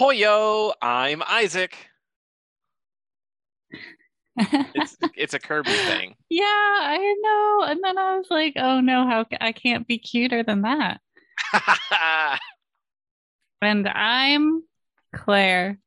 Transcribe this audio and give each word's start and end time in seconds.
Poyo, 0.00 0.72
I'm 0.80 1.22
Isaac. 1.28 1.76
It's 4.34 4.96
it's 5.14 5.34
a 5.34 5.38
Kirby 5.38 5.72
thing. 5.72 6.14
yeah, 6.30 6.44
I 6.46 7.14
know. 7.20 7.66
And 7.70 7.80
then 7.84 7.98
I 7.98 8.16
was 8.16 8.28
like, 8.30 8.54
oh 8.56 8.80
no, 8.80 9.06
how 9.06 9.26
I 9.42 9.52
can't 9.52 9.86
be 9.86 9.98
cuter 9.98 10.42
than 10.42 10.62
that. 10.62 11.00
And 13.62 13.86
I'm 13.86 14.62
Claire. 15.14 15.78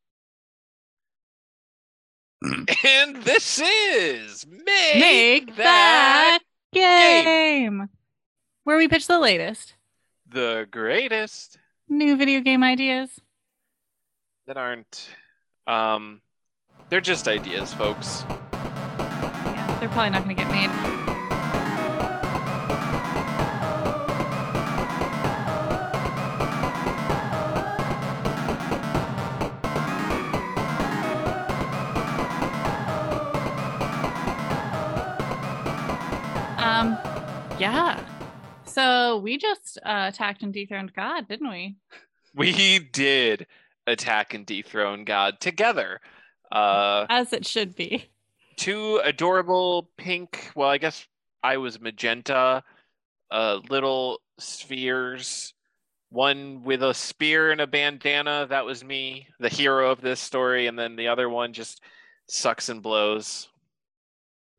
and 2.43 3.15
this 3.23 3.59
is 3.59 4.45
Make, 4.45 4.95
Make 4.99 5.55
That 5.55 6.37
that 6.37 6.39
Game. 6.71 7.25
game. 7.25 7.89
Where 8.63 8.77
we 8.77 8.87
pitch 8.87 9.07
the 9.07 9.17
latest 9.17 9.73
the 10.29 10.67
greatest 10.69 11.57
new 11.89 12.15
video 12.15 12.41
game 12.41 12.63
ideas. 12.63 13.09
That 14.47 14.57
aren't 14.57 15.09
um 15.67 16.21
they're 16.89 17.01
just 17.01 17.27
ideas, 17.27 17.73
folks. 17.73 18.23
Yeah, 18.29 19.77
they're 19.79 19.89
probably 19.89 20.11
not 20.11 20.23
going 20.23 20.35
to 20.35 20.43
get 20.43 20.51
made. 20.51 20.69
Um, 36.59 36.97
yeah. 37.59 37.99
So 38.65 39.17
we 39.17 39.37
just 39.37 39.79
uh, 39.83 40.11
attacked 40.13 40.43
and 40.43 40.53
dethroned 40.53 40.93
God, 40.93 41.27
didn't 41.27 41.49
we? 41.49 41.75
We 42.35 42.79
did 42.79 43.47
attack 43.87 44.33
and 44.33 44.45
dethrone 44.45 45.03
God 45.05 45.39
together. 45.39 45.99
Uh 46.51 47.05
As 47.09 47.33
it 47.33 47.45
should 47.45 47.75
be. 47.75 48.05
two 48.57 48.97
adorable 49.03 49.89
pink, 49.97 50.51
well, 50.55 50.69
I 50.69 50.77
guess 50.77 51.07
I 51.43 51.57
was 51.57 51.79
magenta, 51.81 52.63
uh 53.31 53.59
little 53.69 54.19
spheres. 54.39 55.53
One 56.09 56.63
with 56.63 56.83
a 56.83 56.93
spear 56.93 57.51
and 57.51 57.59
a 57.59 57.65
bandana, 57.65 58.45
that 58.49 58.65
was 58.65 58.83
me, 58.83 59.27
the 59.39 59.49
hero 59.49 59.89
of 59.89 59.99
this 59.99 60.19
story, 60.19 60.67
and 60.67 60.77
then 60.77 60.95
the 60.95 61.07
other 61.07 61.27
one 61.27 61.53
just 61.53 61.81
sucks 62.27 62.69
and 62.69 62.83
blows. 62.83 63.49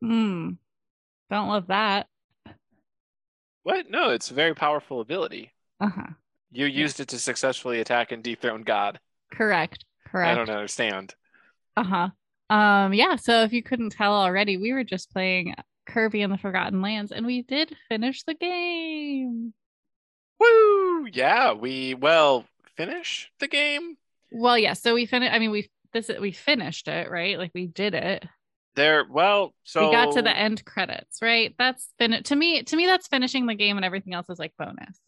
Hmm. 0.01 0.49
Don't 1.31 1.47
love 1.47 1.67
that. 1.67 2.07
What? 3.63 3.89
No, 3.89 4.09
it's 4.09 4.29
a 4.31 4.33
very 4.33 4.53
powerful 4.53 4.99
ability. 4.99 5.51
Uh 5.79 5.87
huh. 5.89 6.07
You 6.51 6.65
used 6.65 6.99
it 6.99 7.07
to 7.09 7.19
successfully 7.19 7.79
attack 7.79 8.11
and 8.11 8.21
dethrone 8.21 8.63
God. 8.63 8.99
Correct. 9.31 9.85
Correct. 10.07 10.31
I 10.31 10.35
don't 10.35 10.49
understand. 10.49 11.15
Uh-huh. 11.77 12.09
Um, 12.49 12.93
yeah, 12.93 13.15
so 13.15 13.43
if 13.43 13.53
you 13.53 13.63
couldn't 13.63 13.91
tell 13.91 14.13
already, 14.13 14.57
we 14.57 14.71
were 14.71 14.83
just 14.83 15.11
playing 15.11 15.55
Kirby 15.85 16.21
and 16.21 16.31
the 16.31 16.37
Forgotten 16.37 16.81
Lands, 16.81 17.11
and 17.11 17.25
we 17.25 17.41
did 17.41 17.75
finish 17.89 18.23
the 18.23 18.33
game. 18.33 19.53
Woo! 20.39 21.07
Yeah, 21.11 21.53
we 21.53 21.95
well 21.95 22.45
finish 22.75 23.31
the 23.39 23.47
game. 23.47 23.97
Well, 24.31 24.57
yeah, 24.57 24.73
so 24.73 24.93
we 24.93 25.05
finished 25.05 25.33
I 25.33 25.39
mean 25.39 25.51
we 25.51 25.69
this 25.93 26.11
we 26.19 26.31
finished 26.31 26.87
it, 26.87 27.09
right? 27.09 27.37
Like 27.37 27.51
we 27.53 27.67
did 27.67 27.93
it. 27.93 28.25
There, 28.75 29.05
well, 29.09 29.53
so 29.63 29.87
we 29.87 29.95
got 29.95 30.13
to 30.13 30.21
the 30.21 30.35
end 30.35 30.65
credits, 30.65 31.21
right? 31.21 31.55
That's 31.57 31.87
fin 31.97 32.21
to 32.23 32.35
me 32.35 32.63
to 32.63 32.75
me 32.75 32.85
that's 32.85 33.07
finishing 33.07 33.45
the 33.45 33.55
game 33.55 33.77
and 33.77 33.85
everything 33.85 34.13
else 34.13 34.29
is 34.29 34.39
like 34.39 34.53
bonus. 34.59 34.99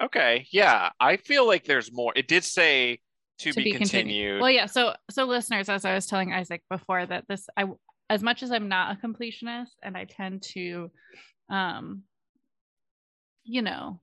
Okay, 0.00 0.46
yeah, 0.50 0.90
I 0.98 1.16
feel 1.16 1.46
like 1.46 1.64
there's 1.64 1.92
more. 1.92 2.12
It 2.14 2.28
did 2.28 2.44
say 2.44 3.00
to, 3.40 3.52
be, 3.52 3.72
continued. 3.72 4.40
Well, 4.40 4.50
yeah, 4.50 4.66
so 4.66 4.94
so 5.10 5.24
listeners, 5.24 5.68
as 5.68 5.84
I 5.84 5.94
was 5.94 6.06
telling 6.06 6.32
Isaac 6.32 6.62
before 6.70 7.04
that 7.06 7.24
this 7.28 7.46
I 7.56 7.64
as 8.08 8.22
much 8.22 8.42
as 8.42 8.50
I'm 8.50 8.68
not 8.68 8.96
a 8.96 9.06
completionist 9.06 9.70
and 9.82 9.96
I 9.96 10.04
tend 10.04 10.42
to 10.54 10.90
um 11.48 12.02
you 13.44 13.62
know, 13.62 14.00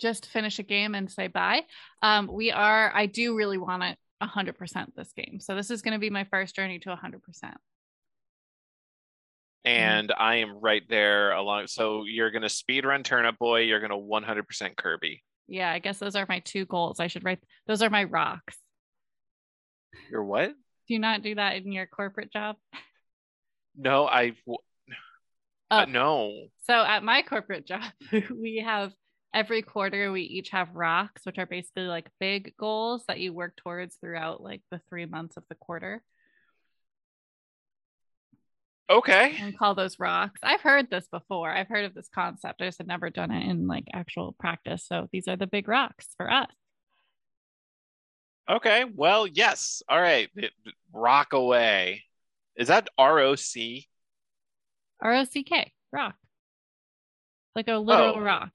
just 0.00 0.26
finish 0.26 0.58
a 0.58 0.62
game 0.62 0.94
and 0.94 1.10
say 1.10 1.28
bye. 1.28 1.62
Um, 2.02 2.28
we 2.32 2.50
are, 2.50 2.90
I 2.94 3.06
do 3.06 3.36
really 3.36 3.58
want 3.58 3.82
it 3.82 3.98
100% 4.22 4.86
this 4.96 5.12
game. 5.12 5.40
So 5.40 5.54
this 5.54 5.70
is 5.70 5.82
going 5.82 5.92
to 5.92 6.00
be 6.00 6.10
my 6.10 6.24
first 6.24 6.56
journey 6.56 6.78
to 6.80 6.88
100%. 6.90 7.54
and 9.64 10.12
I 10.16 10.36
am 10.36 10.58
right 10.60 10.82
there 10.88 11.32
along. 11.32 11.68
So 11.68 12.04
you're 12.04 12.32
gonna 12.32 12.48
speed 12.48 12.84
run 12.84 13.04
Turnip 13.04 13.38
Boy. 13.38 13.60
You're 13.60 13.80
gonna 13.80 13.96
100% 13.96 14.76
Kirby. 14.76 15.22
Yeah, 15.52 15.70
I 15.70 15.80
guess 15.80 15.98
those 15.98 16.16
are 16.16 16.24
my 16.26 16.38
two 16.38 16.64
goals. 16.64 16.98
I 16.98 17.08
should 17.08 17.24
write, 17.24 17.40
those 17.66 17.82
are 17.82 17.90
my 17.90 18.04
rocks. 18.04 18.56
You're 20.10 20.24
what? 20.24 20.48
Do 20.48 20.94
you 20.94 20.98
not 20.98 21.22
do 21.22 21.34
that 21.34 21.56
in 21.56 21.72
your 21.72 21.86
corporate 21.86 22.32
job? 22.32 22.56
No, 23.76 24.06
I. 24.06 24.28
w- 24.46 24.58
Oh. 25.70 25.78
Uh, 25.78 25.84
no. 25.86 26.34
So 26.66 26.74
at 26.74 27.02
my 27.02 27.22
corporate 27.22 27.66
job, 27.66 27.82
we 28.30 28.62
have 28.62 28.92
every 29.32 29.62
quarter, 29.62 30.12
we 30.12 30.20
each 30.20 30.50
have 30.50 30.68
rocks, 30.74 31.24
which 31.24 31.38
are 31.38 31.46
basically 31.46 31.84
like 31.84 32.10
big 32.20 32.52
goals 32.58 33.04
that 33.08 33.20
you 33.20 33.32
work 33.32 33.56
towards 33.56 33.96
throughout 33.96 34.42
like 34.42 34.60
the 34.70 34.82
three 34.90 35.06
months 35.06 35.38
of 35.38 35.44
the 35.48 35.54
quarter. 35.54 36.02
Okay. 38.90 39.36
and 39.40 39.56
call 39.58 39.74
those 39.74 39.98
rocks. 39.98 40.40
I've 40.42 40.60
heard 40.60 40.90
this 40.90 41.06
before. 41.08 41.50
I've 41.50 41.68
heard 41.68 41.84
of 41.86 41.94
this 41.94 42.08
concept. 42.14 42.60
I 42.60 42.66
just 42.66 42.78
had 42.78 42.86
never 42.86 43.08
done 43.10 43.30
it 43.30 43.48
in 43.48 43.66
like 43.66 43.84
actual 43.94 44.32
practice. 44.38 44.84
So 44.86 45.08
these 45.12 45.28
are 45.28 45.36
the 45.36 45.46
big 45.46 45.66
rocks 45.68 46.08
for 46.16 46.30
us. 46.30 46.48
Okay. 48.50 48.84
Well, 48.94 49.26
yes. 49.26 49.82
All 49.88 50.00
right. 50.00 50.28
Rock 50.92 51.32
away. 51.32 52.02
Is 52.56 52.68
that 52.68 52.88
R 52.98 53.20
O 53.20 53.34
C? 53.34 53.88
R 55.00 55.14
O 55.14 55.24
C 55.24 55.42
K, 55.42 55.72
rock. 55.92 56.14
Like 57.56 57.68
a 57.68 57.76
literal 57.78 58.16
Oh. 58.16 58.20
rock. 58.20 58.50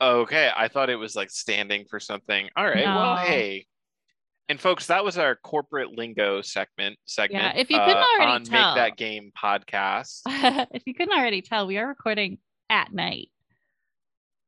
Okay. 0.00 0.50
I 0.54 0.68
thought 0.68 0.90
it 0.90 0.96
was 0.96 1.16
like 1.16 1.30
standing 1.30 1.86
for 1.88 1.98
something. 1.98 2.48
All 2.56 2.66
right. 2.66 2.84
Well, 2.84 3.16
hey. 3.16 3.66
And 4.50 4.60
folks, 4.60 4.88
that 4.88 5.04
was 5.04 5.16
our 5.16 5.36
corporate 5.36 5.96
lingo 5.96 6.42
segment. 6.42 6.98
Segment. 7.04 7.56
if 7.56 7.70
you 7.70 7.78
couldn't 7.78 7.96
uh, 7.96 8.04
already 8.16 8.32
on 8.32 8.42
tell. 8.42 8.74
Make 8.74 8.82
That 8.82 8.96
Game 8.96 9.30
podcast. 9.40 10.22
if 10.72 10.82
you 10.86 10.92
couldn't 10.92 11.16
already 11.16 11.40
tell, 11.40 11.68
we 11.68 11.78
are 11.78 11.86
recording 11.86 12.38
at 12.68 12.92
night. 12.92 13.30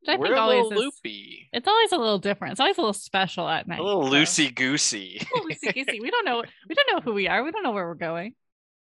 Which 0.01 0.09
I 0.09 0.17
We're 0.17 0.27
think 0.27 0.39
a 0.39 0.41
always 0.41 0.65
little 0.65 0.73
is, 0.73 0.79
loopy, 1.05 1.49
it's 1.53 1.69
always 1.69 1.93
a 1.93 1.99
little 1.99 2.19
different. 2.19 2.51
It's 2.51 2.61
always 2.61 2.79
a 2.79 2.81
little 2.81 2.93
special 2.93 3.49
at 3.49 3.69
night. 3.69 3.79
a 3.79 3.83
little 3.85 4.07
so- 4.07 4.13
loosey 4.13 4.53
goosey. 4.53 5.21
Loosey 5.37 5.73
goosey. 5.73 6.01
We 6.01 6.11
don't 6.11 6.25
know. 6.25 6.43
We 6.69 6.75
don't 6.75 6.89
know 6.91 7.01
who 7.01 7.15
we 7.15 7.29
are. 7.29 7.45
We 7.45 7.53
don't 7.53 7.63
know 7.63 7.71
where 7.71 7.87
we're 7.87 7.95
going. 7.95 8.35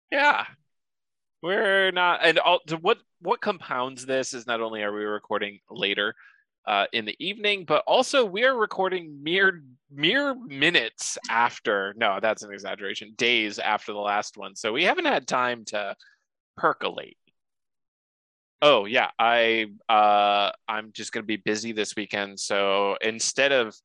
Yeah. 0.10 0.46
We're 1.44 1.92
not 1.92 2.22
and 2.24 2.40
all, 2.40 2.62
what 2.80 3.00
what 3.20 3.42
compounds 3.42 4.06
this 4.06 4.34
is 4.34 4.48
not 4.48 4.62
only 4.62 4.84
are 4.84 4.94
we 4.94 5.04
recording 5.04 5.60
later 5.70 6.16
uh, 6.66 6.86
in 6.94 7.06
the 7.06 7.16
evening, 7.20 7.66
but 7.66 7.84
also 7.88 8.26
we 8.26 8.44
are 8.44 8.56
recording 8.56 9.24
mere 9.24 9.64
mere 9.92 10.36
minutes 10.36 11.18
after 11.30 11.94
no, 11.98 12.20
that's 12.22 12.44
an 12.44 12.54
exaggeration, 12.54 13.14
days 13.18 13.60
after 13.60 13.92
the 13.92 14.00
last 14.00 14.38
one. 14.38 14.56
So 14.56 14.72
we 14.74 14.84
haven't 14.84 15.06
had 15.06 15.28
time 15.28 15.66
to 15.66 15.96
percolate. 16.58 17.18
Oh 18.62 18.86
yeah, 18.86 19.10
I 19.18 19.68
uh 19.88 20.52
I'm 20.68 20.92
just 20.92 21.12
gonna 21.12 21.26
be 21.26 21.38
busy 21.38 21.72
this 21.72 21.96
weekend. 21.96 22.40
So 22.40 22.98
instead 23.02 23.52
of 23.52 23.76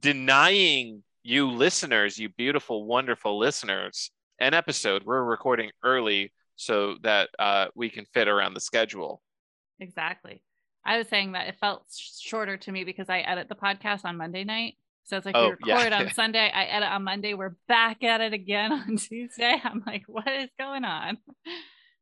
denying 0.00 1.02
you 1.22 1.50
listeners, 1.50 2.18
you 2.18 2.28
beautiful, 2.30 2.84
wonderful 2.84 3.38
listeners, 3.38 4.10
an 4.40 4.54
episode. 4.54 5.02
We're 5.04 5.24
recording 5.24 5.70
early 5.82 6.32
so 6.56 6.96
that 7.02 7.28
uh, 7.38 7.66
we 7.74 7.90
can 7.90 8.04
fit 8.06 8.28
around 8.28 8.54
the 8.54 8.60
schedule. 8.60 9.22
Exactly. 9.80 10.42
I 10.88 10.96
was 10.96 11.08
saying 11.08 11.32
that 11.32 11.48
it 11.48 11.56
felt 11.60 11.82
shorter 11.94 12.56
to 12.56 12.72
me 12.72 12.82
because 12.82 13.10
I 13.10 13.18
edit 13.20 13.50
the 13.50 13.54
podcast 13.54 14.06
on 14.06 14.16
Monday 14.16 14.42
night. 14.42 14.78
So 15.04 15.18
it's 15.18 15.26
like 15.26 15.36
Oh, 15.36 15.50
we 15.50 15.56
yeah. 15.66 15.74
record 15.76 15.92
on 15.92 16.10
Sunday, 16.14 16.50
I 16.52 16.64
edit 16.64 16.88
on 16.88 17.04
Monday, 17.04 17.34
we're 17.34 17.56
back 17.68 18.02
at 18.02 18.22
it 18.22 18.32
again 18.32 18.72
on 18.88 18.96
Tuesday. 18.96 19.60
I'm 19.62 19.82
like, 19.86 20.04
what 20.06 20.26
is 20.26 20.48
going 20.58 20.84
on? 20.84 21.18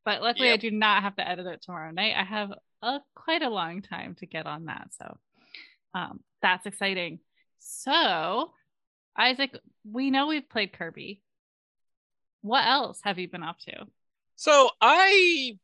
But 0.05 0.23
luckily, 0.23 0.51
I 0.51 0.57
do 0.57 0.71
not 0.71 1.03
have 1.03 1.17
to 1.17 1.29
edit 1.29 1.47
it 1.47 1.63
tomorrow 1.63 1.91
night. 1.91 2.15
I 2.17 2.23
have 2.23 2.53
a 2.81 3.01
quite 3.17 3.43
a 3.43 3.51
long 3.51 3.83
time 3.83 4.15
to 4.21 4.27
get 4.27 4.47
on 4.47 4.67
that. 4.67 4.91
So 4.97 5.19
um, 5.95 6.21
that's 6.41 6.65
exciting. 6.65 7.19
So, 7.59 8.53
Isaac, 9.19 9.59
we 9.85 10.13
know 10.13 10.29
we've 10.29 10.49
played 10.49 10.73
Kirby. 10.73 11.23
What 12.43 12.65
else 12.65 13.01
have 13.03 13.19
you 13.19 13.29
been 13.29 13.43
up 13.43 13.59
to? 13.67 13.87
So 14.37 14.71
I 14.81 15.59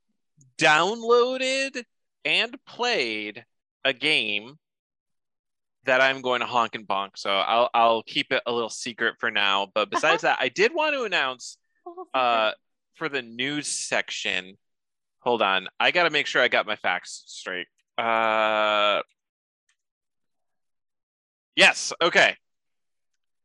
downloaded 0.59 1.85
and 2.25 2.57
played 2.67 3.45
a 3.85 3.93
game 3.93 4.57
that 5.85 6.01
I'm 6.01 6.23
going 6.23 6.41
to 6.41 6.47
honk 6.47 6.75
and 6.75 6.87
bonk. 6.87 7.11
So 7.17 7.31
I'll 7.31 7.71
I'll 7.75 8.03
keep 8.05 8.33
it 8.33 8.43
a 8.47 8.53
little 8.53 8.71
secret 8.71 9.17
for 9.19 9.31
now. 9.31 9.69
But 9.75 9.91
besides 9.91 10.23
that, 10.23 10.39
I 10.41 10.49
did 10.49 10.75
want 10.75 10.95
to 10.95 11.05
announce 11.05 11.59
uh 12.15 12.53
for 12.95 13.09
the 13.09 13.23
news 13.23 13.67
section. 13.67 14.57
Hold 15.21 15.43
on. 15.43 15.69
I 15.81 15.91
got 15.91 16.05
to 16.05 16.11
make 16.11 16.27
sure 16.27 16.43
I 16.43 16.49
got 16.49 16.67
my 16.67 16.77
facts 16.77 17.25
straight. 17.27 17.67
Uh 17.99 19.03
Yes, 21.55 21.93
okay. 22.01 22.37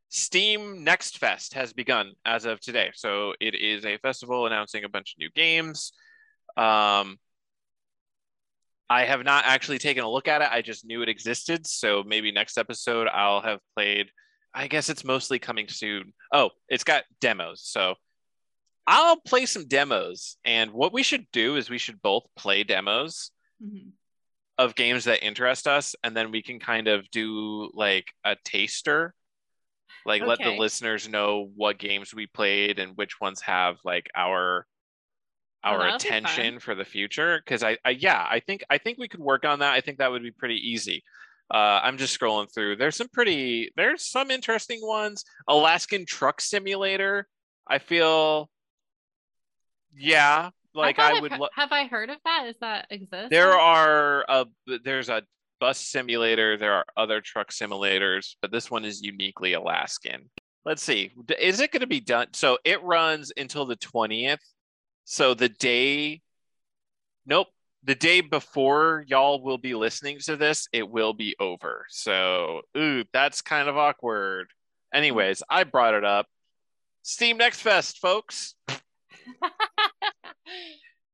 Steam 0.08 0.82
Next 0.82 1.18
Fest 1.18 1.54
has 1.54 1.72
begun 1.72 2.12
as 2.24 2.46
of 2.46 2.60
today. 2.60 2.90
So 2.94 3.34
it 3.40 3.54
is 3.54 3.84
a 3.84 3.98
festival 3.98 4.46
announcing 4.46 4.84
a 4.84 4.88
bunch 4.88 5.12
of 5.14 5.18
new 5.18 5.30
games. 5.34 5.92
Um, 6.56 7.18
I 8.90 9.04
have 9.04 9.22
not 9.24 9.44
actually 9.46 9.78
taken 9.78 10.02
a 10.04 10.10
look 10.10 10.28
at 10.28 10.40
it. 10.42 10.48
I 10.50 10.62
just 10.62 10.86
knew 10.86 11.02
it 11.02 11.08
existed. 11.08 11.66
So 11.66 12.02
maybe 12.06 12.32
next 12.32 12.56
episode 12.56 13.06
I'll 13.08 13.42
have 13.42 13.60
played. 13.76 14.10
I 14.54 14.66
guess 14.66 14.88
it's 14.88 15.04
mostly 15.04 15.38
coming 15.38 15.68
soon. 15.68 16.14
Oh, 16.32 16.50
it's 16.68 16.84
got 16.84 17.04
demos. 17.20 17.62
So 17.62 17.94
I'll 18.86 19.20
play 19.20 19.44
some 19.44 19.66
demos. 19.68 20.36
And 20.44 20.72
what 20.72 20.94
we 20.94 21.02
should 21.02 21.26
do 21.32 21.56
is 21.56 21.68
we 21.68 21.76
should 21.78 22.00
both 22.00 22.24
play 22.36 22.64
demos 22.64 23.30
Mhm. 23.62 23.92
of 24.56 24.74
games 24.74 25.04
that 25.04 25.22
interest 25.22 25.66
us. 25.68 25.94
And 26.02 26.16
then 26.16 26.30
we 26.30 26.42
can 26.42 26.58
kind 26.58 26.88
of 26.88 27.10
do 27.10 27.70
like 27.74 28.06
a 28.24 28.36
taster. 28.44 29.14
Like 30.06 30.22
let 30.22 30.38
the 30.38 30.52
listeners 30.52 31.06
know 31.06 31.50
what 31.54 31.76
games 31.76 32.14
we 32.14 32.26
played 32.26 32.78
and 32.78 32.96
which 32.96 33.20
ones 33.20 33.42
have 33.42 33.76
like 33.84 34.08
our 34.14 34.66
our 35.64 35.80
fun. 35.80 35.94
attention 35.94 36.60
for 36.60 36.74
the 36.74 36.84
future 36.84 37.40
because 37.44 37.62
I, 37.62 37.78
I 37.84 37.90
yeah 37.90 38.24
i 38.28 38.40
think 38.40 38.64
i 38.70 38.78
think 38.78 38.98
we 38.98 39.08
could 39.08 39.20
work 39.20 39.44
on 39.44 39.58
that 39.58 39.72
i 39.72 39.80
think 39.80 39.98
that 39.98 40.10
would 40.10 40.22
be 40.22 40.30
pretty 40.30 40.56
easy 40.56 41.02
uh 41.52 41.80
i'm 41.82 41.98
just 41.98 42.18
scrolling 42.18 42.52
through 42.52 42.76
there's 42.76 42.96
some 42.96 43.08
pretty 43.08 43.70
there's 43.76 44.04
some 44.04 44.30
interesting 44.30 44.80
ones 44.82 45.24
alaskan 45.48 46.06
truck 46.06 46.40
simulator 46.40 47.26
i 47.66 47.78
feel 47.78 48.48
yeah 49.96 50.50
like 50.74 50.98
i 50.98 51.12
I've 51.12 51.22
would 51.22 51.32
lo- 51.32 51.48
have 51.54 51.72
I 51.72 51.86
heard 51.86 52.10
of 52.10 52.18
that? 52.24 52.44
Is 52.46 52.56
that 52.60 52.86
exist? 52.90 53.30
there 53.30 53.54
are 53.58 54.24
a 54.28 54.46
there's 54.84 55.08
a 55.08 55.22
bus 55.60 55.80
simulator 55.80 56.56
there 56.56 56.72
are 56.72 56.84
other 56.96 57.20
truck 57.20 57.50
simulators 57.50 58.36
but 58.40 58.52
this 58.52 58.70
one 58.70 58.84
is 58.84 59.02
uniquely 59.02 59.54
alaskan 59.54 60.30
let's 60.64 60.82
see 60.82 61.10
is 61.40 61.58
it 61.58 61.72
going 61.72 61.80
to 61.80 61.88
be 61.88 61.98
done 61.98 62.28
so 62.32 62.58
it 62.64 62.80
runs 62.84 63.32
until 63.36 63.66
the 63.66 63.76
20th 63.76 64.38
so 65.10 65.32
the 65.32 65.48
day 65.48 66.20
nope 67.24 67.46
the 67.82 67.94
day 67.94 68.20
before 68.20 69.06
y'all 69.08 69.42
will 69.42 69.56
be 69.56 69.74
listening 69.74 70.18
to 70.18 70.36
this 70.36 70.68
it 70.70 70.86
will 70.86 71.14
be 71.14 71.34
over 71.40 71.86
so 71.88 72.60
ooh 72.76 73.02
that's 73.10 73.40
kind 73.40 73.70
of 73.70 73.78
awkward 73.78 74.48
anyways 74.92 75.42
i 75.48 75.64
brought 75.64 75.94
it 75.94 76.04
up 76.04 76.26
steam 77.02 77.38
next 77.38 77.62
fest 77.62 77.98
folks 78.00 78.54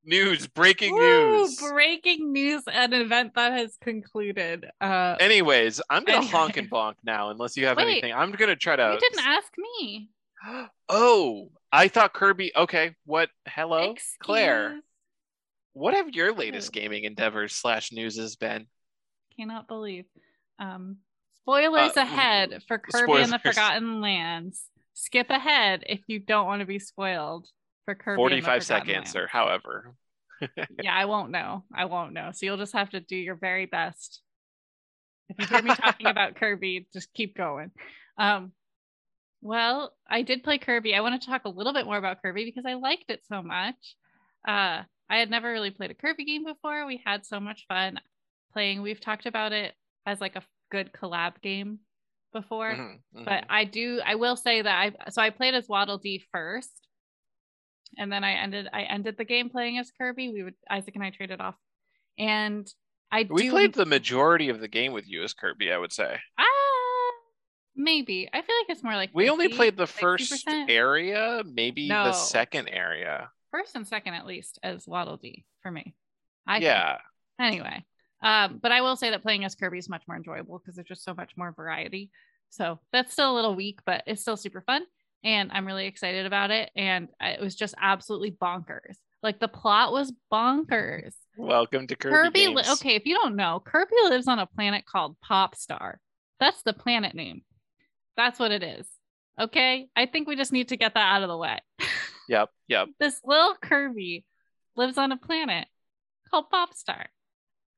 news 0.05 0.49
breaking 0.49 0.93
Woo, 0.93 1.37
news 1.37 1.57
breaking 1.61 2.33
news 2.33 2.65
an 2.67 2.93
event 2.93 3.35
that 3.37 3.53
has 3.53 3.77
concluded. 3.81 4.67
Uh 4.81 5.17
Anyways, 5.19 5.81
I'm 5.89 6.05
gonna 6.05 6.27
honk 6.27 6.57
and 6.57 6.71
bonk 6.71 6.95
now, 7.05 7.31
unless 7.31 7.57
you 7.57 7.67
have 7.67 7.79
Wait, 7.79 7.89
anything. 7.89 8.13
I'm 8.13 8.33
gonna 8.33 8.55
try 8.55 8.77
to. 8.77 8.93
you 8.93 9.01
didn't 9.01 9.27
ask 9.27 9.53
me. 9.57 10.11
Oh, 10.91 11.49
I 11.75 11.89
thought 11.89 12.13
Kirby. 12.15 12.53
Okay, 12.55 12.95
what? 13.05 13.31
Hello, 13.49 13.95
Claire. 14.21 14.81
What 15.73 15.95
have 15.95 16.11
your 16.15 16.33
latest 16.33 16.73
gaming 16.73 17.03
endeavors 17.03 17.53
slash 17.53 17.91
news 17.91 18.17
has 18.17 18.37
been? 18.37 18.67
Cannot 19.37 19.67
believe. 19.67 20.05
Um 20.61 20.99
spoilers 21.41 21.97
Uh, 21.97 22.03
ahead 22.03 22.63
for 22.69 22.79
Kirby 22.79 23.15
and 23.15 23.33
the. 23.33 23.41
Forgotten 23.41 24.01
Lands. 24.01 24.63
Skip 24.93 25.31
ahead 25.31 25.83
if 25.87 26.01
you 26.07 26.21
don't 26.21 26.47
want 26.47 26.61
to 26.61 26.67
be 26.67 26.79
spoiled 26.79 27.49
for 27.87 27.97
Kirby. 27.97 28.19
Forty-five 28.19 28.63
seconds, 28.63 29.17
or 29.17 29.27
however. 29.27 29.97
yeah, 30.81 30.95
I 30.95 31.07
won't 31.07 31.33
know. 31.33 31.65
I 31.75 31.87
won't 31.87 32.13
know. 32.13 32.31
So 32.33 32.47
you'll 32.47 32.57
just 32.57 32.75
have 32.75 32.91
to 32.91 33.01
do 33.01 33.17
your 33.17 33.35
very 33.35 33.67
best. 33.67 34.23
If 35.29 35.41
you 35.41 35.47
hear 35.57 35.63
me 35.65 35.75
talking 35.75 36.07
about 36.07 36.37
Kirby, 36.37 36.87
just 36.93 37.13
keep 37.13 37.37
going. 37.37 37.73
Um, 38.17 38.53
well, 39.45 39.93
I 40.09 40.23
did 40.23 40.43
play 40.43 40.57
Kirby. 40.57 40.95
I 40.95 41.01
want 41.01 41.21
to 41.21 41.27
talk 41.27 41.45
a 41.45 41.51
little 41.51 41.75
bit 41.75 41.85
more 41.85 41.99
about 41.99 42.23
Kirby 42.23 42.47
because 42.47 42.65
I 42.67 42.75
liked 42.75 43.11
it 43.11 43.21
so 43.29 43.43
much. 43.43 43.77
Uh, 44.49 44.83
I 45.11 45.19
had 45.19 45.31
never 45.31 45.53
really 45.53 45.71
played 45.71 45.91
a 45.91 45.95
Kirby 45.95 46.25
game 46.25 46.45
before. 46.45 46.87
We 46.87 47.03
had 47.05 47.27
so 47.27 47.39
much 47.39 47.67
fun 47.69 48.01
playing. 48.55 48.81
We've 48.81 49.01
talked 49.01 49.27
about 49.27 49.53
it 49.53 49.75
as 50.07 50.19
like 50.21 50.35
a 50.35 50.43
good 50.71 50.93
collab 50.93 51.43
game 51.43 51.81
before 52.33 52.73
Mhm, 52.73 52.99
mhm. 53.15 53.25
but 53.25 53.45
I 53.49 53.65
do 53.65 54.01
I 54.05 54.17
will 54.17 54.35
say 54.35 54.61
that 54.63 54.95
I 55.05 55.11
so 55.11 55.23
I 55.23 55.31
played 55.31 55.55
as 55.55 55.69
Waddle 55.69 55.99
Dee 55.99 56.25
first, 56.33 56.89
and 57.99 58.11
then 58.11 58.25
I 58.25 58.33
ended 58.33 58.67
I 58.73 58.83
ended 58.83 59.17
the 59.19 59.25
game 59.25 59.51
playing 59.51 59.79
as 59.79 59.93
Kirby. 59.97 60.31
We 60.31 60.43
would 60.43 60.55
Isaac 60.69 60.95
and 60.95 61.05
I 61.05 61.11
traded 61.11 61.41
off, 61.41 61.55
and 62.19 62.67
I 63.13 63.27
we 63.29 63.43
do 63.43 63.51
played 63.51 63.75
the 63.75 63.87
majority 63.87 64.49
of 64.49 64.61
the 64.61 64.69
game 64.69 64.93
with 64.93 65.07
you 65.07 65.23
as 65.23 65.35
Kirby. 65.35 65.71
I 65.71 65.79
would 65.79 65.93
say 65.93 66.19
ah 66.39 66.64
maybe 67.77 68.29
I 68.33 68.43
feel 68.43 68.57
like 68.61 68.71
it's 68.71 68.83
more 68.83 68.95
like 68.95 69.11
we 69.13 69.29
only 69.31 69.49
played 69.49 69.77
the 69.77 69.87
first 69.87 70.33
60%. 70.47 70.71
area, 70.71 71.43
maybe 71.47 71.89
the 71.89 72.13
second 72.13 72.69
area. 72.69 73.31
first 73.51 73.75
and 73.77 73.87
second 73.87 74.15
at 74.15 74.27
least 74.27 74.59
as 74.63 74.87
Waddle 74.87 75.17
Dee 75.17 75.45
for 75.63 75.71
me. 75.71 75.95
I 76.47 76.55
think. 76.57 76.65
yeah, 76.65 76.99
anyway 77.41 77.85
um 78.23 78.59
but 78.63 78.71
i 78.71 78.81
will 78.81 78.95
say 78.97 79.11
that 79.11 79.23
playing 79.23 79.45
as 79.45 79.55
kirby 79.57 79.79
is 79.79 79.89
much 79.89 80.03
more 80.07 80.17
enjoyable 80.17 80.59
because 80.59 80.77
there's 80.77 80.87
just 80.87 81.03
so 81.05 81.13
much 81.15 81.33
more 81.37 81.51
variety 81.53 82.11
so 82.51 82.79
that's 82.93 83.13
still 83.13 83.33
a 83.33 83.35
little 83.35 83.55
weak 83.57 83.81
but 83.87 84.03
it's 84.07 84.23
still 84.23 84.37
super 84.37 84.61
fun 84.61 84.83
and 85.25 85.51
i'm 85.53 85.67
really 85.67 85.87
excited 85.87 86.27
about 86.27 86.51
it 86.53 86.71
and 86.77 87.09
it 87.21 87.41
was 87.41 87.55
just 87.57 87.75
absolutely 87.81 88.31
bonkers 88.31 88.97
like 89.23 89.41
the 89.41 89.49
plot 89.49 89.91
was 89.91 90.13
bonkers 90.33 91.15
welcome 91.37 91.87
to 91.89 91.97
Kirby. 91.97 92.15
kirby 92.45 92.55
li- 92.55 92.63
okay 92.73 92.95
if 92.95 93.05
you 93.07 93.15
don't 93.17 93.35
know 93.37 93.61
kirby 93.65 93.97
lives 94.05 94.29
on 94.29 94.39
a 94.39 94.47
planet 94.47 94.85
called 94.87 95.17
popstar 95.29 95.95
that's 96.39 96.63
the 96.63 96.73
planet 96.73 97.15
name 97.17 97.43
that's 98.17 98.39
what 98.39 98.53
it 98.53 98.63
is 98.63 98.87
okay 99.41 99.89
i 99.97 100.07
think 100.07 100.29
we 100.29 100.37
just 100.37 100.53
need 100.53 100.69
to 100.69 100.77
get 100.77 100.95
that 100.95 101.15
out 101.15 101.23
of 101.23 101.29
the 101.29 101.37
way 101.37 101.61
Yep. 102.29 102.49
Yep. 102.69 102.89
this 103.01 103.21
little 103.25 103.55
kirby 103.61 104.25
lives 104.77 104.97
on 104.97 105.13
a 105.13 105.17
planet 105.19 105.69
called 106.31 106.47
popstar 106.53 107.05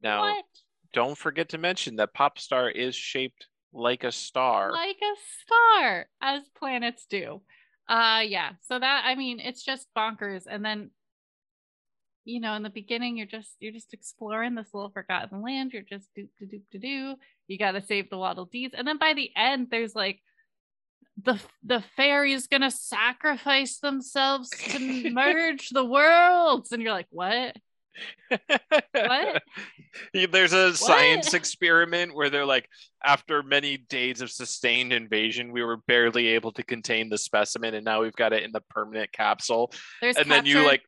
Now, 0.02 0.20
what 0.20 0.44
don't 0.92 1.18
forget 1.18 1.48
to 1.50 1.58
mention 1.58 1.96
that 1.96 2.14
Popstar 2.14 2.72
is 2.72 2.94
shaped 2.94 3.48
like 3.72 4.04
a 4.04 4.12
star. 4.12 4.72
like 4.72 4.96
a 5.02 5.14
star 5.42 6.06
as 6.22 6.42
planets 6.58 7.06
do 7.10 7.42
uh 7.88 8.22
yeah 8.24 8.52
so 8.68 8.78
that 8.78 9.02
i 9.04 9.14
mean 9.14 9.38
it's 9.40 9.62
just 9.62 9.86
bonkers 9.96 10.44
and 10.48 10.64
then 10.64 10.90
you 12.24 12.40
know 12.40 12.54
in 12.54 12.62
the 12.62 12.70
beginning 12.70 13.16
you're 13.16 13.26
just 13.26 13.50
you're 13.60 13.72
just 13.72 13.92
exploring 13.92 14.54
this 14.54 14.68
little 14.72 14.90
forgotten 14.90 15.42
land 15.42 15.72
you're 15.72 15.82
just 15.82 16.08
doop 16.16 16.28
to 16.38 16.44
doop 16.46 16.62
to 16.72 16.78
do 16.78 17.14
you 17.48 17.58
got 17.58 17.72
to 17.72 17.82
save 17.82 18.08
the 18.10 18.16
waddle 18.18 18.46
dees 18.46 18.70
and 18.74 18.86
then 18.86 18.98
by 18.98 19.12
the 19.12 19.30
end 19.36 19.68
there's 19.70 19.94
like 19.94 20.20
the 21.22 21.40
the 21.62 21.82
fairies 21.96 22.46
gonna 22.46 22.70
sacrifice 22.70 23.78
themselves 23.78 24.50
to 24.50 24.78
merge 24.78 25.70
the 25.70 25.84
worlds 25.84 26.72
and 26.72 26.82
you're 26.82 26.92
like 26.92 27.06
what 27.10 27.56
What? 28.92 29.42
There's 30.12 30.52
a 30.52 30.76
science 30.76 31.32
experiment 31.32 32.14
where 32.14 32.28
they're 32.28 32.44
like, 32.44 32.68
after 33.04 33.42
many 33.42 33.78
days 33.78 34.20
of 34.20 34.30
sustained 34.30 34.92
invasion, 34.92 35.52
we 35.52 35.62
were 35.62 35.78
barely 35.78 36.28
able 36.28 36.52
to 36.52 36.62
contain 36.62 37.08
the 37.08 37.16
specimen, 37.18 37.74
and 37.74 37.84
now 37.84 38.02
we've 38.02 38.14
got 38.14 38.32
it 38.32 38.42
in 38.42 38.52
the 38.52 38.60
permanent 38.68 39.12
capsule. 39.12 39.72
there's 40.02 40.16
and 40.16 40.30
then 40.30 40.44
you 40.44 40.62
like, 40.62 40.82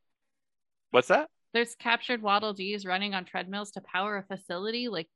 what's 0.91 1.09
that? 1.09 1.31
there's 1.55 1.75
captured 1.77 2.21
waddle 2.21 2.53
dees 2.53 2.85
running 2.85 3.15
on 3.15 3.25
treadmills 3.25 3.71
to 3.71 3.81
power 3.81 4.19
a 4.19 4.37
facility 4.37 4.89
like 4.89 5.09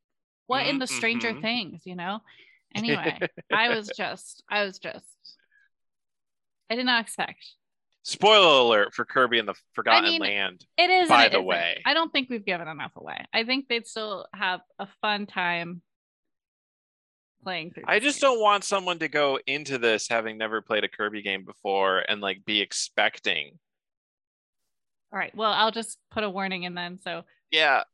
what 0.46 0.66
in 0.66 0.78
the 0.78 0.86
stranger 0.86 1.34
Mhm. 1.34 1.42
things 1.42 1.82
you 1.84 1.94
know 1.94 2.20
anyway 2.74 3.18
i 3.52 3.68
was 3.74 3.90
just 3.96 4.42
i 4.50 4.64
was 4.64 4.78
just 4.78 5.04
i 6.70 6.74
did 6.74 6.86
not 6.86 7.02
expect 7.02 7.44
Spoiler 8.04 8.58
alert 8.58 8.94
for 8.94 9.04
Kirby 9.04 9.38
and 9.38 9.46
the 9.46 9.54
Forgotten 9.74 10.10
mean, 10.10 10.20
Land. 10.22 10.66
it 10.76 10.90
is 10.90 11.08
By 11.08 11.26
it 11.26 11.30
the 11.30 11.36
isn't. 11.38 11.46
way. 11.46 11.80
i 11.86 11.94
don't 11.94 12.10
think 12.12 12.28
we've 12.30 12.44
given 12.44 12.66
enough 12.66 12.90
away 12.96 13.24
i 13.32 13.44
think 13.44 13.68
they'd 13.68 13.86
still 13.86 14.26
have 14.34 14.60
a 14.80 14.88
fun 15.00 15.26
time 15.26 15.82
playing 17.44 17.70
through 17.72 17.84
I 17.86 17.98
just 18.00 18.20
game. 18.20 18.30
don't 18.30 18.40
want 18.40 18.64
someone 18.64 18.98
to 19.00 19.08
go 19.08 19.38
into 19.46 19.78
this 19.78 20.08
having 20.08 20.36
never 20.38 20.60
played 20.62 20.84
a 20.84 20.88
Kirby 20.88 21.22
game 21.22 21.44
before 21.44 22.04
and 22.08 22.20
like 22.20 22.44
be 22.44 22.60
expecting. 22.60 23.58
all 25.12 25.18
right 25.18 25.34
well 25.36 25.52
i'll 25.52 25.70
just 25.72 25.98
put 26.10 26.24
a 26.24 26.30
warning 26.30 26.64
in 26.64 26.74
then 26.74 26.98
so 27.02 27.22
Yeah, 27.52 27.84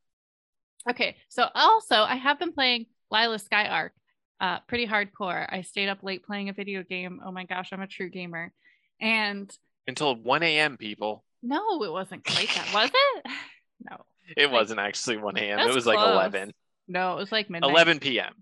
Okay, 0.89 1.17
so 1.29 1.47
also 1.55 1.97
I 1.97 2.15
have 2.17 2.39
been 2.39 2.53
playing 2.53 2.87
Lila 3.11 3.39
Sky 3.39 3.67
Arc, 3.67 3.93
uh, 4.41 4.61
pretty 4.69 4.87
hardcore. 4.87 5.47
I 5.49 5.63
stayed 5.63 5.89
up 5.89 6.03
late 6.03 6.25
playing 6.25 6.49
a 6.49 6.53
video 6.53 6.83
game. 6.83 7.21
Oh 7.25 7.33
my 7.33 7.45
gosh, 7.45 7.71
I'm 7.73 7.81
a 7.81 7.87
true 7.87 8.09
gamer. 8.11 8.53
And 9.01 9.51
until 9.87 10.15
1 10.17 10.43
a.m. 10.43 10.77
people. 10.77 11.25
no, 11.43 11.83
it 11.83 11.93
wasn't 11.93 12.25
quite 12.25 12.49
that, 12.55 12.73
was 12.75 12.91
it? 12.93 13.25
No, 13.81 14.05
It 14.37 14.47
Like, 14.47 14.53
wasn't 14.53 14.81
actually 14.81 15.19
1 15.19 15.37
a.m. 15.39 15.61
It 15.61 15.75
was 15.75 15.87
like 15.87 15.99
11. 15.99 16.53
no, 16.89 17.13
it 17.13 17.17
was 17.17 17.31
like 17.31 17.49
midnight. 17.49 17.71
11 17.71 18.01
p.m. 18.01 18.35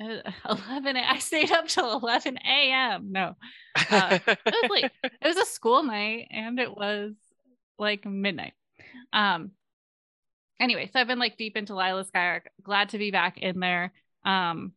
Uh, 0.00 0.30
11. 0.68 0.96
I 0.96 1.18
stayed 1.18 1.50
up 1.50 1.66
till 1.68 1.98
11 1.98 2.38
a.m. 2.38 3.10
No, 3.10 3.34
Uh, 3.90 4.18
it 4.26 4.38
was 4.44 4.70
late. 4.70 4.90
It 5.04 5.26
was 5.26 5.36
a 5.36 5.44
school 5.46 5.82
night, 5.82 6.28
and 6.30 6.58
it 6.60 6.74
was 6.76 7.12
like 7.78 8.04
midnight. 8.06 8.52
Um. 9.12 9.50
Anyway, 10.60 10.88
so 10.92 11.00
I've 11.00 11.08
been 11.08 11.18
like 11.18 11.36
deep 11.36 11.56
into 11.56 11.74
Lila 11.74 12.04
Sky 12.04 12.26
Arc 12.26 12.50
Glad 12.62 12.90
to 12.90 12.98
be 12.98 13.10
back 13.10 13.38
in 13.38 13.58
there. 13.58 13.92
Um. 14.24 14.72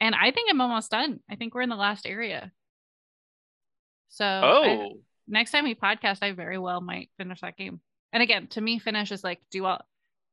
And 0.00 0.14
I 0.14 0.30
think 0.32 0.50
I'm 0.50 0.60
almost 0.60 0.90
done. 0.90 1.20
I 1.30 1.36
think 1.36 1.54
we're 1.54 1.62
in 1.62 1.68
the 1.70 1.76
last 1.76 2.06
area. 2.06 2.52
So 4.08 4.24
Oh, 4.24 4.64
I- 4.64 4.90
next 5.26 5.50
time 5.50 5.64
we 5.64 5.74
podcast, 5.74 6.18
I 6.22 6.32
very 6.32 6.58
well 6.58 6.80
might 6.80 7.10
finish 7.16 7.40
that 7.40 7.56
game. 7.56 7.80
And 8.12 8.22
again, 8.22 8.46
to 8.48 8.60
me, 8.60 8.78
finish 8.78 9.10
is 9.12 9.24
like 9.24 9.40
do 9.50 9.64
all 9.64 9.80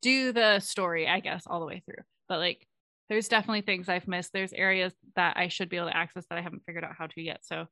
do 0.02 0.32
the 0.32 0.60
story, 0.60 1.08
I 1.08 1.20
guess, 1.20 1.46
all 1.48 1.60
the 1.60 1.66
way 1.66 1.82
through. 1.86 2.04
But 2.28 2.40
like 2.40 2.68
there's 3.10 3.28
definitely 3.28 3.62
things 3.62 3.90
I've 3.90 4.08
missed. 4.08 4.34
There's 4.34 4.54
areas 4.54 4.94
that 5.16 5.38
I 5.38 5.48
should 5.48 5.70
be 5.70 5.78
able 5.78 5.88
to 5.90 5.98
access 5.98 6.26
that 6.30 6.38
I 6.38 6.42
haven't 6.42 6.64
figured 6.66 6.84
out 6.84 6.96
how 6.98 7.08
to 7.08 7.22
yet. 7.22 7.40
So 7.44 7.68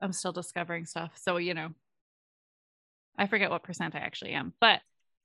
I'm 0.00 0.12
still 0.12 0.32
discovering 0.32 0.86
stuff. 0.86 1.12
So, 1.16 1.38
you 1.38 1.54
know, 1.54 1.70
I 3.16 3.26
forget 3.26 3.50
what 3.50 3.64
percent 3.64 3.94
I 3.96 3.98
actually 3.98 4.32
am. 4.32 4.52
But 4.60 4.80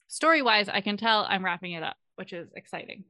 story 0.08 0.42
wise, 0.42 0.68
I 0.68 0.82
can 0.82 0.98
tell 0.98 1.26
I'm 1.28 1.46
wrapping 1.46 1.74
it 1.74 1.84
up, 1.84 1.96
which 2.16 2.34
is 2.34 2.50
exciting. 2.56 3.04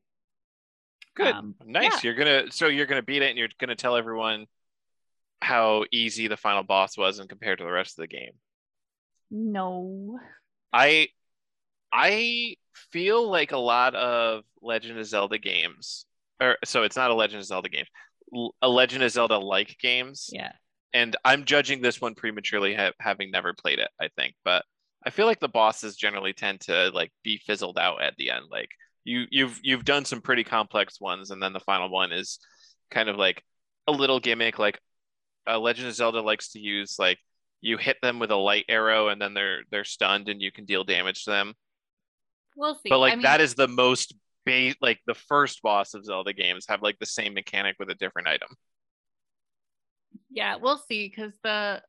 Good. 1.15 1.34
Um, 1.34 1.55
nice. 1.65 1.91
yeah. 1.91 2.00
You're 2.03 2.15
gonna 2.15 2.51
so 2.51 2.67
you're 2.67 2.86
gonna 2.86 3.01
beat 3.01 3.22
it 3.22 3.29
and 3.29 3.38
you're 3.38 3.50
gonna 3.60 3.75
tell 3.75 3.96
everyone 3.96 4.46
how 5.41 5.86
easy 5.91 6.27
the 6.27 6.38
final 6.38 6.63
boss 6.63 6.98
was 6.98 7.20
and 7.20 7.29
compared 7.29 7.60
to 7.60 7.63
the 7.63 7.72
rest 7.72 7.98
of 8.00 8.03
the 8.03 8.08
game. 8.08 8.32
No. 9.29 10.20
I 10.72 11.10
I 11.91 12.55
feel 12.91 13.29
like 13.29 13.51
a 13.51 13.58
lot 13.58 13.96
of 13.96 14.43
Legend 14.62 15.00
of 15.00 15.05
Zelda 15.05 15.38
games, 15.38 16.05
or 16.41 16.58
so 16.65 16.84
it's 16.84 16.96
not 16.96 17.12
a 17.12 17.15
Legend 17.15 17.41
of 17.41 17.46
Zelda 17.46 17.70
game, 17.70 17.86
a 18.62 18.70
Legend 18.70 19.03
of 19.03 19.12
Zelda 19.12 19.38
like 19.38 19.77
games. 19.79 20.29
Yeah. 20.32 20.53
And 20.93 21.15
I'm 21.25 21.46
judging 21.46 21.82
this 21.82 22.00
one 22.00 22.13
prematurely, 22.13 22.75
ha- 22.75 22.91
having 23.00 23.32
never 23.32 23.53
played 23.53 23.79
it. 23.79 23.89
I 24.00 24.10
think, 24.15 24.36
but 24.43 24.63
I 25.05 25.10
feel 25.10 25.25
like 25.25 25.39
the 25.39 25.48
bosses 25.48 25.96
generally 25.96 26.34
tend 26.34 26.62
to 26.62 26.89
like 26.93 27.12
be 27.24 27.38
fizzled 27.38 27.77
out 27.77 28.01
at 28.01 28.15
the 28.17 28.29
end. 28.29 28.46
Like 28.50 28.70
you 29.03 29.25
you've 29.29 29.60
you've 29.63 29.86
done 29.86 30.05
some 30.05 30.22
pretty 30.22 30.43
complex 30.43 31.00
ones, 31.00 31.31
and 31.31 31.41
then 31.41 31.53
the 31.53 31.60
final 31.60 31.89
one 31.89 32.12
is 32.12 32.39
kind 32.91 33.10
of 33.10 33.17
like 33.17 33.43
a 33.88 33.91
little 33.91 34.19
gimmick. 34.19 34.60
Like 34.60 34.79
uh, 35.48 35.60
Legend 35.60 35.88
of 35.89 35.95
Zelda 35.95 36.22
likes 36.22 36.51
to 36.51 36.60
use 36.60 36.98
like 37.00 37.19
you 37.62 37.77
hit 37.77 37.98
them 38.01 38.19
with 38.19 38.31
a 38.31 38.36
light 38.36 38.65
arrow, 38.69 39.10
and 39.10 39.22
then 39.22 39.33
they're 39.33 39.62
they're 39.72 39.83
stunned, 39.83 40.29
and 40.29 40.41
you 40.41 40.51
can 40.51 40.65
deal 40.65 40.83
damage 40.83 41.25
to 41.25 41.31
them. 41.31 41.53
We'll 42.55 42.75
see. 42.75 42.89
But 42.89 43.00
like 43.00 43.13
I 43.13 43.15
mean, 43.15 43.24
that 43.24 43.41
is 43.41 43.55
the 43.55 43.67
most 43.67 44.13
base. 44.45 44.75
Like 44.81 45.00
the 45.07 45.15
first 45.15 45.62
boss 45.62 45.93
of 45.93 46.05
Zelda 46.05 46.33
games 46.33 46.65
have 46.69 46.81
like 46.81 47.00
the 47.00 47.05
same 47.05 47.33
mechanic 47.33 47.75
with 47.79 47.89
a 47.89 47.95
different 47.95 48.27
item. 48.27 48.50
yeah, 50.29 50.57
we'll 50.57 50.77
see 50.77 51.07
because 51.07 51.33
the 51.43 51.81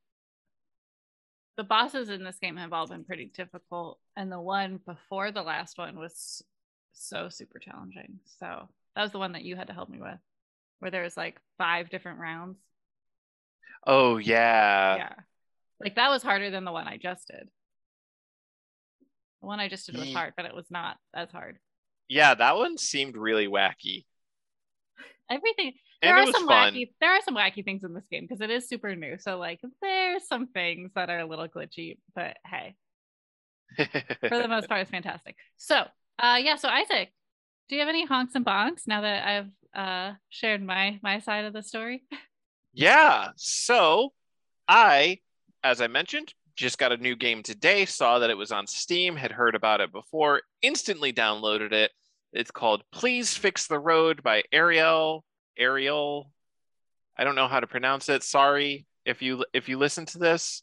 the 1.57 1.65
bosses 1.65 2.09
in 2.09 2.25
this 2.25 2.39
game 2.41 2.57
have 2.57 2.73
all 2.73 2.87
been 2.87 3.05
pretty 3.05 3.27
difficult, 3.27 3.99
and 4.17 4.31
the 4.31 4.41
one 4.41 4.81
before 4.87 5.31
the 5.31 5.43
last 5.43 5.79
one 5.79 5.97
was 5.97 6.43
so 6.95 7.29
super 7.29 7.59
challenging. 7.59 8.21
So 8.41 8.69
that 8.97 9.03
was 9.03 9.13
the 9.13 9.19
one 9.19 9.33
that 9.33 9.45
you 9.45 9.57
had 9.57 9.69
to 9.69 9.73
help 9.75 9.89
me 9.89 9.99
with, 10.01 10.19
where 10.81 10.91
there 10.91 11.03
was 11.03 11.17
like 11.17 11.41
five 11.59 11.91
different 11.91 12.21
rounds. 12.21 12.59
Oh 13.87 14.17
yeah. 14.19 14.97
yeah, 14.97 15.15
like 15.81 15.97
that 15.97 16.11
was 16.11 16.23
harder 16.23 16.51
than 16.51 16.65
the 16.65 16.73
one 16.73 16.89
I 16.89 16.97
just 16.99 17.29
did. 17.29 17.49
The 19.41 19.47
one 19.47 19.61
I 19.61 19.69
just 19.69 19.87
did 19.87 19.97
was 19.97 20.13
hard, 20.13 20.35
but 20.37 20.47
it 20.47 20.55
was 20.55 20.71
not 20.71 20.97
as 21.15 21.31
hard. 21.31 21.59
Yeah, 22.09 22.35
that 22.35 22.57
one 22.57 22.79
seemed 22.79 23.17
really 23.17 23.47
wacky. 23.47 24.05
Everything 25.31 25.73
there 26.03 26.17
And 26.17 26.19
are 26.19 26.27
some 26.27 26.47
fun. 26.47 26.75
wacky 26.75 26.93
there 27.01 27.13
are 27.13 27.21
some 27.23 27.35
wacky 27.37 27.65
things 27.65 27.83
in 27.85 27.95
this 27.95 28.07
game 28.11 28.25
because 28.25 28.41
it 28.41 28.51
is 28.51 28.69
super 28.69 28.95
new. 28.95 29.19
So 29.19 29.39
like 29.39 29.61
there's 29.81 30.27
some 30.27 30.49
things 30.49 30.93
that 30.95 31.11
are 31.11 31.21
a 31.21 31.27
little 31.27 31.49
glitchy, 31.49 31.99
but 32.15 32.37
hey, 32.47 32.77
for 34.29 34.39
the 34.39 34.49
most 34.49 34.69
part, 34.69 34.83
it's 34.83 34.91
fantastic. 34.91 35.37
So, 35.57 35.85
uh, 36.19 36.39
yeah. 36.43 36.57
So 36.57 36.69
Isaac, 36.69 37.13
do 37.69 37.77
you 37.77 37.81
have 37.81 37.89
any 37.89 38.07
honks 38.07 38.35
and 38.35 38.45
bonks 38.45 38.83
now 38.87 39.01
that 39.01 39.27
I've 39.27 39.51
uh 39.75 40.15
shared 40.29 40.63
my 40.63 41.01
my 41.03 41.19
side 41.19 41.45
of 41.45 41.53
the 41.53 41.63
story? 41.63 42.05
yeah. 42.73 43.29
So 43.37 44.13
I, 44.69 45.19
as 45.63 45.81
I 45.81 45.87
mentioned, 45.87 46.33
just 46.57 46.79
got 46.79 46.93
a 46.93 46.97
new 46.97 47.17
game 47.17 47.43
today, 47.43 47.85
saw 47.85 48.21
that 48.21 48.31
it 48.31 48.37
was 48.37 48.53
on 48.53 48.67
Steam, 48.67 49.17
had 49.17 49.33
heard 49.33 49.55
about 49.55 49.81
it 49.81 49.93
before, 49.93 50.43
instantly 50.63 51.13
downloaded 51.13 51.73
it. 51.73 51.91
It's 52.33 52.51
called 52.51 52.83
Please 52.93 53.37
Fix 53.37 53.67
the 53.67 53.79
Road 53.79 54.23
by 54.23 54.43
Ariel. 54.53 55.25
Ariel. 55.57 56.31
I 57.17 57.25
don't 57.25 57.37
know 57.37 57.49
how 57.49 57.61
to 57.61 57.67
pronounce 57.67 58.09
it. 58.09 58.23
Sorry 58.23 58.87
if 59.05 59.23
you 59.23 59.45
if 59.53 59.69
you 59.69 59.79
listen 59.79 60.07
to 60.07 60.19
this. 60.19 60.63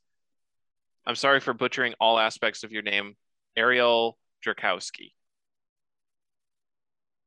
I'm 1.06 1.16
sorry 1.16 1.40
for 1.40 1.54
butchering 1.54 1.94
all 2.00 2.20
aspects 2.20 2.64
of 2.64 2.72
your 2.72 2.84
name, 2.84 3.16
Ariel 3.56 4.18
Drakowski. 4.46 5.14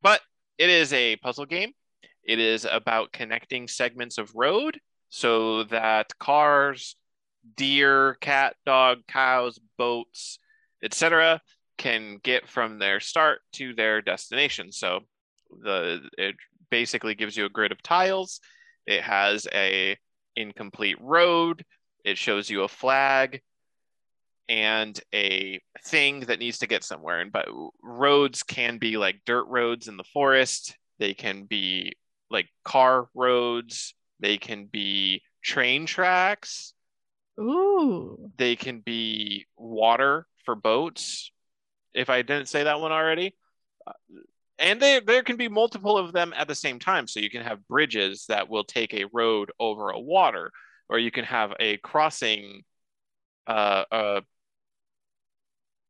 But 0.04 0.20
it 0.58 0.68
is 0.68 0.92
a 0.92 1.16
puzzle 1.16 1.46
game. 1.46 1.73
It 2.23 2.38
is 2.38 2.66
about 2.70 3.12
connecting 3.12 3.66
segments 3.66 4.18
of 4.18 4.34
road 4.34 4.78
so 5.08 5.64
that 5.64 6.16
cars, 6.18 6.94
deer, 7.56 8.16
cat, 8.20 8.54
dog, 8.66 8.99
cows, 9.08 9.58
boats, 9.78 10.38
etc., 10.82 11.40
can 11.78 12.18
get 12.23 12.49
from 12.49 12.78
their 12.78 13.00
start 13.00 13.40
to 13.54 13.75
their 13.75 14.02
destination. 14.02 14.70
So 14.70 15.00
the 15.50 16.08
it 16.18 16.37
basically 16.70 17.14
gives 17.14 17.37
you 17.37 17.46
a 17.46 17.50
grid 17.50 17.73
of 17.73 17.82
tiles. 17.82 18.40
It 18.87 19.02
has 19.02 19.49
a 19.52 19.96
incomplete 20.37 20.99
road. 21.00 21.64
It 22.04 22.18
shows 22.18 22.50
you 22.50 22.62
a 22.62 22.68
flag 22.68 23.40
and 24.48 24.98
a 25.14 25.60
thing 25.86 26.20
that 26.20 26.38
needs 26.38 26.58
to 26.58 26.66
get 26.66 26.84
somewhere. 26.84 27.20
And 27.20 27.32
but 27.32 27.48
roads 27.82 28.42
can 28.42 28.78
be 28.78 28.96
like 28.96 29.22
dirt 29.24 29.44
roads 29.48 29.88
in 29.88 29.96
the 29.96 30.04
forest. 30.04 30.76
They 30.98 31.14
can 31.14 31.44
be 31.44 31.96
like 32.30 32.48
car 32.64 33.08
roads. 33.14 33.94
They 34.20 34.38
can 34.38 34.66
be 34.66 35.22
train 35.42 35.86
tracks. 35.86 36.74
Ooh, 37.38 38.30
They 38.36 38.56
can 38.56 38.80
be 38.80 39.46
water 39.56 40.26
for 40.44 40.54
boats. 40.54 41.32
If 41.94 42.10
I 42.10 42.22
didn't 42.22 42.48
say 42.48 42.64
that 42.64 42.80
one 42.80 42.92
already. 42.92 43.34
Uh, 43.86 43.92
And 44.58 44.80
there, 44.80 45.00
there 45.00 45.22
can 45.22 45.36
be 45.36 45.48
multiple 45.48 45.98
of 45.98 46.12
them 46.12 46.32
at 46.36 46.46
the 46.46 46.54
same 46.54 46.78
time. 46.78 47.08
So 47.08 47.20
you 47.20 47.30
can 47.30 47.42
have 47.42 47.66
bridges 47.66 48.26
that 48.28 48.48
will 48.48 48.64
take 48.64 48.94
a 48.94 49.06
road 49.12 49.50
over 49.58 49.90
a 49.90 49.98
water, 49.98 50.52
or 50.88 50.98
you 50.98 51.10
can 51.10 51.24
have 51.24 51.52
a 51.58 51.76
crossing 51.78 52.62
uh, 53.46 53.84
uh, 53.90 54.20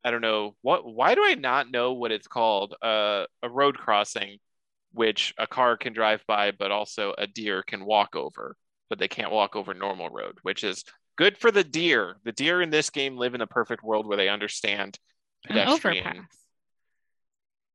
I 0.05 0.11
don't 0.11 0.21
know 0.21 0.55
what. 0.63 0.85
Why 0.85 1.15
do 1.15 1.23
I 1.25 1.35
not 1.35 1.71
know 1.71 1.95
what 1.95 2.13
it's 2.13 2.29
called? 2.29 2.75
Uh, 2.83 3.25
a 3.43 3.49
road 3.49 3.79
crossing, 3.79 4.39
which 4.93 5.33
a 5.39 5.47
car 5.47 5.77
can 5.77 5.93
drive 5.93 6.23
by, 6.27 6.51
but 6.51 6.71
also 6.71 7.15
a 7.17 7.27
deer 7.27 7.63
can 7.63 7.85
walk 7.85 8.15
over, 8.15 8.57
but 8.91 8.99
they 8.99 9.09
can't 9.09 9.33
walk 9.33 9.57
over 9.57 9.73
normal 9.75 10.11
road, 10.11 10.39
which 10.43 10.63
is 10.63 10.85
good 11.17 11.39
for 11.39 11.51
the 11.51 11.65
deer. 11.65 12.17
The 12.25 12.33
deer 12.33 12.61
in 12.61 12.71
this 12.71 12.91
game 12.91 13.17
live 13.17 13.35
in 13.35 13.41
a 13.41 13.47
perfect 13.47 13.83
world 13.83 14.07
where 14.07 14.17
they 14.19 14.29
understand 14.29 14.99
an 15.49 15.55
pedestrian. 15.57 16.07
overpass. 16.07 16.27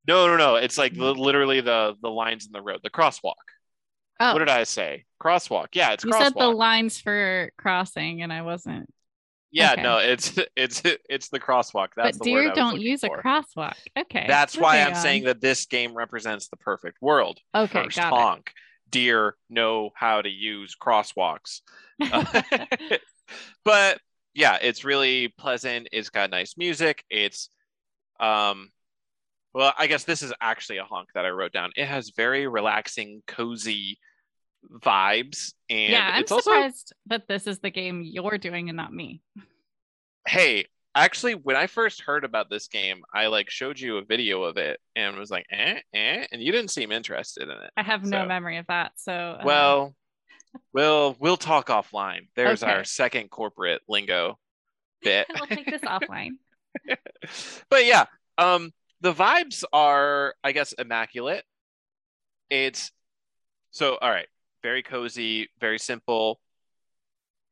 No, 0.08 0.28
no, 0.28 0.38
no. 0.38 0.56
It's 0.56 0.78
like 0.78 0.94
li- 0.94 1.00
literally 1.00 1.62
the 1.62 1.96
the 2.02 2.10
lines 2.10 2.46
in 2.46 2.52
the 2.52 2.62
road, 2.62 2.80
the 2.84 2.90
crosswalk. 2.90 3.34
Oh, 4.20 4.34
What 4.34 4.40
did 4.40 4.50
I 4.50 4.64
say? 4.64 5.06
Crosswalk. 5.22 5.68
Yeah, 5.74 5.92
it's 5.94 6.04
you 6.04 6.12
crosswalk. 6.12 6.24
said 6.24 6.34
the 6.36 6.48
lines 6.48 7.00
for 7.00 7.52
crossing, 7.58 8.22
and 8.22 8.32
I 8.34 8.42
wasn't. 8.42 8.90
Yeah, 9.52 9.74
okay. 9.74 9.82
no, 9.82 9.98
it's 9.98 10.38
it's 10.56 10.82
it's 11.10 11.30
the 11.30 11.40
crosswalk. 11.40 11.90
That's 11.96 12.18
but 12.18 12.24
the 12.24 12.32
deer 12.32 12.54
don't 12.54 12.80
use 12.80 13.02
for. 13.02 13.18
a 13.18 13.24
crosswalk. 13.24 13.76
Okay, 13.98 14.26
That's 14.28 14.58
why 14.58 14.82
I'm 14.82 14.96
saying 14.96 15.24
that 15.26 15.42
this 15.42 15.66
game 15.66 15.94
represents 15.94 16.48
the 16.50 16.58
perfect 16.58 17.02
world. 17.02 17.40
Okay, 17.54 17.84
First 17.84 17.98
got 17.98 18.14
it. 18.14 18.16
honk. 18.16 18.52
Deer 18.90 19.36
know 19.50 19.92
how 19.94 20.22
to 20.22 20.30
use 20.30 20.76
crosswalks. 20.76 21.62
but 23.64 24.00
yeah, 24.34 24.58
it's 24.62 24.84
really 24.84 25.28
pleasant. 25.28 25.90
It's 25.92 26.10
got 26.10 26.32
nice 26.32 26.56
music. 26.58 27.04
It's 27.10 27.50
um 28.20 28.70
well, 29.54 29.74
I 29.78 29.88
guess 29.88 30.04
this 30.04 30.22
is 30.22 30.32
actually 30.40 30.78
a 30.78 30.84
honk 30.84 31.10
that 31.16 31.26
I 31.26 31.30
wrote 31.30 31.52
down. 31.52 31.72
It 31.76 31.88
has 31.88 32.12
very 32.16 32.48
relaxing, 32.48 33.24
cozy 33.26 33.98
vibes. 34.72 35.54
And 35.70 35.92
yeah, 35.92 36.12
I'm 36.16 36.22
it's 36.24 36.32
also 36.32 36.52
surprised 36.52 36.94
that 37.08 37.28
this 37.28 37.48
is 37.48 37.60
the 37.60 37.70
game 37.70 38.02
you're 38.04 38.38
doing 38.38 38.70
and 38.70 38.78
not 38.78 38.94
me. 38.94 39.22
hey, 40.28 40.66
actually 40.96 41.36
when 41.36 41.56
I 41.56 41.68
first 41.68 42.02
heard 42.02 42.24
about 42.24 42.50
this 42.50 42.68
game, 42.68 43.04
I 43.14 43.28
like 43.28 43.50
showed 43.50 43.80
you 43.80 43.98
a 43.98 44.04
video 44.04 44.44
of 44.44 44.58
it 44.58 44.80
and 44.96 45.16
was 45.18 45.32
like, 45.32 45.46
eh, 45.52 45.80
eh, 45.94 46.26
and 46.32 46.42
you 46.42 46.52
didn't 46.52 46.72
seem 46.72 46.92
interested 46.92 47.44
in 47.44 47.52
it. 47.52 47.72
I 47.78 47.84
have 47.84 48.04
no 48.04 48.24
So- 48.24 48.28
memory 48.28 48.58
of 48.58 48.68
that. 48.68 48.94
So 48.98 49.14
uh, 49.14 49.42
Well, 49.44 49.96
we'll 50.74 51.16
we'll 51.20 51.38
talk 51.38 51.68
offline. 51.68 52.28
There's 52.36 52.64
Okay. 52.64 52.72
our 52.72 52.84
second 52.84 53.30
corporate 53.30 53.82
lingo 53.88 54.38
bit. 55.02 55.28
we'll 55.34 55.48
take 55.48 55.66
this 55.70 55.82
offline. 55.82 56.32
but 57.70 57.86
yeah, 57.86 58.06
um, 58.38 58.72
the 59.02 59.14
vibes 59.14 59.64
are, 59.72 60.36
I 60.44 60.52
guess, 60.52 60.74
immaculate. 60.74 61.44
It's 62.50 62.92
so 63.72 63.96
all 64.02 64.10
right, 64.10 64.28
very 64.62 64.84
cozy, 64.84 65.50
very 65.60 65.80
simple, 65.80 66.40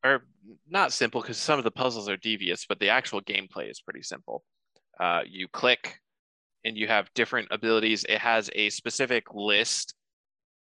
or 0.04 0.24
not 0.70 0.94
simple 0.94 1.22
because 1.22 1.38
some 1.38 1.58
of 1.58 1.64
the 1.64 1.72
puzzles 1.72 2.10
are 2.10 2.18
devious, 2.18 2.66
but 2.68 2.80
the 2.80 2.90
actual 2.90 3.22
gameplay 3.22 3.70
is 3.70 3.82
pretty 3.82 4.04
simple. 4.04 4.44
Uh, 5.00 5.22
you 5.28 5.48
click, 5.48 6.00
and 6.66 6.78
you 6.78 6.88
have 6.88 7.14
different 7.14 7.48
abilities. 7.52 8.06
It 8.08 8.20
has 8.20 8.50
a 8.54 8.70
specific 8.70 9.34
list 9.34 9.94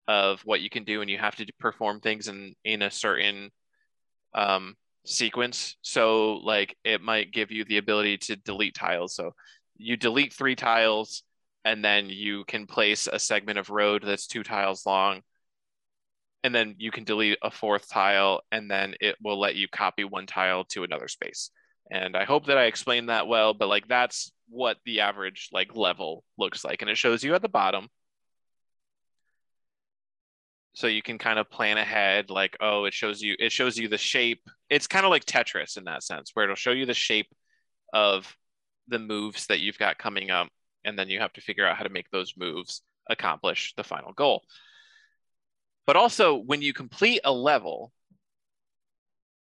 of 0.08 0.42
what 0.42 0.62
you 0.62 0.70
can 0.70 0.84
do 0.84 1.02
and 1.02 1.10
you 1.10 1.18
have 1.18 1.36
to 1.36 1.46
perform 1.60 2.00
things 2.00 2.28
in 2.28 2.54
in 2.64 2.82
a 2.82 2.92
certain 2.92 3.50
um, 4.34 4.76
sequence 5.06 5.78
so 5.82 6.36
like 6.44 6.76
it 6.84 7.02
might 7.02 7.32
give 7.32 7.52
you 7.52 7.64
the 7.66 7.78
ability 7.78 8.18
to 8.18 8.36
delete 8.36 8.76
tiles 8.76 9.16
so 9.16 9.34
you 9.78 9.98
delete 9.98 10.34
three 10.34 10.56
tiles 10.56 11.24
and 11.64 11.84
then 11.84 12.10
you 12.10 12.44
can 12.46 12.68
place 12.68 13.08
a 13.12 13.18
segment 13.18 13.58
of 13.58 13.70
road 13.70 14.04
that's 14.06 14.28
two 14.28 14.44
tiles 14.44 14.86
long 14.86 15.22
and 16.46 16.54
then 16.54 16.76
you 16.78 16.92
can 16.92 17.04
delete 17.04 17.40
a 17.42 17.50
fourth 17.50 17.90
tile 17.90 18.42
and 18.52 18.70
then 18.70 18.94
it 19.02 19.16
will 19.20 19.40
let 19.40 19.56
you 19.56 19.68
copy 19.68 20.04
one 20.04 20.28
tile 20.28 20.64
to 20.64 20.84
another 20.84 21.08
space. 21.08 21.50
And 21.90 22.16
i 22.16 22.24
hope 22.24 22.46
that 22.46 22.58
i 22.58 22.66
explained 22.66 23.10
that 23.10 23.28
well 23.28 23.56
but 23.56 23.68
like 23.68 23.88
that's 23.88 24.32
what 24.50 24.78
the 24.86 25.02
average 25.02 25.50
like 25.52 25.76
level 25.76 26.24
looks 26.38 26.64
like 26.64 26.82
and 26.82 26.90
it 26.90 26.98
shows 26.98 27.24
you 27.24 27.34
at 27.34 27.42
the 27.42 27.50
bottom. 27.50 27.88
So 30.74 30.86
you 30.86 31.02
can 31.02 31.18
kind 31.18 31.40
of 31.40 31.50
plan 31.50 31.80
ahead 31.80 32.30
like 32.30 32.58
oh 32.60 32.86
it 32.86 32.94
shows 32.94 33.24
you 33.24 33.36
it 33.40 33.52
shows 33.52 33.76
you 33.76 33.88
the 33.88 33.98
shape. 33.98 34.42
It's 34.70 34.88
kind 34.88 35.06
of 35.06 35.10
like 35.10 35.26
tetris 35.26 35.78
in 35.78 35.86
that 35.86 36.04
sense 36.04 36.30
where 36.36 36.44
it'll 36.44 36.56
show 36.56 36.72
you 36.72 36.86
the 36.86 36.94
shape 36.94 37.32
of 37.92 38.36
the 38.88 39.00
moves 39.00 39.48
that 39.48 39.62
you've 39.62 39.80
got 39.80 39.98
coming 39.98 40.30
up 40.30 40.50
and 40.84 40.98
then 40.98 41.10
you 41.10 41.20
have 41.22 41.34
to 41.34 41.42
figure 41.42 41.66
out 41.66 41.76
how 41.76 41.84
to 41.84 41.90
make 41.90 42.12
those 42.12 42.36
moves 42.38 42.84
accomplish 43.10 43.74
the 43.78 43.84
final 43.84 44.14
goal 44.14 44.44
but 45.86 45.96
also 45.96 46.36
when 46.36 46.62
you 46.62 46.74
complete 46.74 47.22
a 47.24 47.32
level 47.32 47.92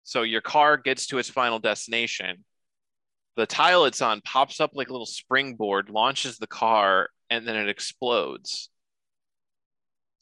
so 0.04 0.22
your 0.22 0.40
car 0.40 0.76
gets 0.76 1.06
to 1.08 1.18
its 1.18 1.28
final 1.28 1.58
destination 1.58 2.44
the 3.36 3.46
tile 3.46 3.84
it's 3.84 4.02
on 4.02 4.20
pops 4.22 4.60
up 4.60 4.70
like 4.74 4.88
a 4.88 4.92
little 4.92 5.06
springboard 5.06 5.90
launches 5.90 6.38
the 6.38 6.46
car 6.46 7.08
and 7.30 7.46
then 7.46 7.56
it 7.56 7.68
explodes 7.68 8.70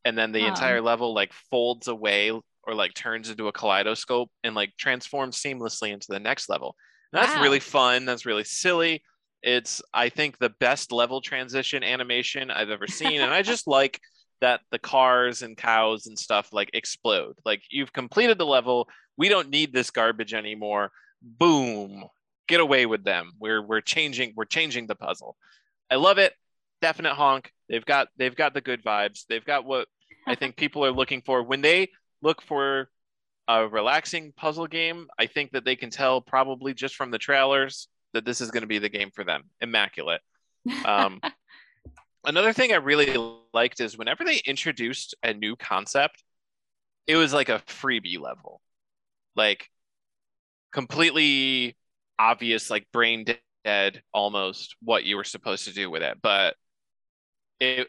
and 0.04 0.16
then 0.18 0.32
the 0.32 0.40
Wow. 0.40 0.46
entire 0.46 0.80
level 0.80 1.14
like 1.14 1.32
folds 1.50 1.88
away 1.88 2.30
or 2.30 2.74
like 2.74 2.94
turns 2.94 3.30
into 3.30 3.48
a 3.48 3.52
kaleidoscope 3.52 4.30
and 4.42 4.54
like 4.54 4.72
transforms 4.76 5.40
seamlessly 5.40 5.90
into 5.92 6.06
the 6.10 6.20
next 6.20 6.48
level. 6.48 6.76
And 7.12 7.22
that's 7.22 7.36
Wow. 7.36 7.42
really 7.42 7.60
fun. 7.60 8.04
That's 8.04 8.26
really 8.26 8.44
silly. 8.44 9.02
It's 9.42 9.82
I 9.92 10.08
think 10.08 10.38
the 10.38 10.50
best 10.60 10.92
level 10.92 11.20
transition 11.20 11.82
animation 11.84 12.50
I've 12.50 12.70
ever 12.70 12.86
seen, 12.86 13.20
and 13.20 13.32
I 13.32 13.42
just 13.42 13.66
like 13.66 14.00
that 14.40 14.60
the 14.70 14.78
cars 14.78 15.42
and 15.42 15.56
cows 15.56 16.06
and 16.06 16.18
stuff 16.18 16.52
like 16.52 16.70
explode. 16.74 17.38
Like 17.44 17.62
you've 17.70 17.92
completed 17.92 18.38
the 18.38 18.46
level. 18.46 18.88
We 19.16 19.28
don't 19.28 19.50
need 19.50 19.72
this 19.72 19.90
garbage 19.90 20.34
anymore. 20.34 20.90
Boom. 21.22 22.04
Get 22.46 22.60
away 22.60 22.86
with 22.86 23.04
them. 23.04 23.32
We're 23.38 23.62
we're 23.62 23.80
changing 23.80 24.34
we're 24.36 24.44
changing 24.44 24.86
the 24.86 24.94
puzzle. 24.94 25.36
I 25.90 25.96
love 25.96 26.18
it. 26.18 26.34
Definite 26.82 27.14
honk. 27.14 27.52
They've 27.68 27.84
got 27.84 28.08
they've 28.16 28.34
got 28.34 28.54
the 28.54 28.60
good 28.60 28.84
vibes. 28.84 29.24
They've 29.28 29.44
got 29.44 29.64
what 29.64 29.88
I 30.26 30.34
think 30.34 30.56
people 30.56 30.84
are 30.84 30.92
looking 30.92 31.22
for 31.22 31.42
when 31.42 31.62
they 31.62 31.90
look 32.22 32.42
for 32.42 32.88
a 33.48 33.66
relaxing 33.66 34.32
puzzle 34.36 34.66
game. 34.66 35.08
I 35.18 35.26
think 35.26 35.52
that 35.52 35.64
they 35.64 35.76
can 35.76 35.90
tell 35.90 36.20
probably 36.20 36.74
just 36.74 36.96
from 36.96 37.10
the 37.10 37.18
trailers 37.18 37.88
that 38.12 38.24
this 38.24 38.40
is 38.40 38.50
going 38.50 38.62
to 38.62 38.66
be 38.66 38.78
the 38.78 38.88
game 38.88 39.10
for 39.14 39.24
them. 39.24 39.44
Immaculate. 39.60 40.20
Um, 40.86 41.20
another 42.24 42.54
thing 42.54 42.72
I 42.72 42.76
really 42.76 43.14
liked 43.54 43.80
is 43.80 43.96
whenever 43.96 44.24
they 44.24 44.40
introduced 44.44 45.14
a 45.22 45.32
new 45.32 45.56
concept, 45.56 46.22
it 47.06 47.16
was 47.16 47.32
like 47.32 47.48
a 47.48 47.62
freebie 47.66 48.20
level, 48.20 48.60
like 49.36 49.70
completely 50.72 51.76
obvious, 52.18 52.70
like 52.70 52.86
brain 52.92 53.24
dead 53.64 54.02
almost 54.12 54.76
what 54.82 55.04
you 55.04 55.16
were 55.16 55.24
supposed 55.24 55.64
to 55.64 55.72
do 55.72 55.90
with 55.90 56.02
it. 56.02 56.18
But 56.22 56.56
it 57.60 57.88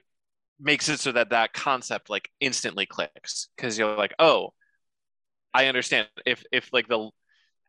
makes 0.60 0.90
it 0.90 1.00
so 1.00 1.12
that 1.12 1.32
that 1.32 1.54
concept 1.54 2.10
like 2.10 2.30
instantly 2.40 2.86
clicks 2.86 3.50
because 3.56 3.78
you're 3.78 3.98
like, 3.98 4.14
oh, 4.20 4.54
I 5.54 5.68
understand. 5.68 6.08
If 6.26 6.44
if 6.52 6.72
like 6.74 6.88
the 6.88 7.10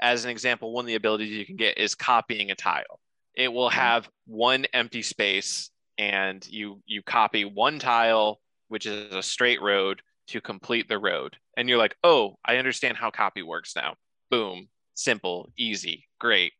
as 0.01 0.25
an 0.25 0.31
example, 0.31 0.73
one 0.73 0.85
of 0.85 0.89
the 0.89 0.95
abilities 0.95 1.31
you 1.31 1.47
can 1.47 1.57
get 1.57 1.79
is 1.79 1.95
copying 1.95 2.51
a 2.51 2.55
tile. 2.55 3.01
It 3.35 3.53
will 3.53 3.69
mm-hmm. 3.69 3.79
have 3.79 4.09
one 4.27 4.67
empty 4.73 5.03
space 5.03 5.71
and 5.99 6.47
you 6.49 6.83
you 6.87 7.03
copy 7.03 7.45
one 7.45 7.79
tile, 7.79 8.41
which 8.69 8.87
is 8.87 9.15
a 9.15 9.23
straight 9.23 9.61
road, 9.63 10.03
to 10.29 10.41
complete 10.41 10.89
the 10.89 10.99
road. 10.99 11.37
And 11.57 11.69
you're 11.69 11.79
like, 11.79 11.97
oh, 12.03 12.39
I 12.45 12.57
understand 12.57 12.97
how 12.97 13.11
copy 13.11 13.43
works 13.43 13.75
now. 13.77 13.95
Boom. 14.31 14.69
Simple, 14.95 15.51
easy, 15.57 16.07
great. 16.19 16.53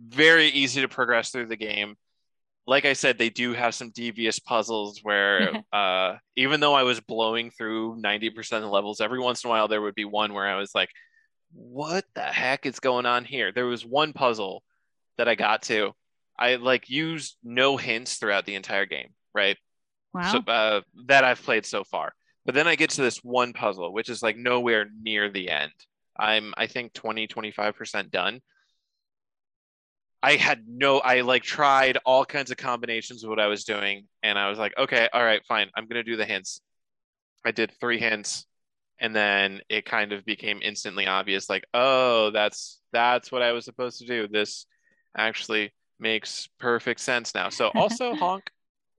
Very 0.00 0.48
easy 0.48 0.80
to 0.82 0.88
progress 0.88 1.30
through 1.30 1.46
the 1.46 1.56
game. 1.56 1.96
Like 2.66 2.84
I 2.84 2.94
said, 2.94 3.18
they 3.18 3.30
do 3.30 3.52
have 3.52 3.74
some 3.74 3.90
devious 3.90 4.38
puzzles 4.38 5.00
where 5.02 5.52
uh, 5.72 6.16
even 6.36 6.60
though 6.60 6.74
I 6.74 6.82
was 6.82 7.00
blowing 7.00 7.50
through 7.50 8.00
90% 8.02 8.52
of 8.56 8.62
the 8.62 8.68
levels, 8.68 9.00
every 9.00 9.20
once 9.20 9.44
in 9.44 9.48
a 9.48 9.50
while 9.50 9.68
there 9.68 9.82
would 9.82 9.94
be 9.94 10.04
one 10.04 10.32
where 10.32 10.46
I 10.46 10.56
was 10.56 10.74
like, 10.74 10.90
what 11.52 12.04
the 12.14 12.22
heck 12.22 12.66
is 12.66 12.80
going 12.80 13.06
on 13.06 13.24
here? 13.24 13.52
There 13.52 13.66
was 13.66 13.84
one 13.84 14.12
puzzle 14.12 14.62
that 15.18 15.28
I 15.28 15.34
got 15.34 15.62
to. 15.64 15.92
I 16.38 16.56
like 16.56 16.90
used 16.90 17.36
no 17.42 17.76
hints 17.76 18.16
throughout 18.16 18.46
the 18.46 18.54
entire 18.54 18.86
game, 18.86 19.10
right? 19.34 19.56
wow. 20.14 20.32
so, 20.32 20.38
uh, 20.52 20.80
that 21.06 21.24
I've 21.24 21.42
played 21.42 21.66
so 21.66 21.84
far. 21.84 22.14
But 22.46 22.54
then 22.54 22.66
I 22.66 22.76
get 22.76 22.90
to 22.90 23.02
this 23.02 23.18
one 23.18 23.52
puzzle, 23.52 23.92
which 23.92 24.08
is 24.08 24.22
like 24.22 24.36
nowhere 24.36 24.86
near 25.02 25.30
the 25.30 25.50
end. 25.50 25.72
I'm, 26.16 26.54
I 26.56 26.66
think, 26.66 26.92
20, 26.92 27.26
25% 27.26 28.10
done. 28.10 28.40
I 30.22 30.36
had 30.36 30.64
no, 30.66 31.00
I 31.00 31.22
like 31.22 31.42
tried 31.42 31.98
all 32.06 32.24
kinds 32.24 32.50
of 32.50 32.56
combinations 32.56 33.24
of 33.24 33.30
what 33.30 33.40
I 33.40 33.48
was 33.48 33.64
doing. 33.64 34.06
And 34.22 34.38
I 34.38 34.48
was 34.48 34.58
like, 34.58 34.72
okay, 34.78 35.08
all 35.12 35.24
right, 35.24 35.44
fine. 35.46 35.68
I'm 35.76 35.86
going 35.86 36.02
to 36.02 36.10
do 36.10 36.16
the 36.16 36.24
hints. 36.24 36.60
I 37.44 37.50
did 37.50 37.72
three 37.80 37.98
hints. 37.98 38.46
And 39.00 39.14
then 39.14 39.60
it 39.68 39.84
kind 39.84 40.12
of 40.12 40.24
became 40.24 40.60
instantly 40.62 41.06
obvious 41.06 41.50
like, 41.50 41.64
oh, 41.74 42.30
that's, 42.30 42.80
that's 42.92 43.32
what 43.32 43.42
I 43.42 43.52
was 43.52 43.64
supposed 43.64 43.98
to 43.98 44.06
do. 44.06 44.28
This 44.28 44.66
actually 45.16 45.72
makes 45.98 46.48
perfect 46.58 47.00
sense 47.00 47.34
now. 47.34 47.48
So 47.48 47.68
also 47.74 48.14
honk 48.14 48.50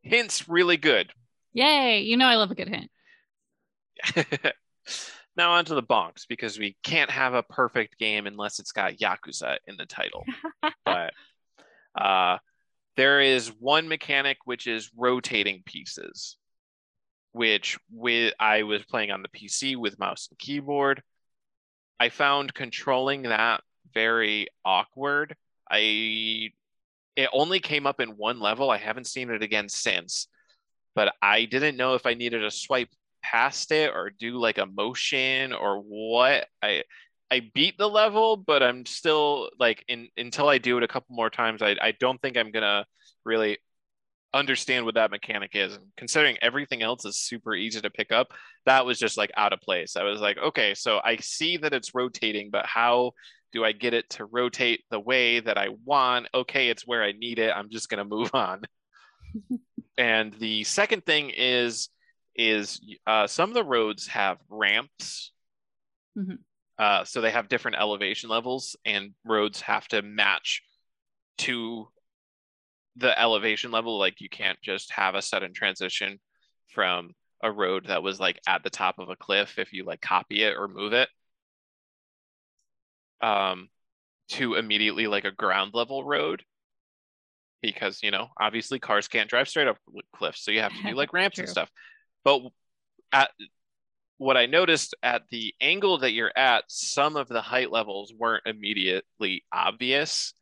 hints 0.01 0.47
really 0.47 0.77
good. 0.77 1.11
Yay. 1.53 2.01
You 2.01 2.17
know 2.17 2.27
I 2.27 2.35
love 2.35 2.51
a 2.51 2.55
good 2.55 2.69
hint. 2.69 2.91
now 5.37 5.53
on 5.53 5.65
to 5.65 5.75
the 5.75 5.83
bonks 5.83 6.27
because 6.27 6.59
we 6.59 6.75
can't 6.83 7.09
have 7.09 7.33
a 7.33 7.43
perfect 7.43 7.97
game 7.97 8.27
unless 8.27 8.59
it's 8.59 8.71
got 8.71 8.97
Yakuza 8.97 9.57
in 9.67 9.77
the 9.77 9.85
title. 9.85 10.25
but 10.85 11.13
uh, 11.99 12.37
there 12.97 13.21
is 13.21 13.51
one 13.59 13.87
mechanic 13.87 14.37
which 14.45 14.67
is 14.67 14.91
rotating 14.95 15.63
pieces, 15.65 16.37
which 17.31 17.77
with 17.91 18.33
I 18.39 18.63
was 18.63 18.83
playing 18.83 19.11
on 19.11 19.21
the 19.21 19.29
PC 19.29 19.75
with 19.75 19.99
mouse 19.99 20.27
and 20.29 20.39
keyboard. 20.39 21.01
I 21.99 22.09
found 22.09 22.53
controlling 22.53 23.23
that 23.23 23.61
very 23.93 24.47
awkward. 24.65 25.35
I 25.69 26.51
it 27.15 27.29
only 27.33 27.59
came 27.59 27.87
up 27.87 27.99
in 27.99 28.09
one 28.09 28.39
level. 28.39 28.69
I 28.69 28.77
haven't 28.77 29.07
seen 29.07 29.29
it 29.29 29.43
again 29.43 29.69
since. 29.69 30.27
But 30.95 31.13
I 31.21 31.45
didn't 31.45 31.77
know 31.77 31.95
if 31.95 32.05
I 32.05 32.13
needed 32.13 32.39
to 32.39 32.51
swipe 32.51 32.89
past 33.21 33.71
it 33.71 33.91
or 33.93 34.11
do 34.11 34.37
like 34.37 34.57
a 34.57 34.65
motion 34.65 35.53
or 35.53 35.79
what. 35.79 36.47
I 36.61 36.83
I 37.31 37.51
beat 37.53 37.77
the 37.77 37.89
level, 37.89 38.37
but 38.37 38.61
I'm 38.61 38.85
still 38.85 39.49
like 39.59 39.83
in 39.87 40.09
until 40.17 40.47
I 40.47 40.57
do 40.57 40.77
it 40.77 40.83
a 40.83 40.87
couple 40.87 41.15
more 41.15 41.29
times, 41.29 41.61
I, 41.61 41.75
I 41.81 41.91
don't 41.99 42.21
think 42.21 42.37
I'm 42.37 42.51
gonna 42.51 42.85
really 43.25 43.57
understand 44.35 44.85
what 44.85 44.95
that 44.95 45.11
mechanic 45.11 45.51
is. 45.53 45.75
And 45.75 45.85
considering 45.97 46.37
everything 46.41 46.83
else 46.83 47.05
is 47.05 47.17
super 47.17 47.55
easy 47.55 47.81
to 47.81 47.89
pick 47.89 48.11
up, 48.11 48.27
that 48.65 48.85
was 48.85 48.99
just 48.99 49.17
like 49.17 49.31
out 49.37 49.53
of 49.53 49.61
place. 49.61 49.95
I 49.95 50.03
was 50.03 50.19
like, 50.19 50.37
okay, 50.37 50.73
so 50.75 50.99
I 51.03 51.17
see 51.17 51.57
that 51.57 51.73
it's 51.73 51.95
rotating, 51.95 52.49
but 52.51 52.65
how 52.65 53.13
do 53.53 53.63
I 53.63 53.71
get 53.71 53.93
it 53.93 54.09
to 54.11 54.25
rotate 54.25 54.83
the 54.91 54.99
way 54.99 55.39
that 55.39 55.57
I 55.57 55.69
want? 55.85 56.27
Okay, 56.33 56.69
it's 56.69 56.85
where 56.85 57.03
I 57.03 57.13
need 57.13 57.39
it. 57.39 57.53
I'm 57.55 57.69
just 57.69 57.89
gonna 57.89 58.05
move 58.05 58.29
on. 58.33 58.63
and 59.97 60.33
the 60.33 60.63
second 60.65 61.05
thing 61.05 61.31
is 61.35 61.89
is 62.35 62.81
uh, 63.07 63.27
some 63.27 63.49
of 63.49 63.55
the 63.55 63.63
roads 63.63 64.07
have 64.07 64.37
ramps. 64.49 65.31
Mhm. 66.17 66.39
Uh, 66.77 67.05
so 67.05 67.21
they 67.21 67.31
have 67.31 67.47
different 67.47 67.77
elevation 67.77 68.29
levels, 68.29 68.75
and 68.83 69.13
roads 69.23 69.61
have 69.61 69.87
to 69.87 70.01
match 70.01 70.61
to 71.37 71.87
the 72.95 73.19
elevation 73.19 73.71
level. 73.71 73.97
Like 73.97 74.21
you 74.21 74.29
can't 74.29 74.61
just 74.61 74.91
have 74.91 75.15
a 75.15 75.21
sudden 75.21 75.53
transition 75.53 76.19
from 76.73 77.11
a 77.43 77.51
road 77.51 77.85
that 77.87 78.03
was 78.03 78.19
like 78.19 78.39
at 78.47 78.63
the 78.63 78.69
top 78.69 78.99
of 78.99 79.09
a 79.09 79.15
cliff 79.15 79.59
if 79.59 79.73
you 79.73 79.83
like 79.85 80.01
copy 80.01 80.43
it 80.43 80.55
or 80.57 80.67
move 80.67 80.93
it 80.93 81.09
um, 83.21 83.69
to 84.29 84.55
immediately 84.55 85.07
like 85.07 85.25
a 85.25 85.31
ground 85.31 85.71
level 85.73 86.03
road 86.03 86.43
because 87.61 88.01
you 88.03 88.11
know 88.11 88.27
obviously 88.39 88.79
cars 88.79 89.07
can't 89.07 89.29
drive 89.29 89.47
straight 89.47 89.67
up 89.67 89.77
cliffs 90.15 90.43
so 90.43 90.51
you 90.51 90.59
have 90.59 90.73
to 90.73 90.89
do 90.89 90.95
like 90.95 91.13
ramps 91.13 91.39
and 91.39 91.49
stuff 91.49 91.69
but 92.23 92.41
at 93.11 93.31
what 94.17 94.37
i 94.37 94.45
noticed 94.45 94.95
at 95.03 95.23
the 95.29 95.53
angle 95.61 95.99
that 95.99 96.11
you're 96.11 96.35
at 96.37 96.63
some 96.67 97.15
of 97.15 97.27
the 97.27 97.41
height 97.41 97.71
levels 97.71 98.13
weren't 98.17 98.45
immediately 98.45 99.43
obvious 99.51 100.33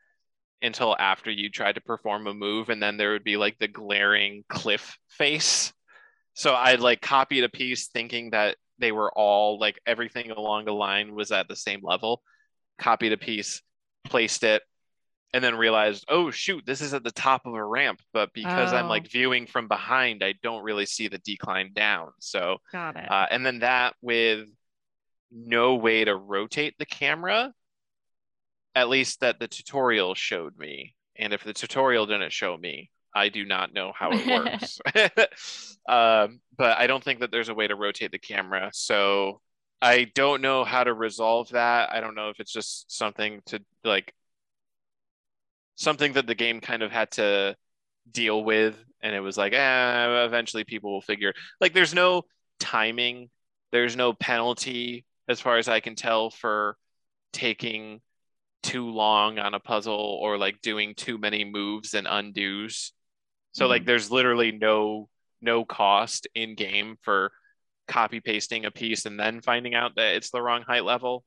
until 0.64 0.96
after 0.98 1.30
you 1.30 1.50
tried 1.50 1.76
to 1.76 1.82
perform 1.82 2.26
a 2.26 2.34
move 2.34 2.70
and 2.70 2.82
then 2.82 2.98
there 2.98 3.12
would 3.12 3.24
be 3.24 3.38
like 3.38 3.60
the 3.60 3.68
glaring 3.68 4.44
cliff 4.50 4.98
face 5.10 5.72
So 6.36 6.54
I 6.54 6.76
like 6.76 7.00
copied 7.02 7.44
a 7.44 7.50
piece 7.50 7.90
thinking 7.90 8.32
that 8.32 8.56
they 8.80 8.92
were 8.92 9.12
all 9.16 9.60
like 9.60 9.80
everything 9.86 10.32
along 10.32 10.66
the 10.66 10.74
line 10.74 11.14
was 11.14 11.32
at 11.32 11.48
the 11.48 11.56
same 11.56 11.82
level. 11.84 12.24
Copied 12.80 13.14
a 13.14 13.18
piece, 13.18 13.62
placed 14.04 14.44
it, 14.44 14.64
and 15.32 15.44
then 15.44 15.56
realized, 15.56 16.06
oh 16.10 16.32
shoot, 16.32 16.64
this 16.66 16.82
is 16.82 16.94
at 16.96 17.04
the 17.04 17.12
top 17.12 17.46
of 17.46 17.54
a 17.54 17.64
ramp. 17.64 18.00
But 18.14 18.30
because 18.34 18.74
I'm 18.74 18.86
Oh. 18.86 18.90
like 18.90 19.08
viewing 19.12 19.46
from 19.46 19.68
behind, 19.68 20.24
I 20.24 20.34
don't 20.42 20.64
really 20.64 20.88
see 20.88 21.08
the 21.08 21.20
decline 21.20 21.72
down. 21.76 22.10
So 22.20 22.58
Got 22.72 22.96
it. 22.96 23.12
uh, 23.12 23.28
and 23.30 23.46
then 23.46 23.60
that 23.60 23.94
with 24.02 24.48
no 25.32 25.76
way 25.76 26.04
to 26.04 26.16
rotate 26.16 26.74
the 26.80 26.86
camera, 26.88 27.54
at 28.76 28.90
least 28.90 29.20
that 29.22 29.40
the 29.40 29.48
tutorial 29.48 30.16
showed 30.16 30.58
me. 30.58 30.96
And 31.18 31.34
if 31.34 31.44
the 31.44 31.54
tutorial 31.54 32.06
didn't 32.06 32.32
show 32.32 32.58
me, 32.58 32.90
I 33.16 33.30
do 33.30 33.46
not 33.46 33.74
know 33.74 33.94
how 33.96 34.12
it 34.12 34.26
works. 34.28 34.80
um, 35.88 36.40
but 36.58 36.78
I 36.78 36.88
don't 36.88 37.04
think 37.04 37.20
that 37.20 37.32
there's 37.32 37.50
a 37.50 37.54
way 37.54 37.68
to 37.68 37.76
rotate 37.76 38.12
the 38.12 38.20
camera. 38.20 38.72
So 38.74 39.42
I 39.82 40.06
don't 40.16 40.42
know 40.42 40.64
how 40.64 40.84
to 40.84 40.94
resolve 40.94 41.50
that. 41.50 41.92
I 41.92 42.00
don't 42.00 42.16
know 42.16 42.30
if 42.30 42.40
it's 42.40 42.54
just 42.54 42.92
something 42.92 43.42
to 43.48 43.60
like 43.84 44.14
something 45.76 46.14
that 46.14 46.28
the 46.28 46.36
game 46.36 46.62
kind 46.62 46.84
of 46.84 46.92
had 46.92 47.12
to 47.12 47.56
deal 48.12 48.44
with 48.44 48.76
and 49.02 49.16
it 49.16 49.20
was 49.20 49.38
like 49.38 49.54
eh, 49.54 50.26
eventually 50.26 50.64
people 50.64 50.92
will 50.92 51.02
figure 51.02 51.34
like 51.62 51.74
there's 51.74 51.94
no 51.94 52.24
timing 52.60 53.30
there's 53.72 53.96
no 53.96 54.14
penalty 54.14 55.06
as 55.28 55.40
far 55.40 55.58
as 55.58 55.68
i 55.68 55.80
can 55.80 55.96
tell 55.96 56.30
for 56.30 56.78
taking 57.32 58.02
too 58.64 58.90
long 58.90 59.38
on 59.40 59.54
a 59.54 59.60
puzzle 59.60 60.20
or 60.22 60.38
like 60.38 60.62
doing 60.62 60.96
too 60.96 61.18
many 61.18 61.44
moves 61.46 61.94
and 61.94 62.08
undos. 62.08 62.92
So 63.52 63.68
like 63.68 63.84
Mhm. 63.84 63.86
there's 63.86 64.10
literally 64.12 64.52
no 64.52 65.10
no 65.42 65.66
cost 65.66 66.28
in 66.34 66.56
game 66.56 66.98
for 67.02 67.32
copy 67.88 68.22
pasting 68.22 68.66
a 68.66 68.72
piece 68.72 69.06
and 69.06 69.20
then 69.20 69.42
finding 69.42 69.76
out 69.76 69.96
that 69.98 70.16
it's 70.16 70.32
the 70.32 70.42
wrong 70.42 70.64
height 70.64 70.86
level. 70.86 71.24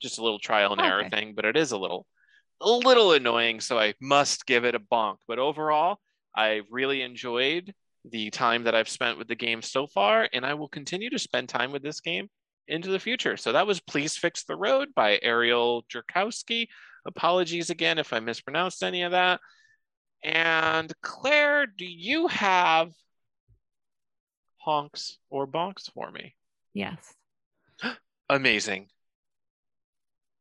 Just 0.00 0.18
a 0.18 0.22
little 0.22 0.38
trial 0.38 0.72
and 0.72 0.80
error 0.82 1.08
thing 1.08 1.34
but 1.34 1.46
it 1.46 1.56
is 1.56 1.72
a 1.72 1.78
little 1.78 2.06
a 2.60 2.68
little 2.70 3.12
annoying 3.12 3.60
so 3.60 3.78
i 3.78 3.94
must 4.00 4.46
give 4.46 4.64
it 4.64 4.74
a 4.74 4.78
bonk. 4.80 5.16
But 5.26 5.38
overall 5.38 5.98
i 6.36 6.60
really 6.70 7.00
enjoyed 7.02 7.74
the 8.04 8.30
time 8.30 8.64
that 8.64 8.74
i've 8.74 8.88
spent 8.90 9.16
with 9.18 9.26
the 9.28 9.34
game 9.34 9.62
so 9.62 9.86
far 9.86 10.28
and 10.32 10.44
i 10.46 10.54
will 10.54 10.68
continue 10.68 11.10
to 11.10 11.18
spend 11.18 11.48
time 11.48 11.72
with 11.72 11.82
this 11.82 12.00
game 12.00 12.28
into 12.68 12.88
the 12.90 12.98
future 12.98 13.36
so 13.36 13.52
that 13.52 13.66
was 13.66 13.80
please 13.80 14.16
fix 14.16 14.44
the 14.44 14.56
road 14.56 14.88
by 14.94 15.18
ariel 15.22 15.84
jerkowski 15.92 16.68
apologies 17.06 17.70
again 17.70 17.98
if 17.98 18.12
i 18.12 18.20
mispronounced 18.20 18.82
any 18.82 19.02
of 19.02 19.12
that 19.12 19.40
and 20.22 20.92
claire 21.02 21.66
do 21.66 21.84
you 21.84 22.26
have 22.26 22.92
honks 24.58 25.18
or 25.30 25.46
bonks 25.46 25.90
for 25.92 26.10
me 26.10 26.34
yes. 26.74 27.14
amazing 28.28 28.88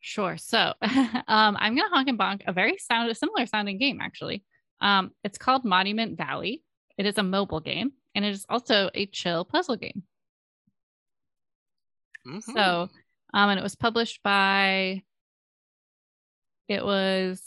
Sure. 0.05 0.37
So 0.37 0.59
um, 0.83 1.57
I'm 1.59 1.75
going 1.75 1.89
to 1.89 1.95
honk 1.95 2.07
and 2.07 2.19
bonk 2.19 2.43
a 2.45 2.53
very 2.53 2.77
sound, 2.77 3.09
a 3.09 3.15
similar 3.15 3.47
sounding 3.47 3.79
game, 3.79 3.99
actually. 3.99 4.43
Um, 4.79 5.09
it's 5.23 5.39
called 5.39 5.65
Monument 5.65 6.15
Valley. 6.15 6.61
It 6.95 7.07
is 7.07 7.17
a 7.17 7.23
mobile 7.23 7.59
game 7.59 7.91
and 8.13 8.23
it 8.23 8.29
is 8.29 8.45
also 8.47 8.91
a 8.93 9.07
chill 9.07 9.45
puzzle 9.45 9.77
game. 9.77 10.03
Mhm. 12.27 12.41
So, 12.41 12.89
um, 13.33 13.49
and 13.49 13.59
it 13.59 13.63
was 13.63 13.75
published 13.75 14.21
by, 14.23 15.03
it 16.67 16.83
was 16.83 17.41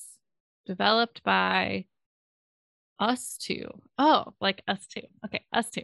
developed 0.67 1.23
by 1.23 1.87
us 2.99 3.37
two. 3.39 3.67
Oh, 3.97 4.35
like 4.41 4.63
us 4.69 4.87
two. 4.87 5.03
Okay, 5.25 5.45
us 5.53 5.71
two. 5.71 5.83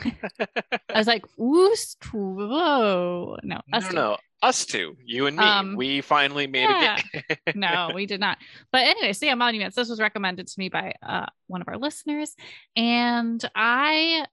I 0.00 0.98
was 0.98 1.06
like, 1.06 1.24
two. 1.36 1.96
Whoa. 2.12 3.36
No, 3.42 3.56
us 3.72 3.84
no, 3.84 3.88
two. 3.88 3.94
no, 3.94 4.16
us 4.42 4.66
two, 4.66 4.96
you 5.04 5.26
and 5.26 5.36
me. 5.36 5.44
Um, 5.44 5.76
we 5.76 6.00
finally 6.00 6.46
made 6.46 6.62
yeah. 6.62 6.98
a 7.14 7.18
game. 7.18 7.60
no, 7.60 7.90
we 7.94 8.06
did 8.06 8.20
not. 8.20 8.38
But 8.72 8.82
anyway, 8.82 9.12
so 9.12 9.26
yeah, 9.26 9.34
Monuments. 9.34 9.76
This 9.76 9.88
was 9.88 10.00
recommended 10.00 10.48
to 10.48 10.54
me 10.58 10.68
by 10.68 10.94
uh, 11.02 11.26
one 11.46 11.60
of 11.60 11.68
our 11.68 11.78
listeners, 11.78 12.34
and 12.74 13.42
I 13.54 14.26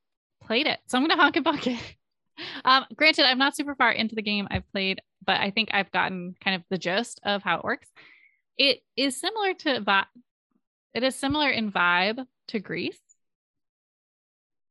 played 0.44 0.68
it. 0.68 0.80
So 0.88 0.98
I'm 0.98 1.08
gonna 1.08 1.22
honk 1.22 1.36
and 1.36 1.46
bonk 1.46 1.68
it. 1.68 1.80
Um, 2.66 2.86
granted, 2.96 3.26
I'm 3.26 3.38
not 3.38 3.56
super 3.56 3.76
far 3.76 3.92
into 3.92 4.16
the 4.16 4.22
game. 4.22 4.48
I've 4.52 4.70
played, 4.72 5.02
but 5.26 5.40
I 5.40 5.52
think 5.52 5.70
I've 5.74 5.92
gotten 5.92 6.36
kind 6.44 6.56
of 6.56 6.64
the 6.70 6.78
gist 6.78 7.20
of 7.24 7.44
how 7.44 7.58
it 7.58 7.64
works. 7.64 7.88
It 8.58 8.80
is 8.96 9.20
similar 9.20 9.54
to 9.54 9.82
vi- 9.82 10.06
It 10.94 11.04
is 11.04 11.16
similar 11.16 11.50
in 11.50 11.72
vibe 11.72 12.26
to 12.50 12.60
Gris. 12.60 12.98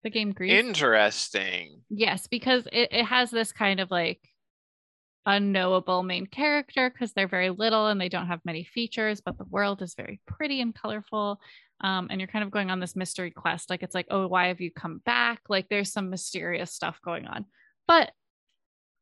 The 0.05 0.11
game 0.11 0.33
Gris. 0.33 0.53
Interesting. 0.53 1.83
Yes, 1.89 2.27
because 2.27 2.67
it, 2.73 2.93
it 2.93 3.05
has 3.05 3.31
this 3.31 3.53
kind 3.53 3.81
of 3.81 3.91
like 3.91 4.21
unknowable 5.27 6.03
main 6.03 6.27
character 6.27 6.91
because 6.91 7.13
they're 7.13 7.29
very 7.29 7.51
little 7.51 7.87
and 7.89 8.01
they 8.01 8.09
don't 8.09 8.29
have 8.29 8.41
many 8.45 8.65
features, 8.65 9.21
but 9.21 9.37
the 9.39 9.45
world 9.45 9.83
is 9.83 9.95
very 9.95 10.21
pretty 10.27 10.61
and 10.61 10.75
colorful. 10.75 11.41
Um, 11.81 12.09
and 12.11 12.21
you're 12.21 12.29
kind 12.29 12.45
of 12.45 12.51
going 12.51 12.71
on 12.71 12.81
this 12.81 12.97
mystery 12.97 13.31
quest. 13.31 13.71
Like 13.71 13.83
it's 13.83 13.95
like, 13.95 14.07
oh, 14.11 14.27
why 14.27 14.49
have 14.49 14.61
you 14.61 14.71
come 14.71 15.01
back? 15.05 15.43
Like 15.49 15.69
there's 15.69 15.93
some 15.93 16.11
mysterious 16.11 16.73
stuff 16.73 16.99
going 17.05 17.27
on. 17.27 17.45
But 17.87 18.11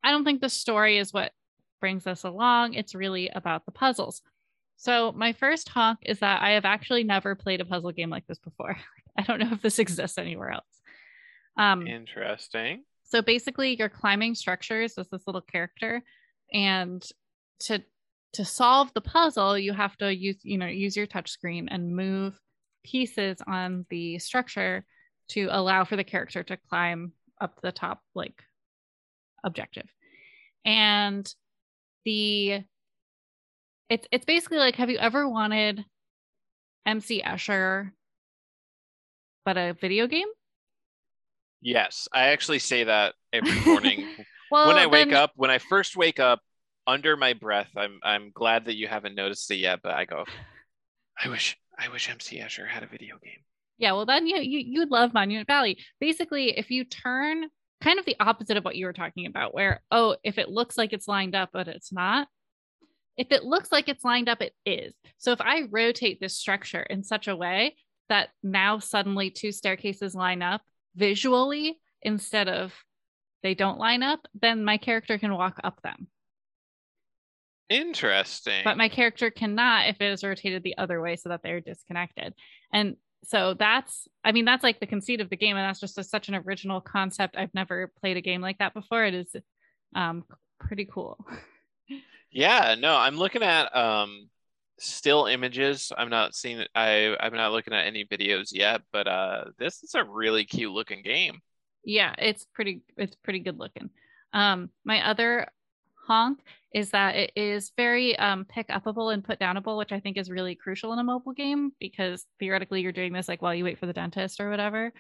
I 0.05 0.11
don't 0.11 0.25
think 0.25 0.41
the 0.41 0.49
story 0.49 0.99
is 0.99 1.13
what 1.13 1.33
brings 1.81 2.07
us 2.07 2.25
along. 2.25 2.75
It's 2.75 2.95
really 2.95 3.29
about 3.29 3.65
the 3.65 3.73
puzzles. 3.73 4.23
So 4.77 5.13
my 5.13 5.33
first 5.33 5.69
honk 5.69 6.01
is 6.03 6.19
that 6.21 6.43
I 6.43 6.51
have 6.51 6.65
actually 6.65 7.05
never 7.05 7.35
played 7.35 7.61
a 7.61 7.65
puzzle 7.65 7.93
game 7.93 8.11
like 8.11 8.27
this 8.27 8.39
before. 8.39 8.77
I 9.19 9.23
don't 9.23 9.41
know 9.41 9.53
if 9.53 9.63
this 9.63 9.79
exists 9.79 10.19
anywhere 10.19 10.51
else. 10.51 10.65
Um, 11.57 11.87
Interesting. 11.87 12.85
so 13.05 13.23
basically, 13.23 13.77
you're 13.79 13.89
climbing 13.89 14.35
structures 14.35 14.99
as 14.99 15.09
this 15.09 15.27
little 15.27 15.41
character, 15.41 16.03
and 16.53 17.03
to 17.61 17.83
to 18.35 18.45
solve 18.45 18.93
the 18.93 19.01
puzzle, 19.01 19.59
you 19.59 19.73
have 19.73 19.97
to 19.97 20.15
use 20.15 20.37
you 20.43 20.59
know 20.59 20.67
use 20.67 20.97
your 20.97 21.07
touch 21.07 21.31
screen 21.31 21.69
and 21.71 21.97
move 21.97 22.39
pieces 22.87 23.39
on 23.47 23.85
the 23.91 24.19
structure 24.19 24.85
to 25.29 25.49
allow 25.51 25.85
for 25.85 25.97
the 25.97 26.05
character 26.05 26.43
to 26.45 26.57
climb 26.69 27.13
up 27.41 27.61
the 27.63 27.73
top 27.73 28.01
like 28.15 28.43
objective. 29.45 29.87
And 30.65 31.33
the 32.05 32.63
it's 33.89 34.07
it's 34.11 34.25
basically 34.25 34.59
like 34.59 34.77
have 34.77 34.91
you 34.91 34.99
ever 34.99 35.29
wanted 35.29 35.85
MC 36.87 37.23
Escher 37.23 37.91
but 39.45 39.57
a 39.57 39.77
video 39.81 40.07
game? 40.07 40.29
Yes, 41.61 42.09
I 42.13 42.29
actually 42.29 42.59
say 42.61 42.85
that 42.85 43.15
every 43.33 43.61
morning 43.67 44.07
Well, 44.51 44.69
when 44.69 44.77
I 44.77 44.87
wake 44.87 45.09
then- 45.09 45.17
up. 45.17 45.33
When 45.37 45.51
I 45.51 45.59
first 45.59 45.97
wake 45.97 46.21
up, 46.21 46.41
under 46.89 47.17
my 47.17 47.33
breath, 47.33 47.71
I'm 47.77 47.99
I'm 48.05 48.31
glad 48.33 48.67
that 48.67 48.77
you 48.77 48.87
haven't 48.87 49.17
noticed 49.17 49.51
it 49.51 49.57
yet. 49.57 49.81
But 49.83 49.93
I 49.95 50.05
go, 50.05 50.25
I 51.23 51.29
wish 51.29 51.57
I 51.79 51.89
wish 51.89 52.09
MC 52.09 52.39
Escher 52.39 52.67
had 52.67 52.83
a 52.83 52.87
video 52.87 53.19
game. 53.23 53.41
Yeah, 53.79 53.93
well 53.93 54.07
then 54.07 54.27
you 54.27 54.39
you 54.39 54.59
you'd 54.59 54.91
love 54.91 55.13
Monument 55.13 55.47
Valley. 55.47 55.79
Basically, 56.01 56.57
if 56.57 56.71
you 56.71 56.85
turn 56.85 57.47
kind 57.83 57.99
of 57.99 58.07
the 58.07 58.17
opposite 58.19 58.57
of 58.57 58.65
what 58.65 58.77
you 58.77 58.87
were 58.87 58.93
talking 58.93 59.27
about, 59.27 59.55
where 59.55 59.83
oh, 59.91 60.17
if 60.25 60.39
it 60.39 60.49
looks 60.49 60.79
like 60.79 60.93
it's 60.93 61.09
lined 61.09 61.35
up 61.35 61.51
but 61.53 61.69
it's 61.69 61.93
not. 61.93 62.29
If 63.17 63.29
it 63.31 63.45
looks 63.45 63.73
like 63.73 63.89
it's 63.89 64.05
lined 64.05 64.29
up, 64.29 64.43
it 64.43 64.53
is. 64.67 64.95
So 65.17 65.33
if 65.33 65.41
I 65.41 65.63
rotate 65.71 66.21
this 66.21 66.37
structure 66.37 66.83
in 66.83 67.03
such 67.03 67.29
a 67.29 67.37
way 67.37 67.77
that 68.11 68.29
now 68.43 68.79
suddenly 68.79 69.31
two 69.31 69.53
staircases 69.53 70.15
line 70.15 70.43
up 70.43 70.61
visually 70.95 71.79
instead 72.03 72.49
of 72.49 72.75
they 73.43 73.55
don't 73.55 73.79
line 73.79 74.03
up, 74.03 74.21
then 74.35 74.65
my 74.65 74.77
character 74.77 75.19
can 75.19 75.33
walk 75.33 75.59
up 75.65 75.81
them. 75.83 76.09
Interesting. 77.69 78.63
but 78.65 78.77
my 78.77 78.89
character 78.89 79.31
cannot 79.31 79.89
if 79.89 80.01
it 80.01 80.13
is 80.13 80.23
rotated 80.23 80.63
the 80.63 80.79
other 80.79 81.01
way 81.01 81.17
so 81.17 81.29
that 81.31 81.43
they're 81.43 81.61
disconnected 81.61 82.33
and 82.73 82.97
so 83.25 83.55
that's 83.55 84.07
i 84.25 84.31
mean 84.31 84.45
that's 84.45 84.63
like 84.63 84.79
the 84.79 84.87
conceit 84.87 85.21
of 85.21 85.31
the 85.31 85.37
game 85.37 85.57
and 85.57 85.65
that's 85.69 85.81
just 85.81 85.99
a, 85.99 86.05
such 86.05 86.29
an 86.29 86.35
original 86.37 86.81
concept 86.81 87.37
i've 87.37 87.53
never 87.55 87.91
played 88.01 88.17
a 88.17 88.21
game 88.21 88.41
like 88.41 88.59
that 88.59 88.73
before 88.75 89.05
it 89.05 89.15
is 89.15 89.35
um 89.97 90.25
pretty 90.61 90.85
cool 90.85 91.19
yeah, 92.31 92.75
no, 92.79 92.95
I'm 92.95 93.17
looking 93.17 93.43
at 93.43 93.75
um 93.75 94.29
still 94.79 95.27
images. 95.27 95.93
I'm 95.97 96.11
not 96.11 96.35
seeing. 96.35 96.65
I 96.75 97.17
I'm 97.19 97.35
not 97.35 97.53
looking 97.53 97.73
at 97.75 97.87
any 97.87 98.05
videos 98.05 98.49
yet, 98.53 98.83
but 98.93 99.07
uh, 99.07 99.45
this 99.59 99.83
is 99.83 99.95
a 99.95 100.05
really 100.05 100.45
cute 100.45 100.73
looking 100.73 101.03
game. 101.03 101.41
yeah 101.85 102.15
it's 102.19 102.45
pretty 102.53 102.83
it's 102.97 103.17
pretty 103.23 103.39
good 103.39 103.59
looking 103.59 103.91
um 104.33 104.71
my 104.85 105.07
other 105.09 105.47
honk 106.07 106.41
is 106.77 106.91
that 106.91 107.17
it 107.17 107.33
is 107.35 107.73
very 107.75 108.19
um 108.19 108.45
pick 108.45 108.69
upable 108.69 109.13
and 109.13 109.25
put 109.25 109.41
downable 109.41 109.79
which 109.79 109.93
i 109.93 109.99
think 109.99 110.19
is 110.19 110.31
really 110.31 110.55
crucial 110.55 110.93
in 110.93 110.99
a 110.99 111.05
mobile 111.05 111.33
game 111.33 111.73
because 111.81 112.27
theoretically 112.39 112.83
you're 112.83 112.93
doing 112.93 113.15
this 113.15 113.29
like 113.29 113.41
while 113.41 113.55
you 113.55 113.65
wait 113.65 113.79
for 113.79 113.87
the 113.87 113.93
dentist 113.95 114.41
or 114.41 114.51
whatever. 114.51 114.93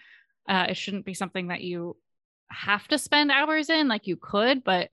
Uh, 0.49 0.67
it 0.69 0.77
shouldn't 0.77 1.05
be 1.05 1.12
something 1.12 1.49
that 1.49 1.61
you 1.61 1.97
have 2.51 2.87
to 2.89 2.97
spend 2.97 3.33
hours 3.33 3.69
in 3.69 3.89
like 3.89 4.07
you 4.07 4.17
could 4.17 4.65
but 4.65 4.89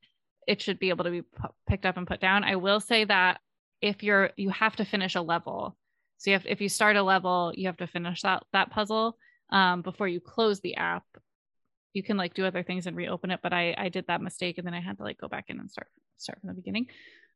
it 0.45 0.61
should 0.61 0.77
be 0.77 0.89
able 0.89 1.05
to 1.05 1.11
be 1.11 1.21
p- 1.21 1.55
picked 1.69 1.85
up 1.85 1.95
and 1.95 2.05
put 2.05 2.19
down. 2.19 2.43
I 2.43 2.57
will 2.57 2.81
say 2.81 3.05
that 3.05 3.39
if 3.81 4.03
you're 4.03 4.31
you 4.35 4.49
have 4.49 4.75
to 4.75 4.85
finish 4.85 5.15
a 5.15 5.21
level. 5.21 5.77
So 6.17 6.31
you 6.31 6.35
have 6.35 6.45
if 6.45 6.59
you 6.59 6.67
start 6.67 6.97
a 6.97 7.03
level 7.03 7.53
you 7.55 7.67
have 7.67 7.77
to 7.77 7.87
finish 7.87 8.23
that 8.23 8.43
that 8.51 8.71
puzzle 8.71 9.15
um, 9.51 9.83
before 9.83 10.09
you 10.09 10.19
close 10.19 10.59
the 10.59 10.75
app 10.75 11.05
you 11.93 12.03
can 12.03 12.17
like 12.17 12.33
do 12.33 12.45
other 12.45 12.63
things 12.63 12.87
and 12.87 12.97
reopen 12.97 13.31
it. 13.31 13.39
But 13.41 13.53
I 13.53 13.75
I 13.77 13.89
did 13.89 14.07
that 14.07 14.21
mistake 14.21 14.57
and 14.57 14.67
then 14.67 14.73
I 14.73 14.81
had 14.81 14.97
to 14.97 15.03
like 15.03 15.19
go 15.19 15.27
back 15.27 15.45
in 15.49 15.59
and 15.59 15.71
start 15.71 15.87
start 16.17 16.39
from 16.39 16.49
the 16.49 16.55
beginning. 16.55 16.87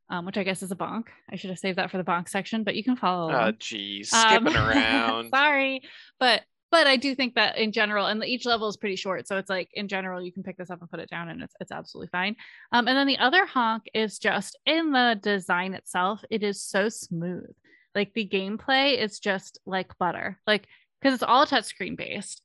Um, 0.09 0.25
which 0.25 0.37
I 0.37 0.43
guess 0.43 0.63
is 0.63 0.71
a 0.71 0.75
bonk. 0.75 1.07
I 1.29 1.35
should 1.35 1.49
have 1.49 1.59
saved 1.59 1.77
that 1.77 1.91
for 1.91 1.97
the 1.97 2.03
bonk 2.03 2.29
section, 2.29 2.63
but 2.63 2.75
you 2.75 2.83
can 2.83 2.95
follow. 2.95 3.29
Oh, 3.29 3.51
geez, 3.51 4.09
skipping 4.09 4.55
um, 4.55 4.69
around. 4.69 5.29
sorry, 5.31 5.81
but 6.17 6.43
but 6.71 6.87
I 6.87 6.95
do 6.95 7.13
think 7.13 7.35
that 7.35 7.57
in 7.57 7.73
general, 7.73 8.07
and 8.07 8.23
each 8.23 8.45
level 8.45 8.69
is 8.69 8.77
pretty 8.77 8.95
short, 8.95 9.27
so 9.27 9.37
it's 9.37 9.49
like 9.49 9.69
in 9.73 9.89
general 9.89 10.21
you 10.21 10.31
can 10.31 10.43
pick 10.43 10.55
this 10.57 10.69
up 10.69 10.79
and 10.79 10.89
put 10.89 11.01
it 11.01 11.09
down, 11.09 11.27
and 11.27 11.41
it's 11.43 11.53
it's 11.59 11.73
absolutely 11.73 12.07
fine. 12.07 12.37
Um, 12.71 12.87
and 12.87 12.97
then 12.97 13.07
the 13.07 13.17
other 13.17 13.45
honk 13.45 13.83
is 13.93 14.17
just 14.17 14.57
in 14.65 14.93
the 14.93 15.19
design 15.21 15.73
itself. 15.73 16.23
It 16.29 16.41
is 16.41 16.63
so 16.63 16.87
smooth. 16.87 17.51
Like 17.93 18.13
the 18.13 18.27
gameplay 18.27 18.97
is 18.97 19.19
just 19.19 19.59
like 19.65 19.97
butter. 19.97 20.39
Like 20.47 20.67
because 21.01 21.13
it's 21.13 21.23
all 21.23 21.45
touchscreen 21.45 21.97
based 21.97 22.41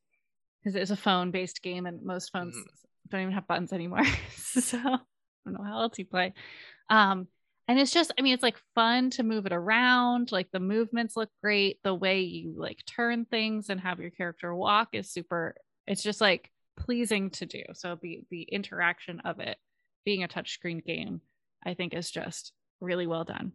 because 0.63 0.77
it's 0.77 0.91
a 0.91 0.97
phone 0.97 1.31
based 1.31 1.63
game 1.63 1.87
and 1.87 2.03
most 2.03 2.33
phones 2.33 2.57
mm-hmm. 2.57 3.09
don't 3.09 3.23
even 3.23 3.35
have 3.35 3.47
buttons 3.47 3.73
anymore. 3.73 4.05
so 4.35 4.79
I 4.79 4.99
don't 5.45 5.55
know 5.55 5.65
how 5.65 5.83
else 5.83 5.99
you 5.99 6.07
play. 6.07 6.35
Um, 6.89 7.29
and 7.69 7.79
it's 7.79 7.93
just, 7.93 8.13
I 8.19 8.23
mean, 8.23 8.35
it's 8.35 8.43
like 8.43 8.61
fun 8.75 9.11
to 9.11 9.23
move 9.23 9.47
it 9.47 9.53
around. 9.53 10.33
Like 10.33 10.49
the 10.53 10.61
movements 10.61 11.17
look 11.17 11.31
great. 11.43 11.79
The 11.83 11.95
way 11.95 12.21
you 12.23 12.55
like 12.57 12.85
turn 12.87 13.25
things 13.25 13.71
and 13.71 13.81
have 13.81 14.01
your 14.01 14.11
character 14.11 14.55
walk 14.55 14.89
is 14.93 15.11
super, 15.11 15.55
it's 15.87 16.03
just 16.03 16.21
like 16.21 16.51
pleasing 16.77 17.31
to 17.31 17.47
do. 17.47 17.63
So 17.75 17.99
the 18.01 18.23
the 18.31 18.43
interaction 18.43 19.21
of 19.21 19.41
it 19.41 19.57
being 20.05 20.25
a 20.25 20.29
touchscreen 20.29 20.85
game, 20.85 21.21
I 21.65 21.75
think 21.75 21.95
is 21.95 22.11
just 22.11 22.53
really 22.81 23.07
well 23.07 23.25
done 23.25 23.53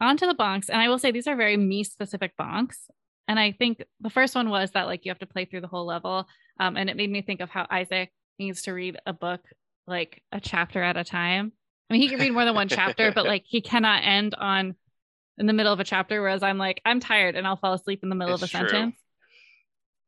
onto 0.00 0.26
the 0.26 0.34
bonks. 0.34 0.68
And 0.68 0.80
I 0.80 0.88
will 0.88 0.98
say 0.98 1.10
these 1.10 1.26
are 1.26 1.36
very 1.36 1.56
me 1.56 1.84
specific 1.84 2.32
bonks. 2.40 2.76
And 3.28 3.38
I 3.38 3.52
think 3.52 3.82
the 4.00 4.10
first 4.10 4.34
one 4.34 4.48
was 4.48 4.70
that 4.72 4.86
like 4.86 5.04
you 5.04 5.10
have 5.10 5.18
to 5.18 5.26
play 5.26 5.44
through 5.44 5.60
the 5.60 5.68
whole 5.68 5.86
level. 5.86 6.26
Um, 6.58 6.76
and 6.76 6.90
it 6.90 6.96
made 6.96 7.10
me 7.10 7.22
think 7.22 7.40
of 7.40 7.50
how 7.50 7.66
Isaac 7.70 8.10
needs 8.38 8.62
to 8.62 8.72
read 8.72 8.98
a 9.06 9.12
book 9.12 9.40
like 9.86 10.22
a 10.32 10.40
chapter 10.40 10.82
at 10.82 10.96
a 10.96 11.04
time. 11.04 11.52
I 11.88 11.92
mean, 11.92 12.02
he 12.02 12.08
can 12.08 12.18
read 12.18 12.32
more 12.32 12.44
than 12.44 12.54
one 12.54 12.68
chapter, 12.68 13.12
but 13.12 13.26
like 13.26 13.44
he 13.46 13.60
cannot 13.60 14.02
end 14.04 14.34
on 14.34 14.74
in 15.38 15.46
the 15.46 15.52
middle 15.52 15.72
of 15.72 15.78
a 15.78 15.84
chapter, 15.84 16.20
whereas 16.20 16.42
I'm 16.42 16.58
like, 16.58 16.80
I'm 16.84 17.00
tired 17.00 17.36
and 17.36 17.46
I'll 17.46 17.56
fall 17.56 17.74
asleep 17.74 18.00
in 18.02 18.08
the 18.08 18.16
middle 18.16 18.34
it's 18.34 18.42
of 18.42 18.48
a 18.48 18.50
true. 18.50 18.68
sentence. 18.68 18.96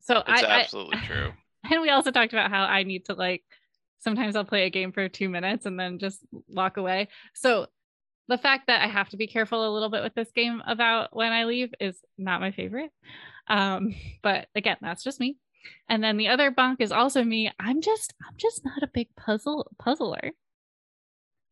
So 0.00 0.18
it's 0.26 0.42
I 0.42 0.60
absolutely 0.62 0.98
I, 0.98 1.00
true. 1.06 1.32
And 1.70 1.82
we 1.82 1.90
also 1.90 2.10
talked 2.10 2.32
about 2.32 2.50
how 2.50 2.64
I 2.64 2.82
need 2.84 3.04
to 3.06 3.14
like 3.14 3.44
sometimes 4.00 4.34
I'll 4.34 4.44
play 4.44 4.64
a 4.64 4.70
game 4.70 4.92
for 4.92 5.08
two 5.08 5.28
minutes 5.28 5.66
and 5.66 5.78
then 5.78 5.98
just 5.98 6.24
walk 6.48 6.78
away. 6.78 7.08
So 7.34 7.66
the 8.30 8.38
fact 8.38 8.68
that 8.68 8.82
I 8.82 8.86
have 8.86 9.08
to 9.10 9.16
be 9.16 9.26
careful 9.26 9.68
a 9.68 9.74
little 9.74 9.90
bit 9.90 10.04
with 10.04 10.14
this 10.14 10.30
game 10.30 10.62
about 10.64 11.14
when 11.14 11.32
I 11.32 11.44
leave 11.44 11.74
is 11.80 11.98
not 12.16 12.40
my 12.40 12.52
favorite. 12.52 12.92
Um, 13.48 13.94
but 14.22 14.46
again, 14.54 14.76
that's 14.80 15.02
just 15.02 15.20
me. 15.20 15.36
And 15.88 16.02
then 16.02 16.16
the 16.16 16.28
other 16.28 16.50
bunk 16.50 16.80
is 16.80 16.92
also 16.92 17.22
me. 17.22 17.50
I'm 17.58 17.82
just 17.82 18.14
I'm 18.26 18.36
just 18.38 18.64
not 18.64 18.82
a 18.82 18.86
big 18.86 19.08
puzzle 19.16 19.70
puzzler. 19.78 20.30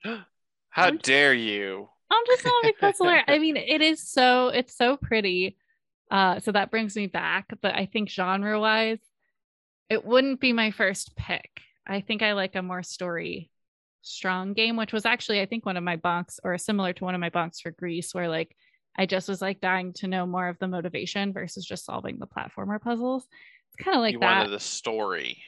How 0.05 0.87
I'm 0.87 0.99
dare 0.99 1.35
you? 1.35 1.89
I'm 2.11 2.25
just 2.27 2.45
not 2.45 2.55
a 2.63 2.67
big 2.69 2.79
puzzler. 2.79 3.21
I 3.27 3.39
mean, 3.41 3.57
it 3.57 3.83
is 3.83 4.09
so 4.09 4.49
it's 4.49 4.77
so 4.77 4.97
pretty. 4.97 5.57
Uh, 6.11 6.41
so 6.41 6.53
that 6.53 6.71
brings 6.71 6.97
me 6.97 7.07
back. 7.07 7.49
But 7.61 7.75
I 7.75 7.87
think 7.87 8.09
genre 8.09 8.59
wise, 8.59 9.01
it 9.91 10.05
wouldn't 10.05 10.41
be 10.41 10.53
my 10.53 10.71
first 10.71 11.17
pick. 11.17 11.51
I 11.87 12.01
think 12.01 12.23
I 12.23 12.33
like 12.33 12.55
a 12.55 12.63
more 12.63 12.83
story 12.83 13.51
strong 14.03 14.53
game, 14.53 14.77
which 14.77 14.93
was 14.93 15.07
actually, 15.07 15.41
I 15.41 15.47
think, 15.47 15.67
one 15.67 15.77
of 15.77 15.85
my 15.85 15.97
bonks 15.97 16.39
or 16.45 16.57
similar 16.59 16.93
to 16.93 17.05
one 17.05 17.15
of 17.15 17.21
my 17.21 17.31
bonks 17.31 17.61
for 17.61 17.71
Gris, 17.71 18.15
where 18.15 18.29
like 18.29 18.55
I 18.97 19.07
just 19.07 19.29
was 19.29 19.41
like 19.41 19.61
dying 19.61 19.93
to 19.95 20.09
know 20.09 20.27
more 20.27 20.49
of 20.49 20.59
the 20.59 20.69
motivation 20.69 21.33
versus 21.33 21.65
just 21.65 21.85
solving 21.85 22.19
the 22.19 22.27
platformer 22.27 22.81
puzzles. 22.81 23.27
It's 23.69 23.85
kind 23.85 23.97
of 23.97 24.01
like 24.01 24.15
you 24.15 24.21
that. 24.21 24.39
wanted 24.39 24.51
the 24.51 24.61
story. 24.61 25.43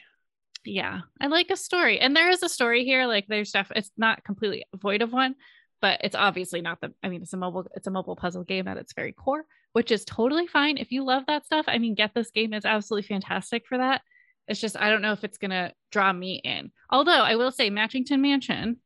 Yeah, 0.63 1.01
I 1.19 1.27
like 1.27 1.49
a 1.49 1.57
story, 1.57 1.99
and 1.99 2.15
there 2.15 2.29
is 2.29 2.43
a 2.43 2.49
story 2.49 2.85
here. 2.85 3.07
Like 3.07 3.25
there's 3.27 3.49
stuff. 3.49 3.71
It's 3.75 3.91
not 3.97 4.23
completely 4.23 4.65
void 4.75 5.01
of 5.01 5.11
one, 5.11 5.35
but 5.81 6.01
it's 6.03 6.15
obviously 6.15 6.61
not 6.61 6.79
the. 6.81 6.93
I 7.03 7.09
mean, 7.09 7.23
it's 7.23 7.33
a 7.33 7.37
mobile. 7.37 7.67
It's 7.75 7.87
a 7.87 7.91
mobile 7.91 8.15
puzzle 8.15 8.43
game 8.43 8.67
at 8.67 8.77
its 8.77 8.93
very 8.93 9.11
core, 9.11 9.43
which 9.73 9.91
is 9.91 10.05
totally 10.05 10.47
fine. 10.47 10.77
If 10.77 10.91
you 10.91 11.03
love 11.03 11.23
that 11.27 11.45
stuff, 11.45 11.65
I 11.67 11.79
mean, 11.79 11.95
get 11.95 12.13
this 12.13 12.31
game. 12.31 12.53
It's 12.53 12.65
absolutely 12.65 13.07
fantastic 13.07 13.63
for 13.67 13.79
that. 13.79 14.01
It's 14.47 14.59
just 14.59 14.77
I 14.77 14.89
don't 14.89 15.01
know 15.01 15.13
if 15.13 15.23
it's 15.23 15.37
gonna 15.37 15.73
draw 15.91 16.11
me 16.11 16.41
in. 16.43 16.71
Although 16.89 17.11
I 17.11 17.35
will 17.35 17.51
say 17.51 17.69
Matchington 17.69 18.21
Mansion, 18.21 18.77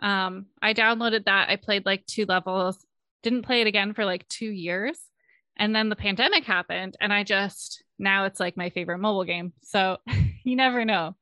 um, 0.00 0.46
I 0.60 0.74
downloaded 0.74 1.24
that. 1.24 1.48
I 1.48 1.56
played 1.56 1.86
like 1.86 2.06
two 2.06 2.26
levels, 2.26 2.84
didn't 3.22 3.42
play 3.42 3.60
it 3.60 3.66
again 3.66 3.94
for 3.94 4.04
like 4.04 4.28
two 4.28 4.50
years, 4.50 4.98
and 5.56 5.74
then 5.74 5.88
the 5.88 5.96
pandemic 5.96 6.44
happened, 6.44 6.96
and 7.00 7.12
I 7.12 7.24
just 7.24 7.82
now 7.98 8.24
it's 8.24 8.40
like 8.40 8.56
my 8.56 8.70
favorite 8.70 8.98
mobile 8.98 9.24
game. 9.24 9.52
So 9.62 9.98
you 10.44 10.56
never 10.56 10.84
know. 10.84 11.16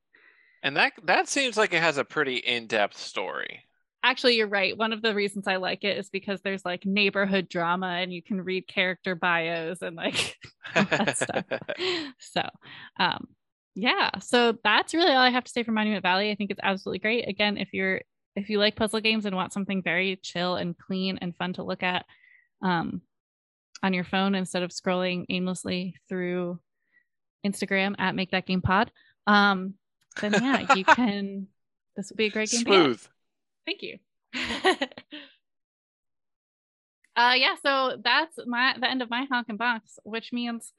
And 0.62 0.76
that 0.76 0.94
that 1.04 1.28
seems 1.28 1.56
like 1.56 1.74
it 1.74 1.82
has 1.82 1.98
a 1.98 2.04
pretty 2.04 2.36
in-depth 2.36 2.96
story. 2.96 3.64
Actually, 4.02 4.36
you're 4.36 4.48
right. 4.48 4.76
One 4.76 4.92
of 4.92 5.00
the 5.00 5.14
reasons 5.14 5.46
I 5.46 5.56
like 5.56 5.82
it 5.82 5.96
is 5.96 6.10
because 6.10 6.42
there's 6.42 6.64
like 6.64 6.84
neighborhood 6.84 7.48
drama 7.48 7.86
and 7.86 8.12
you 8.12 8.22
can 8.22 8.42
read 8.42 8.68
character 8.68 9.14
bios 9.14 9.80
and 9.80 9.96
like 9.96 10.36
all 10.76 10.84
that 10.84 11.16
stuff. 11.16 11.44
So, 12.18 12.42
um, 12.98 13.28
yeah 13.74 14.10
so 14.20 14.56
that's 14.62 14.94
really 14.94 15.10
all 15.10 15.18
i 15.18 15.30
have 15.30 15.44
to 15.44 15.50
say 15.50 15.62
for 15.62 15.72
monument 15.72 16.02
valley. 16.02 16.30
I 16.30 16.34
think 16.34 16.50
it's 16.50 16.60
absolutely 16.62 17.00
great. 17.00 17.28
Again 17.28 17.56
if 17.56 17.72
you're 17.72 18.00
if 18.36 18.48
you 18.48 18.58
like 18.58 18.76
puzzle 18.76 19.00
games 19.00 19.26
and 19.26 19.36
want 19.36 19.52
something 19.52 19.82
very 19.82 20.16
chill 20.22 20.56
and 20.56 20.76
clean 20.76 21.18
and 21.20 21.36
fun 21.36 21.52
to 21.54 21.62
look 21.62 21.82
at 21.82 22.04
um, 22.62 23.00
on 23.82 23.92
your 23.94 24.04
phone 24.04 24.34
instead 24.34 24.62
of 24.62 24.70
scrolling 24.70 25.24
aimlessly 25.28 25.94
through 26.08 26.58
instagram 27.46 27.94
at 27.98 28.14
make 28.14 28.30
that 28.30 28.46
game 28.46 28.62
pod 28.62 28.90
um, 29.26 29.74
then 30.20 30.32
yeah 30.32 30.74
you 30.74 30.84
can 30.96 31.46
this 31.96 32.10
would 32.10 32.16
be 32.16 32.26
a 32.26 32.30
great 32.30 32.50
game 32.50 32.60
smooth. 32.62 33.00
Thank 33.66 33.82
you. 33.82 33.98
Uh 37.16 37.34
yeah 37.36 37.54
so 37.62 37.96
that's 38.02 38.36
my 38.44 38.74
the 38.76 38.90
end 38.90 39.00
of 39.00 39.08
my 39.08 39.24
honk 39.30 39.46
and 39.48 39.56
box 39.56 40.00
which 40.02 40.32
means 40.32 40.72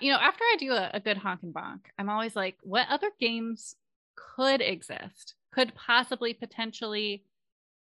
you 0.00 0.12
know, 0.12 0.18
after 0.18 0.44
I 0.44 0.56
do 0.58 0.72
a, 0.72 0.90
a 0.94 1.00
good 1.00 1.16
honk 1.16 1.42
and 1.42 1.54
bonk, 1.54 1.80
I'm 1.98 2.08
always 2.08 2.36
like, 2.36 2.56
what 2.62 2.86
other 2.88 3.10
games 3.18 3.74
could 4.14 4.60
exist, 4.60 5.34
could 5.52 5.74
possibly, 5.74 6.34
potentially, 6.34 7.24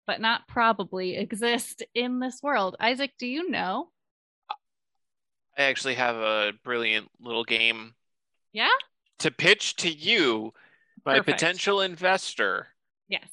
but 0.08 0.22
not 0.22 0.48
probably 0.48 1.16
exist 1.16 1.84
in 1.94 2.20
this 2.20 2.42
world? 2.42 2.76
Isaac, 2.80 3.12
do 3.18 3.28
you 3.28 3.50
know? 3.50 3.90
I 5.58 5.64
actually 5.64 5.96
have 5.96 6.16
a 6.16 6.54
brilliant 6.64 7.10
little 7.20 7.44
game. 7.44 7.94
Yeah? 8.54 8.72
To 9.20 9.32
pitch 9.32 9.76
to 9.78 9.90
you, 9.90 10.54
my 11.06 11.18
Perfect. 11.20 11.40
potential 11.40 11.82
investor. 11.82 12.68
Yes. 13.08 13.28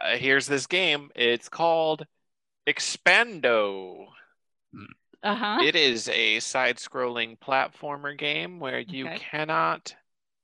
Uh, 0.00 0.16
here's 0.16 0.46
this 0.46 0.66
game. 0.66 1.10
It's 1.14 1.48
called 1.48 2.06
Expando. 2.66 4.06
Uh-huh. 5.24 5.58
It 5.62 5.74
is 5.74 6.08
a 6.08 6.38
side-scrolling 6.40 7.38
platformer 7.38 8.16
game 8.16 8.60
where 8.60 8.78
you 8.78 9.06
okay. 9.06 9.18
cannot 9.18 9.94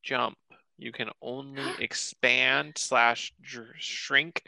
jump. 0.03 0.39
You 0.79 0.91
can 0.91 1.11
only 1.21 1.63
expand 1.81 2.79
slash 2.79 3.35
shrink 3.79 4.43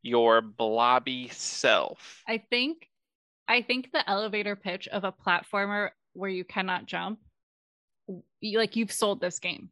your 0.00 0.40
blobby 0.40 1.28
self. 1.28 2.22
I 2.26 2.38
think, 2.38 2.88
I 3.46 3.60
think 3.60 3.92
the 3.92 4.08
elevator 4.08 4.56
pitch 4.56 4.88
of 4.88 5.04
a 5.04 5.12
platformer 5.12 5.90
where 6.14 6.30
you 6.30 6.44
cannot 6.44 6.86
jump, 6.86 7.18
like 8.42 8.76
you've 8.76 8.92
sold 8.92 9.20
this 9.20 9.38
game. 9.38 9.68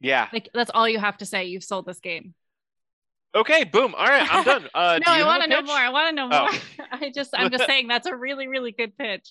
Yeah, 0.00 0.28
like 0.32 0.50
that's 0.52 0.72
all 0.74 0.88
you 0.88 0.98
have 0.98 1.18
to 1.18 1.26
say. 1.26 1.44
You've 1.44 1.64
sold 1.64 1.86
this 1.86 2.00
game. 2.00 2.34
Okay, 3.34 3.64
boom. 3.64 3.94
All 3.96 4.06
right, 4.06 4.26
I'm 4.30 4.44
done. 4.44 4.68
Uh, 4.74 4.98
no, 5.04 5.12
I 5.12 5.24
want 5.24 5.42
to 5.42 5.48
know 5.48 5.62
more. 5.62 5.76
I 5.76 5.90
want 5.90 6.08
to 6.10 6.14
know 6.14 6.28
oh. 6.30 6.50
more. 6.50 6.86
I 6.92 7.10
just, 7.10 7.30
I'm 7.36 7.50
just 7.50 7.66
saying 7.66 7.88
that's 7.88 8.06
a 8.06 8.16
really, 8.16 8.48
really 8.48 8.72
good 8.72 8.96
pitch 8.96 9.28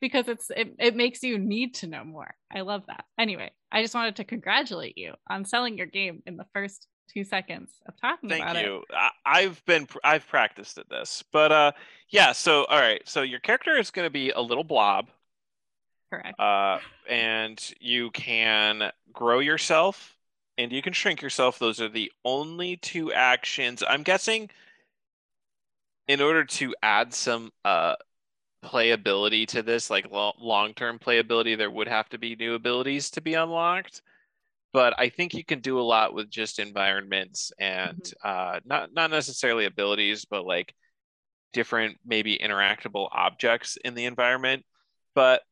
because 0.00 0.28
it's 0.28 0.50
it, 0.50 0.74
it 0.78 0.96
makes 0.96 1.22
you 1.22 1.38
need 1.38 1.74
to 1.76 1.86
know 1.86 2.04
more. 2.04 2.34
I 2.54 2.62
love 2.62 2.82
that. 2.86 3.04
Anyway, 3.18 3.50
I 3.70 3.82
just 3.82 3.94
wanted 3.94 4.16
to 4.16 4.24
congratulate 4.24 4.96
you 4.96 5.14
on 5.28 5.44
selling 5.44 5.76
your 5.76 5.86
game 5.86 6.22
in 6.26 6.36
the 6.36 6.46
first 6.54 6.86
two 7.12 7.24
seconds 7.24 7.70
of 7.86 7.94
talking 8.00 8.28
Thank 8.28 8.42
about 8.42 8.56
you. 8.56 8.76
it. 8.76 8.84
Thank 8.90 9.02
you. 9.02 9.08
I've 9.26 9.64
been 9.66 9.88
I've 10.04 10.26
practiced 10.26 10.78
at 10.78 10.88
this, 10.88 11.22
but 11.32 11.52
uh, 11.52 11.72
yeah. 12.08 12.32
So 12.32 12.64
all 12.64 12.78
right, 12.78 13.02
so 13.06 13.22
your 13.22 13.40
character 13.40 13.76
is 13.78 13.90
going 13.90 14.06
to 14.06 14.10
be 14.10 14.30
a 14.30 14.40
little 14.40 14.64
blob. 14.64 15.08
Correct. 16.12 16.38
Uh, 16.40 16.78
and 17.08 17.72
you 17.80 18.10
can 18.10 18.90
grow 19.12 19.38
yourself 19.38 20.16
and 20.60 20.72
you 20.72 20.82
can 20.82 20.92
shrink 20.92 21.22
yourself. 21.22 21.58
Those 21.58 21.80
are 21.80 21.88
the 21.88 22.12
only 22.22 22.76
two 22.76 23.12
actions. 23.12 23.82
I'm 23.86 24.02
guessing 24.02 24.50
in 26.06 26.20
order 26.20 26.44
to 26.44 26.74
add 26.82 27.14
some 27.14 27.50
uh, 27.64 27.94
playability 28.62 29.46
to 29.48 29.62
this, 29.62 29.88
like 29.88 30.10
lo- 30.10 30.34
long 30.38 30.74
term 30.74 30.98
playability, 30.98 31.56
there 31.56 31.70
would 31.70 31.88
have 31.88 32.10
to 32.10 32.18
be 32.18 32.36
new 32.36 32.54
abilities 32.54 33.10
to 33.12 33.22
be 33.22 33.34
unlocked. 33.34 34.02
But 34.72 34.94
I 34.98 35.08
think 35.08 35.32
you 35.32 35.44
can 35.44 35.60
do 35.60 35.80
a 35.80 35.82
lot 35.82 36.12
with 36.12 36.28
just 36.30 36.58
environments 36.58 37.52
and 37.58 37.96
mm-hmm. 37.96 38.56
uh, 38.56 38.60
not 38.66 38.92
not 38.92 39.10
necessarily 39.10 39.64
abilities, 39.64 40.26
but 40.26 40.44
like 40.44 40.74
different 41.54 41.96
maybe 42.04 42.38
interactable 42.38 43.08
objects 43.10 43.78
in 43.82 43.94
the 43.94 44.04
environment. 44.04 44.64
But 45.14 45.42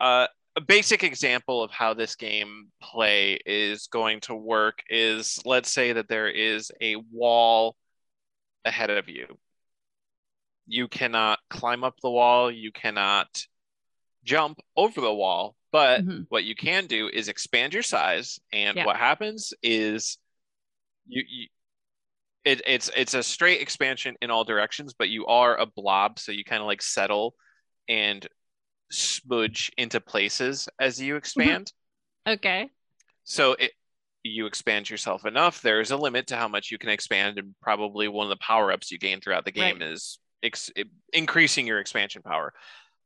uh, 0.00 0.26
a 0.56 0.60
basic 0.60 1.04
example 1.04 1.62
of 1.62 1.70
how 1.70 1.92
this 1.92 2.16
game 2.16 2.68
play 2.82 3.38
is 3.44 3.88
going 3.88 4.20
to 4.20 4.34
work 4.34 4.78
is 4.88 5.38
let's 5.44 5.70
say 5.70 5.92
that 5.92 6.08
there 6.08 6.28
is 6.28 6.72
a 6.80 6.96
wall 7.12 7.76
ahead 8.64 8.88
of 8.88 9.08
you. 9.08 9.26
You 10.66 10.88
cannot 10.88 11.38
climb 11.50 11.84
up 11.84 11.94
the 12.02 12.10
wall, 12.10 12.50
you 12.50 12.72
cannot 12.72 13.46
jump 14.24 14.58
over 14.76 15.00
the 15.00 15.14
wall, 15.14 15.54
but 15.70 16.02
Mhm. 16.04 16.26
what 16.30 16.44
you 16.44 16.56
can 16.56 16.86
do 16.86 17.08
is 17.08 17.28
expand 17.28 17.74
your 17.74 17.82
size 17.82 18.40
and 18.52 18.76
Yeah. 18.76 18.86
what 18.86 18.96
happens 18.96 19.52
is 19.62 20.18
you, 21.06 21.22
you 21.28 21.48
it, 22.44 22.62
it's 22.64 22.90
it's 22.96 23.14
a 23.14 23.22
straight 23.22 23.60
expansion 23.60 24.16
in 24.22 24.30
all 24.30 24.44
directions, 24.44 24.94
but 24.94 25.08
you 25.08 25.26
are 25.26 25.56
a 25.56 25.66
blob, 25.66 26.18
so 26.18 26.32
you 26.32 26.44
kind 26.44 26.62
of 26.62 26.66
like 26.66 26.80
settle 26.80 27.34
and 27.88 28.26
smudge 28.90 29.70
into 29.76 30.00
places 30.00 30.68
as 30.80 31.00
you 31.00 31.16
expand. 31.16 31.72
Okay. 32.26 32.70
So 33.24 33.52
it 33.54 33.72
you 34.22 34.46
expand 34.46 34.90
yourself 34.90 35.24
enough. 35.24 35.62
There 35.62 35.80
is 35.80 35.92
a 35.92 35.96
limit 35.96 36.26
to 36.28 36.36
how 36.36 36.48
much 36.48 36.72
you 36.72 36.78
can 36.78 36.90
expand, 36.90 37.38
and 37.38 37.54
probably 37.62 38.08
one 38.08 38.26
of 38.26 38.30
the 38.30 38.44
power 38.44 38.72
ups 38.72 38.90
you 38.90 38.98
gain 38.98 39.20
throughout 39.20 39.44
the 39.44 39.52
game 39.52 39.78
Right. 39.78 39.90
is 39.92 40.18
ex- 40.42 40.70
increasing 41.12 41.64
your 41.66 41.78
expansion 41.78 42.22
power. 42.22 42.52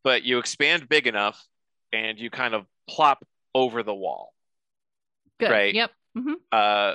But 0.03 0.23
you 0.23 0.39
expand 0.39 0.89
big 0.89 1.07
enough, 1.07 1.45
and 1.93 2.19
you 2.19 2.31
kind 2.31 2.55
of 2.55 2.65
plop 2.89 3.23
over 3.55 3.83
the 3.83 3.95
wall. 3.95 4.33
Good. 5.39 5.51
Right. 5.51 5.75
Yep. 5.75 5.91
hmm 6.17 6.33
uh, 6.53 6.95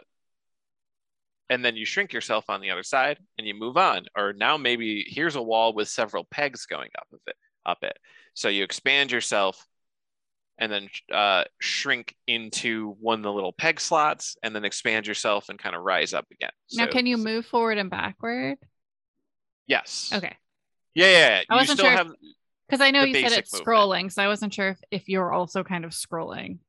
and 1.49 1.63
then 1.63 1.75
you 1.75 1.85
shrink 1.85 2.11
yourself 2.13 2.45
on 2.49 2.59
the 2.61 2.71
other 2.71 2.81
side 2.83 3.19
and 3.37 3.45
you 3.45 3.53
move 3.53 3.77
on 3.77 4.05
or 4.17 4.33
now 4.33 4.57
maybe 4.57 5.05
here's 5.07 5.35
a 5.35 5.41
wall 5.41 5.73
with 5.73 5.87
several 5.87 6.23
pegs 6.31 6.65
going 6.65 6.89
up 6.97 7.07
of 7.13 7.19
it 7.27 7.35
up 7.65 7.77
it 7.83 7.97
so 8.35 8.47
you 8.49 8.63
expand 8.63 9.11
yourself 9.11 9.65
and 10.59 10.71
then 10.71 10.89
uh, 11.11 11.43
shrink 11.59 12.15
into 12.27 12.95
one 13.01 13.19
of 13.19 13.23
the 13.23 13.33
little 13.33 13.51
peg 13.51 13.79
slots 13.81 14.37
and 14.43 14.55
then 14.55 14.63
expand 14.63 15.07
yourself 15.07 15.49
and 15.49 15.57
kind 15.59 15.75
of 15.75 15.81
rise 15.81 16.13
up 16.13 16.25
again 16.31 16.51
Now, 16.73 16.85
So- 16.85 16.91
can 16.91 17.05
you 17.07 17.17
move 17.17 17.45
forward 17.47 17.77
and 17.79 17.89
backward? 17.89 18.57
yes 19.67 20.11
Okay. 20.13 20.35
yeah 20.93 21.05
yeah, 21.07 21.11
yeah. 21.17 21.41
I 21.49 21.53
you 21.55 21.59
wasn't 21.61 21.79
still 21.79 21.89
sure 21.89 21.97
have 21.97 22.11
Because 22.67 22.81
I 22.81 22.91
know 22.91 23.03
you 23.03 23.13
said 23.15 23.31
it's 23.37 23.51
movement. 23.53 23.67
scrolling, 23.67 24.11
so 24.11 24.23
I 24.23 24.27
wasn't 24.27 24.53
sure 24.53 24.69
if, 24.69 24.79
if 24.91 25.09
you're 25.09 25.31
also 25.33 25.63
kind 25.63 25.83
of 25.85 25.91
scrolling. 25.91 26.59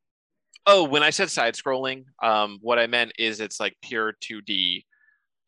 oh 0.65 0.83
when 0.83 1.01
i 1.03 1.09
said 1.11 1.29
side 1.29 1.53
scrolling 1.53 2.05
um 2.21 2.57
what 2.61 2.77
i 2.79 2.87
meant 2.87 3.13
is 3.17 3.39
it's 3.39 3.59
like 3.59 3.75
pure 3.81 4.13
2d 4.21 4.83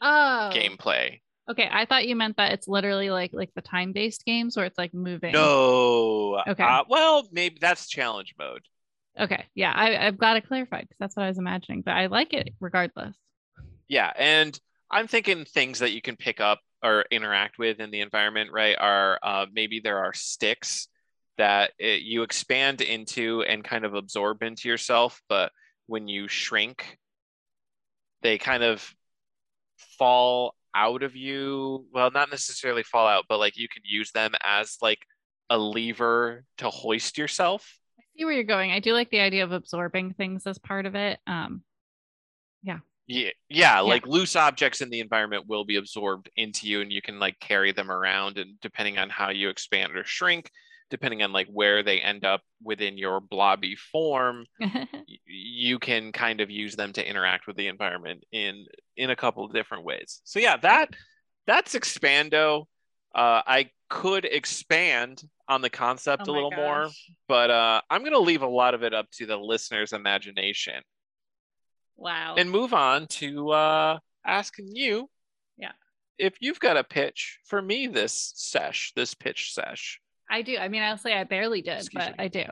Oh. 0.02 0.50
gameplay 0.54 1.20
Okay, 1.50 1.68
I 1.72 1.86
thought 1.86 2.08
you 2.08 2.16
meant 2.16 2.38
that 2.38 2.52
it's 2.52 2.68
literally 2.68 3.10
like 3.10 3.32
like 3.34 3.52
the 3.56 3.62
time 3.62 3.92
based 3.92 4.24
games 4.26 4.56
where 4.56 4.66
it's 4.66 4.78
like 4.78 4.94
moving. 4.94 5.34
no 5.34 6.42
Okay. 6.48 6.64
uh, 6.64 6.84
well 6.88 7.28
maybe 7.32 7.58
that's 7.60 7.88
challenge 7.88 8.36
mode 8.38 8.62
Okay. 9.20 9.46
Yeah, 9.54 9.74
I, 9.76 10.08
I've 10.08 10.18
got 10.18 10.38
it 10.38 10.48
clarified 10.48 10.84
because 10.84 10.98
that's 11.00 11.16
what 11.18 11.24
I 11.24 11.28
was 11.28 11.38
imagining, 11.38 11.82
but 11.82 11.94
I 11.94 12.06
like 12.06 12.34
it 12.34 12.54
regardless. 12.60 13.18
Yeah, 13.90 14.12
and 14.16 14.58
I'm 14.90 15.08
thinking 15.08 15.46
things 15.46 15.80
that 15.80 15.92
you 15.92 16.02
can 16.02 16.16
pick 16.16 16.40
up 16.40 16.60
or 16.82 17.04
interact 17.12 17.58
with 17.58 17.80
in 17.80 17.92
the 17.92 18.02
environment, 18.02 18.52
right? 18.54 18.78
Are 18.80 19.20
uh, 19.22 19.46
maybe 19.52 19.82
there 19.82 19.98
are 19.98 20.14
sticks 20.14 20.88
that 21.38 21.72
it, 21.80 22.02
you 22.02 22.24
expand 22.24 22.82
into 22.82 23.42
and 23.44 23.64
kind 23.64 23.84
of 23.84 23.94
absorb 23.94 24.42
into 24.42 24.70
yourself, 24.70 25.22
but 25.28 25.52
when 25.88 26.08
you 26.08 26.28
shrink, 26.28 26.98
they 28.22 28.38
kind 28.38 28.64
of 28.64 28.94
fall 29.98 30.56
out 30.76 31.04
of 31.04 31.16
you. 31.16 31.86
Well, 31.94 32.12
not 32.12 32.30
necessarily 32.32 32.84
fall 32.84 33.08
out, 33.08 33.26
but 33.28 33.40
like 33.40 33.58
you 33.58 33.68
can 33.68 33.84
use 33.86 34.12
them 34.12 34.34
as 34.44 34.78
like 34.82 35.00
a 35.50 35.58
lever 35.58 36.44
to 36.60 36.70
hoist 36.70 37.18
yourself. 37.18 37.78
I 38.00 38.04
see 38.16 38.26
where 38.26 38.34
you're 38.34 38.44
going. 38.44 38.72
I 38.72 38.80
do 38.80 38.94
like 38.94 39.10
the 39.10 39.20
idea 39.20 39.44
of 39.44 39.52
absorbing 39.52 40.14
things 40.14 40.46
as 40.46 40.58
part 40.58 40.86
of 40.86 40.96
it. 40.96 41.20
Um, 41.28 41.64
Yeah, 42.62 42.80
yeah, 43.08 43.30
yeah. 43.50 43.80
like 43.80 44.06
loose 44.06 44.36
objects 44.36 44.82
in 44.82 44.90
the 44.90 45.00
environment 45.00 45.46
will 45.48 45.66
be 45.66 45.78
absorbed 45.78 46.30
into 46.36 46.68
you 46.68 46.82
and 46.82 46.92
you 46.92 47.02
can 47.02 47.20
like 47.20 47.40
carry 47.40 47.72
them 47.72 47.90
around 47.90 48.38
and 48.38 48.60
depending 48.62 49.00
on 49.00 49.10
how 49.10 49.30
you 49.32 49.50
expand 49.50 49.96
or 49.96 50.04
shrink, 50.04 50.52
depending 50.90 51.22
on 51.24 51.32
like 51.32 51.48
where 51.48 51.84
they 51.84 52.00
end 52.00 52.26
up 52.26 52.42
within 52.64 52.98
your 52.98 53.20
blobby 53.20 53.76
form, 53.92 54.46
y- 54.60 54.88
you 55.26 55.80
can 55.80 56.12
kind 56.12 56.42
of 56.42 56.50
use 56.50 56.76
them 56.76 56.94
to 56.94 57.08
interact 57.08 57.48
with 57.48 57.56
the 57.58 57.68
environment 57.68 58.24
in 58.32 58.66
in 58.98 59.10
a 59.10 59.16
couple 59.16 59.46
of 59.46 59.54
different 59.54 59.84
ways. 59.84 60.22
So 60.24 60.40
yeah, 60.40 60.58
that 60.58 60.90
that's 61.48 61.76
expando. 61.76 62.66
Uh 63.16 63.42
I 63.46 63.70
could 63.90 64.26
expand 64.26 65.24
on 65.48 65.62
the 65.62 65.70
concept 65.70 66.24
Oh 66.28 66.32
a 66.32 66.34
little 66.34 66.52
more, 66.52 66.90
but 67.28 67.50
uh 67.50 67.82
I'm 67.90 68.02
going 68.02 68.14
to 68.14 68.20
leave 68.20 68.44
a 68.44 68.48
lot 68.48 68.74
of 68.76 68.84
it 68.84 68.94
up 68.94 69.08
to 69.14 69.26
the 69.26 69.38
listener's 69.38 69.94
imagination 69.94 70.82
Wow. 71.98 72.36
and 72.38 72.50
move 72.52 72.74
on 72.74 73.08
to 73.08 73.50
uh, 73.52 74.00
asking 74.26 74.70
you 74.76 75.10
Yeah. 75.58 75.72
if 76.18 76.36
you've 76.40 76.60
got 76.60 76.78
a 76.78 76.84
pitch 76.84 77.40
for 77.46 77.62
me 77.62 77.88
this 77.88 78.32
sesh, 78.36 78.94
this 78.96 79.14
pitch 79.14 79.54
sesh. 79.54 80.00
I 80.30 80.42
do. 80.42 80.58
I 80.58 80.68
mean, 80.68 80.84
I'll 80.84 80.98
say 80.98 81.14
I 81.14 81.24
barely 81.24 81.62
did, 81.62 81.80
Excuse 81.80 82.04
but 82.04 82.18
me. 82.18 82.24
I 82.26 82.28
do. 82.28 82.44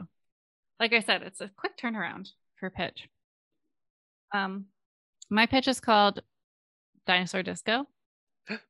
Like 0.79 0.93
I 0.93 0.99
said, 0.99 1.23
it's 1.23 1.41
a 1.41 1.49
quick 1.55 1.77
turnaround 1.77 2.29
for 2.59 2.69
pitch. 2.69 3.07
Um, 4.33 4.65
my 5.29 5.45
pitch 5.45 5.67
is 5.67 5.79
called 5.79 6.21
Dinosaur 7.05 7.43
Disco. 7.43 7.85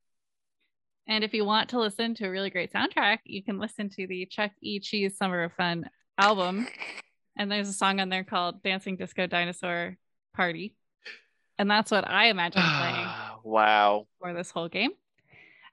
and 1.08 1.24
if 1.24 1.34
you 1.34 1.44
want 1.44 1.70
to 1.70 1.80
listen 1.80 2.14
to 2.16 2.26
a 2.26 2.30
really 2.30 2.50
great 2.50 2.72
soundtrack, 2.72 3.18
you 3.24 3.42
can 3.42 3.58
listen 3.58 3.90
to 3.90 4.06
the 4.06 4.26
Chuck 4.26 4.52
E. 4.62 4.80
Cheese 4.80 5.16
Summer 5.16 5.44
of 5.44 5.52
Fun 5.52 5.88
album. 6.18 6.66
And 7.36 7.50
there's 7.50 7.68
a 7.68 7.72
song 7.72 8.00
on 8.00 8.08
there 8.08 8.24
called 8.24 8.62
Dancing 8.62 8.96
Disco 8.96 9.26
Dinosaur 9.26 9.96
Party. 10.34 10.74
And 11.58 11.70
that's 11.70 11.90
what 11.90 12.08
I 12.08 12.26
imagine 12.26 12.62
playing 12.62 13.08
wow. 13.44 14.06
for 14.20 14.34
this 14.34 14.50
whole 14.50 14.68
game. 14.68 14.90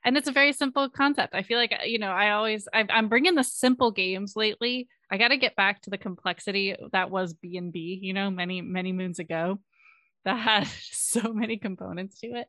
And 0.05 0.15
it's 0.15 0.27
a 0.27 0.31
very 0.31 0.53
simple 0.53 0.87
concept. 0.87 1.33
I 1.33 1.41
feel 1.41 1.57
like 1.57 1.73
you 1.85 1.97
know, 1.97 2.11
I 2.11 2.31
always 2.31 2.67
I, 2.71 2.85
I'm 2.89 3.09
bringing 3.09 3.33
the 3.33 3.43
simple 3.43 3.91
games 3.91 4.35
lately. 4.35 4.87
I 5.11 5.17
got 5.17 5.29
to 5.29 5.37
get 5.37 5.55
back 5.55 5.81
to 5.81 5.89
the 5.89 5.97
complexity 5.97 6.75
that 6.91 7.09
was 7.09 7.33
B 7.33 7.57
and 7.57 7.73
B. 7.73 7.99
You 8.01 8.13
know, 8.13 8.29
many 8.29 8.61
many 8.61 8.93
moons 8.93 9.17
ago, 9.17 9.59
that 10.25 10.37
had 10.37 10.67
so 10.91 11.33
many 11.33 11.57
components 11.57 12.19
to 12.19 12.27
it. 12.27 12.47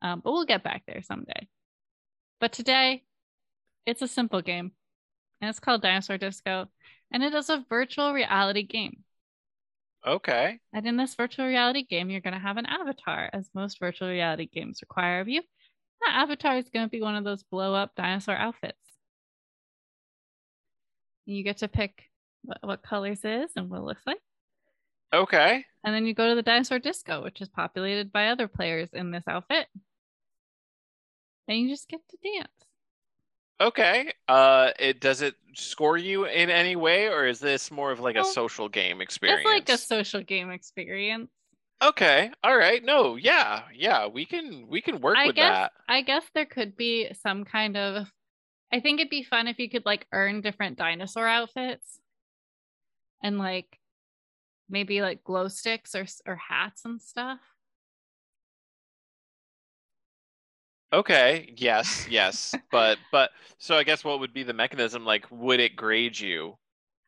Um, 0.00 0.20
but 0.24 0.32
we'll 0.32 0.46
get 0.46 0.64
back 0.64 0.84
there 0.86 1.02
someday. 1.02 1.48
But 2.40 2.52
today, 2.52 3.04
it's 3.84 4.02
a 4.02 4.08
simple 4.08 4.40
game, 4.40 4.72
and 5.40 5.50
it's 5.50 5.60
called 5.60 5.82
Dinosaur 5.82 6.18
Disco, 6.18 6.66
and 7.12 7.22
it 7.22 7.34
is 7.34 7.50
a 7.50 7.64
virtual 7.68 8.12
reality 8.12 8.62
game. 8.62 9.04
Okay. 10.06 10.60
And 10.72 10.86
in 10.86 10.96
this 10.96 11.14
virtual 11.14 11.46
reality 11.46 11.82
game, 11.82 12.10
you're 12.10 12.20
going 12.20 12.34
to 12.34 12.40
have 12.40 12.58
an 12.58 12.66
avatar, 12.66 13.28
as 13.32 13.50
most 13.54 13.80
virtual 13.80 14.08
reality 14.08 14.46
games 14.46 14.80
require 14.80 15.20
of 15.20 15.28
you. 15.28 15.42
That 16.02 16.14
avatar 16.14 16.56
is 16.56 16.68
going 16.68 16.86
to 16.86 16.90
be 16.90 17.02
one 17.02 17.16
of 17.16 17.24
those 17.24 17.42
blow 17.42 17.74
up 17.74 17.92
dinosaur 17.96 18.36
outfits. 18.36 18.78
You 21.24 21.42
get 21.42 21.58
to 21.58 21.68
pick 21.68 22.04
what, 22.42 22.58
what 22.62 22.82
colors 22.82 23.20
is 23.24 23.50
and 23.56 23.68
what 23.68 23.78
it 23.78 23.84
looks 23.84 24.06
like. 24.06 24.20
Okay. 25.12 25.64
And 25.84 25.94
then 25.94 26.06
you 26.06 26.14
go 26.14 26.28
to 26.28 26.34
the 26.34 26.42
dinosaur 26.42 26.78
disco, 26.78 27.22
which 27.22 27.40
is 27.40 27.48
populated 27.48 28.12
by 28.12 28.28
other 28.28 28.48
players 28.48 28.90
in 28.92 29.10
this 29.10 29.24
outfit. 29.28 29.66
And 31.48 31.58
you 31.58 31.68
just 31.68 31.88
get 31.88 32.00
to 32.08 32.16
dance. 32.22 32.52
Okay. 33.60 34.12
Uh, 34.28 34.70
it 34.78 35.00
does 35.00 35.22
it 35.22 35.34
score 35.54 35.96
you 35.96 36.26
in 36.26 36.50
any 36.50 36.76
way, 36.76 37.08
or 37.08 37.26
is 37.26 37.40
this 37.40 37.70
more 37.70 37.90
of 37.90 38.00
like 38.00 38.16
a 38.16 38.24
social 38.24 38.68
game 38.68 39.00
experience? 39.00 39.40
It's 39.40 39.48
like 39.48 39.68
a 39.68 39.78
social 39.78 40.22
game 40.22 40.50
experience. 40.50 41.30
Okay. 41.82 42.30
All 42.42 42.56
right. 42.56 42.82
No. 42.82 43.16
Yeah. 43.16 43.62
Yeah. 43.74 44.06
We 44.06 44.24
can 44.24 44.66
we 44.68 44.80
can 44.80 45.00
work 45.00 45.16
I 45.18 45.26
with 45.26 45.36
guess 45.36 45.52
that. 45.52 45.72
I 45.88 46.02
guess 46.02 46.24
there 46.34 46.46
could 46.46 46.76
be 46.76 47.12
some 47.22 47.44
kind 47.44 47.76
of 47.76 48.06
I 48.72 48.80
think 48.80 49.00
it'd 49.00 49.10
be 49.10 49.22
fun 49.22 49.46
if 49.46 49.58
you 49.58 49.68
could 49.68 49.84
like 49.84 50.06
earn 50.12 50.40
different 50.40 50.78
dinosaur 50.78 51.28
outfits 51.28 52.00
and 53.22 53.38
like 53.38 53.78
maybe 54.68 55.02
like 55.02 55.22
glow 55.24 55.48
sticks 55.48 55.94
or 55.94 56.06
or 56.26 56.36
hats 56.36 56.84
and 56.84 57.00
stuff. 57.00 57.40
Okay. 60.92 61.52
Yes. 61.56 62.06
Yes. 62.08 62.54
but 62.72 62.98
but 63.12 63.30
so 63.58 63.76
I 63.76 63.84
guess 63.84 64.02
what 64.02 64.20
would 64.20 64.32
be 64.32 64.44
the 64.44 64.54
mechanism? 64.54 65.04
Like, 65.04 65.26
would 65.30 65.60
it 65.60 65.76
grade 65.76 66.18
you? 66.18 66.56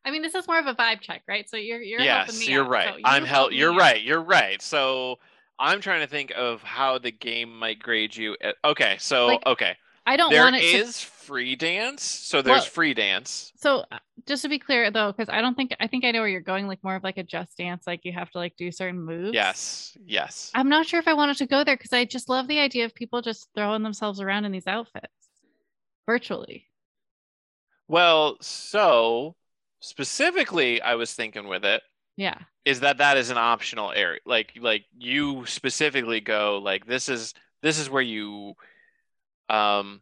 I 0.09 0.11
mean, 0.11 0.23
this 0.23 0.33
is 0.33 0.47
more 0.47 0.57
of 0.57 0.65
a 0.65 0.73
vibe 0.73 1.01
check, 1.01 1.21
right? 1.27 1.47
So 1.47 1.55
you're 1.55 1.81
you're 1.81 2.01
helping 2.01 2.33
yes, 2.35 2.39
me 2.47 2.51
you're 2.51 2.63
out, 2.65 2.69
right. 2.71 2.89
so 2.89 2.97
you 2.97 3.03
I'm 3.05 3.23
help 3.25 3.51
hel- 3.51 3.53
You're 3.53 3.73
out. 3.73 3.77
right. 3.79 4.01
You're 4.01 4.21
right. 4.23 4.59
So 4.61 5.19
I'm 5.59 5.81
trying 5.81 6.01
to 6.01 6.07
think 6.07 6.31
of 6.35 6.63
how 6.63 6.97
the 6.97 7.11
game 7.11 7.57
might 7.57 7.79
grade 7.79 8.15
you. 8.15 8.35
At- 8.41 8.55
okay. 8.65 8.97
So 8.99 9.27
Like, 9.27 9.45
okay, 9.45 9.77
I 10.07 10.17
don't 10.17 10.31
there 10.31 10.41
want 10.41 10.55
it 10.55 10.61
to 10.61 10.65
is 10.65 10.99
free 11.01 11.55
dance. 11.55 12.01
So 12.01 12.41
there's 12.41 12.61
Well- 12.61 12.65
free 12.65 12.93
dance. 12.95 13.53
So 13.55 13.83
uh, 13.91 13.99
just 14.25 14.41
to 14.41 14.49
be 14.49 14.57
clear 14.57 14.89
though, 14.89 15.11
because 15.11 15.29
I 15.29 15.41
don't 15.41 15.53
think 15.55 15.75
I 15.79 15.85
think 15.87 16.05
I 16.05 16.11
know 16.11 16.21
where 16.21 16.27
you're 16.29 16.41
going, 16.41 16.65
like 16.67 16.83
more 16.83 16.95
of 16.95 17.03
like 17.03 17.17
a 17.17 17.23
just 17.23 17.55
dance, 17.57 17.85
like 17.85 18.01
you 18.03 18.11
have 18.13 18.31
to 18.31 18.39
like 18.39 18.55
do 18.57 18.71
certain 18.71 18.99
moves. 18.99 19.33
Yes. 19.35 19.95
Yes. 20.03 20.49
I'm 20.55 20.69
not 20.69 20.87
sure 20.87 20.99
if 20.99 21.07
I 21.07 21.13
wanted 21.13 21.37
to 21.37 21.45
go 21.45 21.63
there 21.63 21.77
because 21.77 21.93
I 21.93 22.05
just 22.05 22.29
love 22.29 22.47
the 22.47 22.59
idea 22.59 22.85
of 22.85 22.95
people 22.95 23.21
just 23.21 23.47
throwing 23.53 23.83
themselves 23.83 24.19
around 24.21 24.45
in 24.45 24.51
these 24.51 24.65
outfits 24.65 25.13
virtually. 26.07 26.65
Well, 27.87 28.37
so 28.41 29.35
specifically 29.79 30.81
I 30.81 30.95
was 30.95 31.13
thinking 31.13 31.47
with 31.47 31.65
it 31.65 31.81
Yeah. 32.17 32.39
is 32.65 32.81
that 32.81 32.97
that 32.99 33.17
is 33.17 33.29
an 33.29 33.37
optional 33.37 33.91
area. 33.91 34.19
Like 34.25 34.53
like 34.59 34.85
you 34.97 35.45
specifically 35.45 36.21
go 36.21 36.59
like 36.63 36.85
this 36.85 37.09
is 37.09 37.33
this 37.61 37.79
is 37.79 37.89
where 37.89 38.01
you 38.03 38.55
um 39.49 40.01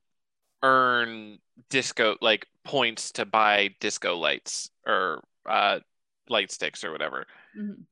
earn 0.64 1.40
disco 1.70 2.18
like 2.22 2.48
points 2.64 3.12
to 3.14 3.26
buy 3.26 3.70
disco 3.80 4.18
lights 4.18 4.72
or 4.86 5.24
uh 5.48 5.80
light 6.30 6.52
sticks 6.52 6.84
or 6.84 6.92
whatever. 6.92 7.28
Mhm. 7.56 7.88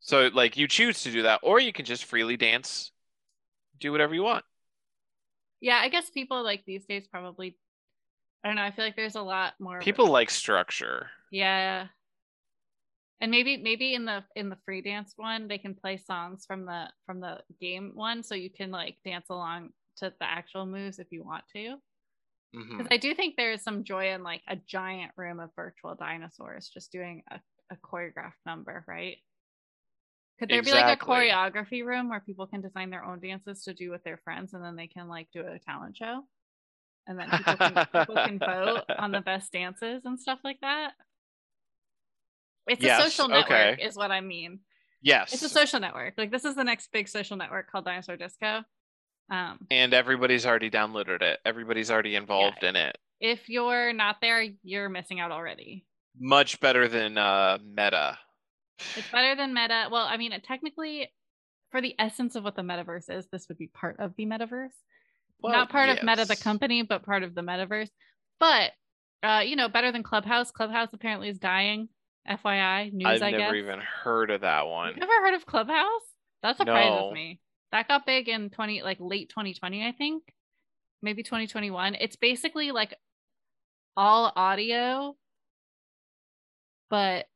So 0.00 0.30
like 0.32 0.56
you 0.56 0.66
choose 0.68 1.02
to 1.02 1.12
do 1.12 1.22
that 1.22 1.40
or 1.42 1.60
you 1.60 1.72
can 1.72 1.84
just 1.84 2.04
freely 2.04 2.36
dance 2.36 2.92
do 3.80 3.92
whatever 3.92 4.14
you 4.14 4.22
want. 4.22 4.44
Yeah, 5.60 5.76
I 5.76 5.88
guess 5.88 6.10
people 6.10 6.42
like 6.42 6.64
these 6.64 6.86
days 6.86 7.06
probably 7.06 7.56
I 8.42 8.48
don't 8.48 8.56
know, 8.56 8.62
I 8.62 8.70
feel 8.70 8.84
like 8.84 8.96
there's 8.96 9.16
a 9.16 9.22
lot 9.22 9.54
more 9.58 9.80
People 9.80 10.08
like 10.08 10.30
structure. 10.30 11.10
Yeah. 11.30 11.86
And 13.20 13.30
maybe 13.30 13.58
maybe 13.58 13.94
in 13.94 14.06
the 14.06 14.24
in 14.34 14.48
the 14.48 14.56
free 14.64 14.80
dance 14.80 15.12
one 15.16 15.46
they 15.46 15.58
can 15.58 15.74
play 15.74 15.98
songs 15.98 16.46
from 16.46 16.64
the 16.64 16.86
from 17.04 17.20
the 17.20 17.40
game 17.60 17.92
one 17.94 18.22
so 18.22 18.34
you 18.34 18.48
can 18.48 18.70
like 18.70 18.96
dance 19.04 19.26
along 19.28 19.70
to 19.98 20.12
the 20.18 20.26
actual 20.26 20.64
moves 20.64 20.98
if 20.98 21.08
you 21.10 21.22
want 21.22 21.44
to. 21.52 21.76
Mm-hmm. 22.56 22.78
Because 22.78 22.88
I 22.90 22.96
do 22.96 23.14
think 23.14 23.36
there 23.36 23.52
is 23.52 23.62
some 23.62 23.84
joy 23.84 24.12
in 24.12 24.22
like 24.22 24.40
a 24.48 24.56
giant 24.56 25.12
room 25.16 25.38
of 25.38 25.50
virtual 25.54 25.94
dinosaurs 25.94 26.70
just 26.72 26.90
doing 26.90 27.22
a, 27.30 27.38
a 27.70 27.76
choreographed 27.76 28.40
number, 28.46 28.84
right? 28.88 29.18
Could 30.38 30.48
there 30.48 30.62
be 30.62 30.72
like 30.72 30.98
a 30.98 31.04
choreography 31.04 31.84
room 31.84 32.08
where 32.08 32.20
people 32.20 32.46
can 32.46 32.62
design 32.62 32.88
their 32.88 33.04
own 33.04 33.20
dances 33.20 33.62
to 33.64 33.74
do 33.74 33.90
with 33.90 34.02
their 34.04 34.16
friends 34.16 34.54
and 34.54 34.64
then 34.64 34.74
they 34.74 34.86
can 34.86 35.06
like 35.06 35.28
do 35.34 35.42
a 35.42 35.58
talent 35.58 35.98
show? 35.98 36.22
And 37.06 37.18
then 37.18 37.28
people 37.30 37.56
can, 37.56 37.86
people 37.86 38.14
can 38.14 38.38
vote 38.38 38.82
on 38.98 39.10
the 39.10 39.20
best 39.20 39.52
dances 39.52 40.02
and 40.04 40.18
stuff 40.20 40.38
like 40.44 40.58
that. 40.60 40.92
It's 42.66 42.82
Yes, 42.82 43.00
a 43.00 43.10
social 43.10 43.28
network, 43.28 43.50
okay. 43.74 43.82
is 43.82 43.96
what 43.96 44.10
I 44.10 44.20
mean. 44.20 44.60
Yes. 45.02 45.32
It's 45.32 45.42
a 45.42 45.48
social 45.48 45.80
network. 45.80 46.14
Like 46.18 46.30
this 46.30 46.44
is 46.44 46.54
the 46.54 46.64
next 46.64 46.92
big 46.92 47.08
social 47.08 47.36
network 47.36 47.70
called 47.70 47.84
Dinosaur 47.86 48.16
Disco. 48.16 48.62
Um, 49.30 49.58
and 49.70 49.94
everybody's 49.94 50.44
already 50.46 50.70
downloaded 50.70 51.22
it. 51.22 51.38
Everybody's 51.44 51.90
already 51.90 52.16
involved 52.16 52.62
in 52.62 52.76
it. 52.76 52.96
if 53.20 53.48
you're 53.48 53.92
not 53.92 54.16
there, 54.20 54.44
you're 54.62 54.88
missing 54.88 55.20
out 55.20 55.30
already. 55.30 55.86
Much 56.18 56.60
better 56.60 56.86
than 56.88 57.16
uh 57.16 57.58
Meta. 57.64 58.18
It's 58.96 59.10
better 59.10 59.36
than 59.36 59.54
Meta. 59.54 59.88
Well, 59.90 60.04
I 60.06 60.16
mean, 60.16 60.32
technically, 60.42 61.10
for 61.70 61.80
the 61.80 61.94
essence 61.98 62.34
of 62.34 62.44
what 62.44 62.56
the 62.56 62.62
metaverse 62.62 63.08
is, 63.10 63.26
this 63.32 63.46
would 63.48 63.58
be 63.58 63.68
part 63.68 63.96
of 64.00 64.14
the 64.16 64.26
metaverse. 64.26 64.74
Well, 65.42 65.52
Not 65.52 65.70
part 65.70 65.88
of 65.88 66.02
Meta 66.02 66.24
the 66.24 66.36
company, 66.36 66.82
but 66.82 67.04
part 67.04 67.22
of 67.22 67.34
the 67.34 67.42
metaverse. 67.42 67.90
But 68.38 68.72
uh, 69.22 69.42
you 69.44 69.56
know, 69.56 69.68
better 69.68 69.92
than 69.92 70.02
Clubhouse. 70.02 70.50
Clubhouse 70.50 70.88
apparently 70.92 71.28
is 71.28 71.38
dying. 71.38 71.88
FYI, 72.28 72.92
news. 72.92 73.06
I've 73.08 73.22
I 73.22 73.30
never 73.30 73.54
guess. 73.54 73.62
even 73.62 73.80
heard 73.80 74.30
of 74.30 74.42
that 74.42 74.66
one. 74.66 74.90
You've 74.90 74.98
never 74.98 75.20
heard 75.26 75.34
of 75.34 75.46
Clubhouse? 75.46 76.02
That 76.42 76.56
surprises 76.56 77.04
No. 77.08 77.10
me. 77.12 77.40
That 77.72 77.88
got 77.88 78.06
big 78.06 78.28
in 78.28 78.50
20 78.50 78.82
like 78.82 78.98
late 79.00 79.28
2020, 79.30 79.86
I 79.86 79.92
think. 79.92 80.22
Maybe 81.02 81.22
2021. 81.22 81.94
It's 81.94 82.16
basically 82.16 82.72
like 82.72 82.94
all 83.96 84.32
audio 84.36 85.16
but 86.90 87.26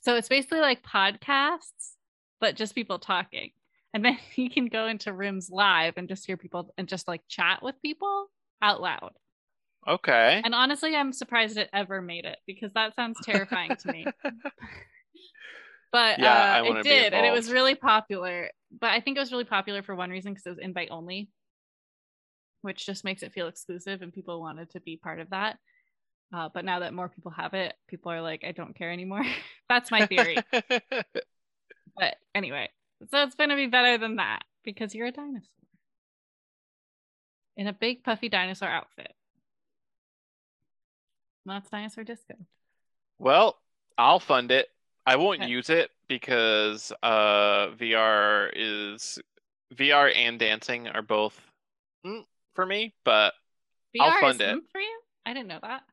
so 0.00 0.16
it's 0.16 0.28
basically 0.28 0.60
like 0.60 0.82
podcasts 0.82 1.94
but 2.40 2.56
just 2.56 2.74
people 2.74 2.98
talking. 2.98 3.50
And 3.92 4.04
then 4.04 4.18
you 4.36 4.50
can 4.50 4.66
go 4.66 4.86
into 4.86 5.12
rooms 5.12 5.48
live 5.50 5.94
and 5.96 6.08
just 6.08 6.26
hear 6.26 6.36
people 6.36 6.72
and 6.78 6.88
just 6.88 7.08
like 7.08 7.22
chat 7.28 7.62
with 7.62 7.80
people 7.82 8.30
out 8.62 8.80
loud. 8.80 9.12
Okay. 9.88 10.42
And 10.44 10.54
honestly, 10.54 10.94
I'm 10.94 11.12
surprised 11.12 11.56
it 11.56 11.70
ever 11.72 12.02
made 12.02 12.26
it 12.26 12.38
because 12.46 12.72
that 12.74 12.94
sounds 12.94 13.18
terrifying 13.22 13.76
to 13.76 13.92
me. 13.92 14.06
But 15.92 16.18
Yeah, 16.20 16.62
uh, 16.64 16.72
it 16.72 16.82
did, 16.84 17.12
and 17.14 17.26
it 17.26 17.32
was 17.32 17.50
really 17.50 17.74
popular. 17.74 18.50
But 18.70 18.90
I 18.90 19.00
think 19.00 19.16
it 19.16 19.20
was 19.20 19.32
really 19.32 19.44
popular 19.44 19.82
for 19.82 19.94
one 19.94 20.10
reason 20.10 20.32
because 20.32 20.46
it 20.46 20.50
was 20.50 20.58
invite 20.58 20.88
only, 20.90 21.28
which 22.62 22.86
just 22.86 23.02
makes 23.04 23.22
it 23.22 23.32
feel 23.32 23.48
exclusive, 23.48 24.00
and 24.00 24.12
people 24.12 24.40
wanted 24.40 24.70
to 24.70 24.80
be 24.80 24.96
part 24.96 25.18
of 25.18 25.30
that. 25.30 25.58
Uh, 26.32 26.48
but 26.54 26.64
now 26.64 26.78
that 26.78 26.94
more 26.94 27.08
people 27.08 27.32
have 27.32 27.54
it, 27.54 27.74
people 27.88 28.12
are 28.12 28.22
like, 28.22 28.44
I 28.46 28.52
don't 28.52 28.76
care 28.76 28.92
anymore. 28.92 29.24
That's 29.68 29.90
my 29.90 30.06
theory. 30.06 30.38
but 31.96 32.14
anyway, 32.36 32.68
so 33.08 33.22
it's 33.22 33.34
gonna 33.34 33.56
be 33.56 33.66
better 33.66 33.98
than 33.98 34.16
that 34.16 34.42
because 34.64 34.94
you're 34.94 35.06
a 35.08 35.12
dinosaur 35.12 35.48
in 37.56 37.66
a 37.68 37.72
big 37.72 38.02
puffy 38.02 38.28
dinosaur 38.28 38.68
outfit. 38.68 39.14
That's 41.44 41.68
dinosaur 41.68 42.04
disco. 42.04 42.34
well, 43.18 43.58
I'll 43.98 44.20
fund 44.20 44.50
it. 44.50 44.68
I 45.06 45.16
won't 45.16 45.40
Okay. 45.40 45.48
use 45.48 45.70
it 45.70 45.90
because 46.08 46.92
uh 47.02 47.70
VR 47.70 48.50
is 48.54 49.18
VR 49.74 50.08
and 50.14 50.38
dancing 50.38 50.88
are 50.88 51.02
both 51.02 51.40
mm, 52.06 52.24
for 52.54 52.66
me, 52.66 52.94
but 53.04 53.34
I'll 53.98 54.12
fund 54.12 54.40
is 54.40 54.42
it. 54.42 54.58
mm 54.58 54.62
for 54.72 54.80
you? 54.80 55.00
I 55.26 55.34
didn't 55.34 55.48
know 55.48 55.60
that. 55.62 55.84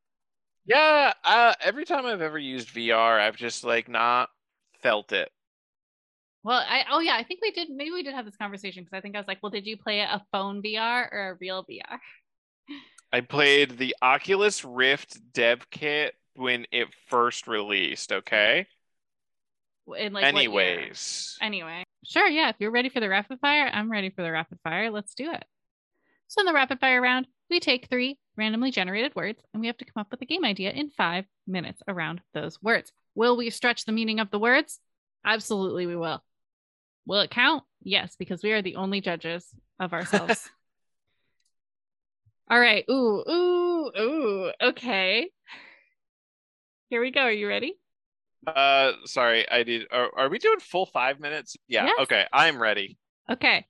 yeah, 0.65 1.13
uh, 1.23 1.53
every 1.61 1.85
time 1.85 2.05
I've 2.05 2.21
ever 2.21 2.37
used 2.37 2.69
VR, 2.69 3.19
I've 3.19 3.37
just 3.37 3.63
like 3.63 3.87
not 3.87 4.29
felt 4.81 5.11
it. 5.13 5.31
Well, 6.47 6.63
I 6.65 6.85
oh 6.89 6.99
yeah, 6.99 7.17
I 7.17 7.23
think 7.23 7.41
we 7.41 7.51
did. 7.51 7.69
Maybe 7.69 7.91
we 7.91 8.03
did 8.03 8.13
have 8.13 8.23
this 8.23 8.37
conversation 8.37 8.85
because 8.85 8.97
I 8.97 9.01
think 9.01 9.15
I 9.15 9.19
was 9.19 9.27
like, 9.27 9.39
well, 9.43 9.49
did 9.49 9.65
you 9.65 9.75
play 9.75 9.99
a 9.99 10.23
phone 10.31 10.63
VR 10.63 11.09
or 11.11 11.31
a 11.31 11.37
real 11.41 11.65
VR? 11.65 11.99
I 13.11 13.19
played 13.19 13.77
the 13.77 13.93
Oculus 14.01 14.63
Rift 14.63 15.19
dev 15.33 15.69
kit 15.69 16.15
when 16.35 16.65
it 16.71 16.87
first 17.09 17.49
released, 17.49 18.13
okay? 18.13 18.65
In 19.97 20.13
like? 20.13 20.23
Anyways. 20.23 21.37
Anyway, 21.41 21.83
sure, 22.05 22.29
yeah. 22.29 22.47
If 22.47 22.55
you're 22.59 22.71
ready 22.71 22.87
for 22.87 23.01
the 23.01 23.09
rapid 23.09 23.41
fire, 23.41 23.69
I'm 23.73 23.91
ready 23.91 24.09
for 24.09 24.21
the 24.21 24.31
rapid 24.31 24.59
fire. 24.63 24.89
Let's 24.89 25.15
do 25.15 25.29
it. 25.29 25.43
So 26.29 26.39
in 26.39 26.45
the 26.45 26.53
rapid 26.53 26.79
fire 26.79 27.01
round, 27.01 27.27
we 27.49 27.59
take 27.59 27.89
three 27.89 28.19
randomly 28.37 28.71
generated 28.71 29.13
words 29.17 29.43
and 29.53 29.59
we 29.59 29.67
have 29.67 29.77
to 29.79 29.85
come 29.85 29.99
up 29.99 30.11
with 30.11 30.21
a 30.21 30.25
game 30.25 30.45
idea 30.45 30.71
in 30.71 30.91
five 30.91 31.25
minutes 31.45 31.83
around 31.89 32.21
those 32.33 32.57
words. 32.63 32.93
Will 33.15 33.35
we 33.35 33.49
stretch 33.49 33.83
the 33.83 33.91
meaning 33.91 34.21
of 34.21 34.31
the 34.31 34.39
words? 34.39 34.79
Absolutely, 35.25 35.85
we 35.87 35.97
will. 35.97 36.23
Will 37.07 37.21
it 37.21 37.31
count? 37.31 37.63
Yes, 37.81 38.15
because 38.19 38.43
we 38.43 38.51
are 38.51 38.61
the 38.61 38.75
only 38.75 38.99
judges 39.01 39.47
of 39.79 39.93
ourselves. 39.93 40.49
All 42.51 42.59
right. 42.59 42.83
Ooh, 42.89 43.23
ooh, 43.29 43.91
ooh. 43.97 44.51
Okay. 44.61 45.29
Here 46.89 47.01
we 47.01 47.11
go. 47.11 47.21
Are 47.21 47.31
you 47.31 47.47
ready? 47.47 47.79
Uh, 48.45 48.91
sorry, 49.05 49.49
I 49.49 49.63
did. 49.63 49.87
Are, 49.91 50.09
are 50.17 50.29
we 50.29 50.37
doing 50.37 50.59
full 50.59 50.85
five 50.85 51.19
minutes? 51.19 51.57
Yeah. 51.67 51.85
Yes. 51.85 51.95
Okay, 52.01 52.25
I'm 52.31 52.61
ready. 52.61 52.97
Okay. 53.29 53.65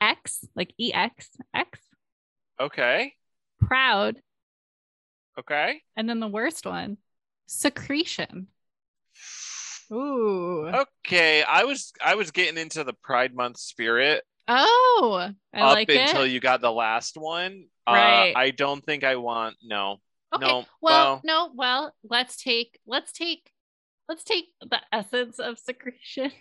X, 0.00 0.44
like 0.56 0.72
E 0.78 0.92
X, 0.92 1.28
X, 1.54 1.78
Okay. 2.58 3.14
proud. 3.58 4.16
Okay. 5.38 5.82
And 5.96 6.08
then 6.08 6.20
the 6.20 6.28
worst 6.28 6.66
one, 6.66 6.96
secretion. 7.46 8.48
Ooh. 9.92 10.68
Okay. 11.06 11.42
I 11.42 11.64
was 11.64 11.92
I 12.04 12.14
was 12.14 12.30
getting 12.30 12.58
into 12.58 12.84
the 12.84 12.92
Pride 12.92 13.34
Month 13.34 13.58
spirit 13.58 14.24
Oh, 14.48 15.30
I 15.54 15.60
up 15.60 15.74
like 15.74 15.88
until 15.88 16.22
it. 16.22 16.30
you 16.32 16.40
got 16.40 16.60
the 16.60 16.72
last 16.72 17.16
one. 17.16 17.66
Right. 17.88 18.32
Uh, 18.34 18.38
I 18.38 18.50
don't 18.50 18.84
think 18.84 19.04
I 19.04 19.16
want. 19.16 19.56
No. 19.62 19.98
okay. 20.34 20.46
no, 20.46 20.54
well, 20.56 20.66
well- 20.80 21.20
no, 21.24 21.50
well, 21.54 21.94
let's 22.08 22.36
take 22.42 22.78
let's 22.86 23.12
take 23.12 23.50
let's 24.08 24.24
take 24.24 24.46
the 24.60 24.80
essence 24.92 25.38
of 25.38 25.58
secretion 25.58 26.32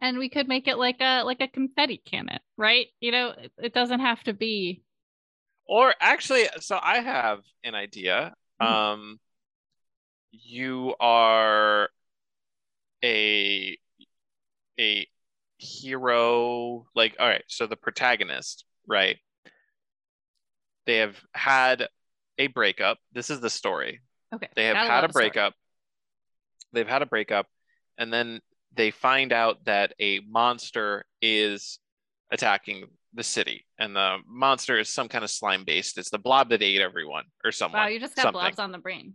and 0.00 0.18
we 0.18 0.28
could 0.28 0.48
make 0.48 0.68
it 0.68 0.76
like 0.78 1.00
a 1.00 1.22
like 1.24 1.40
a 1.40 1.48
confetti 1.48 1.98
cannon, 2.04 2.38
right? 2.56 2.86
You 3.00 3.12
know, 3.12 3.28
it, 3.36 3.52
it 3.58 3.74
doesn't 3.74 4.00
have 4.00 4.22
to 4.24 4.32
be 4.32 4.82
Or 5.66 5.94
actually, 6.00 6.44
so 6.60 6.78
I 6.80 7.00
have 7.00 7.40
an 7.64 7.74
idea. 7.74 8.34
Mhm. 8.62 8.66
Um, 8.66 9.20
you 10.32 10.94
are 11.00 11.88
a 13.04 13.78
a 14.78 15.06
hero. 15.58 16.86
Like, 16.94 17.16
all 17.18 17.28
right. 17.28 17.44
So 17.48 17.66
the 17.66 17.76
protagonist, 17.76 18.64
right? 18.88 19.18
They 20.86 20.98
have 20.98 21.16
had 21.34 21.88
a 22.38 22.46
breakup. 22.48 22.98
This 23.12 23.30
is 23.30 23.40
the 23.40 23.50
story. 23.50 24.00
okay. 24.34 24.48
They 24.56 24.66
have 24.66 24.76
gotta 24.76 24.90
had 24.90 25.04
a 25.04 25.10
story. 25.10 25.24
breakup. 25.26 25.54
They've 26.72 26.88
had 26.88 27.02
a 27.02 27.06
breakup, 27.06 27.46
and 27.98 28.12
then 28.12 28.40
they 28.74 28.90
find 28.90 29.32
out 29.32 29.64
that 29.64 29.92
a 30.00 30.20
monster 30.20 31.04
is 31.20 31.80
attacking 32.30 32.84
the 33.12 33.24
city, 33.24 33.66
and 33.78 33.94
the 33.94 34.18
monster 34.26 34.78
is 34.78 34.88
some 34.88 35.08
kind 35.08 35.24
of 35.24 35.30
slime 35.30 35.64
based. 35.64 35.98
It's 35.98 36.10
the 36.10 36.18
blob 36.18 36.50
that 36.50 36.62
ate 36.62 36.80
everyone, 36.80 37.24
or 37.44 37.50
someone. 37.50 37.82
Wow, 37.82 37.88
you 37.88 37.98
just 37.98 38.14
got 38.14 38.22
something. 38.22 38.40
blobs 38.40 38.58
on 38.60 38.70
the 38.70 38.78
brain. 38.78 39.14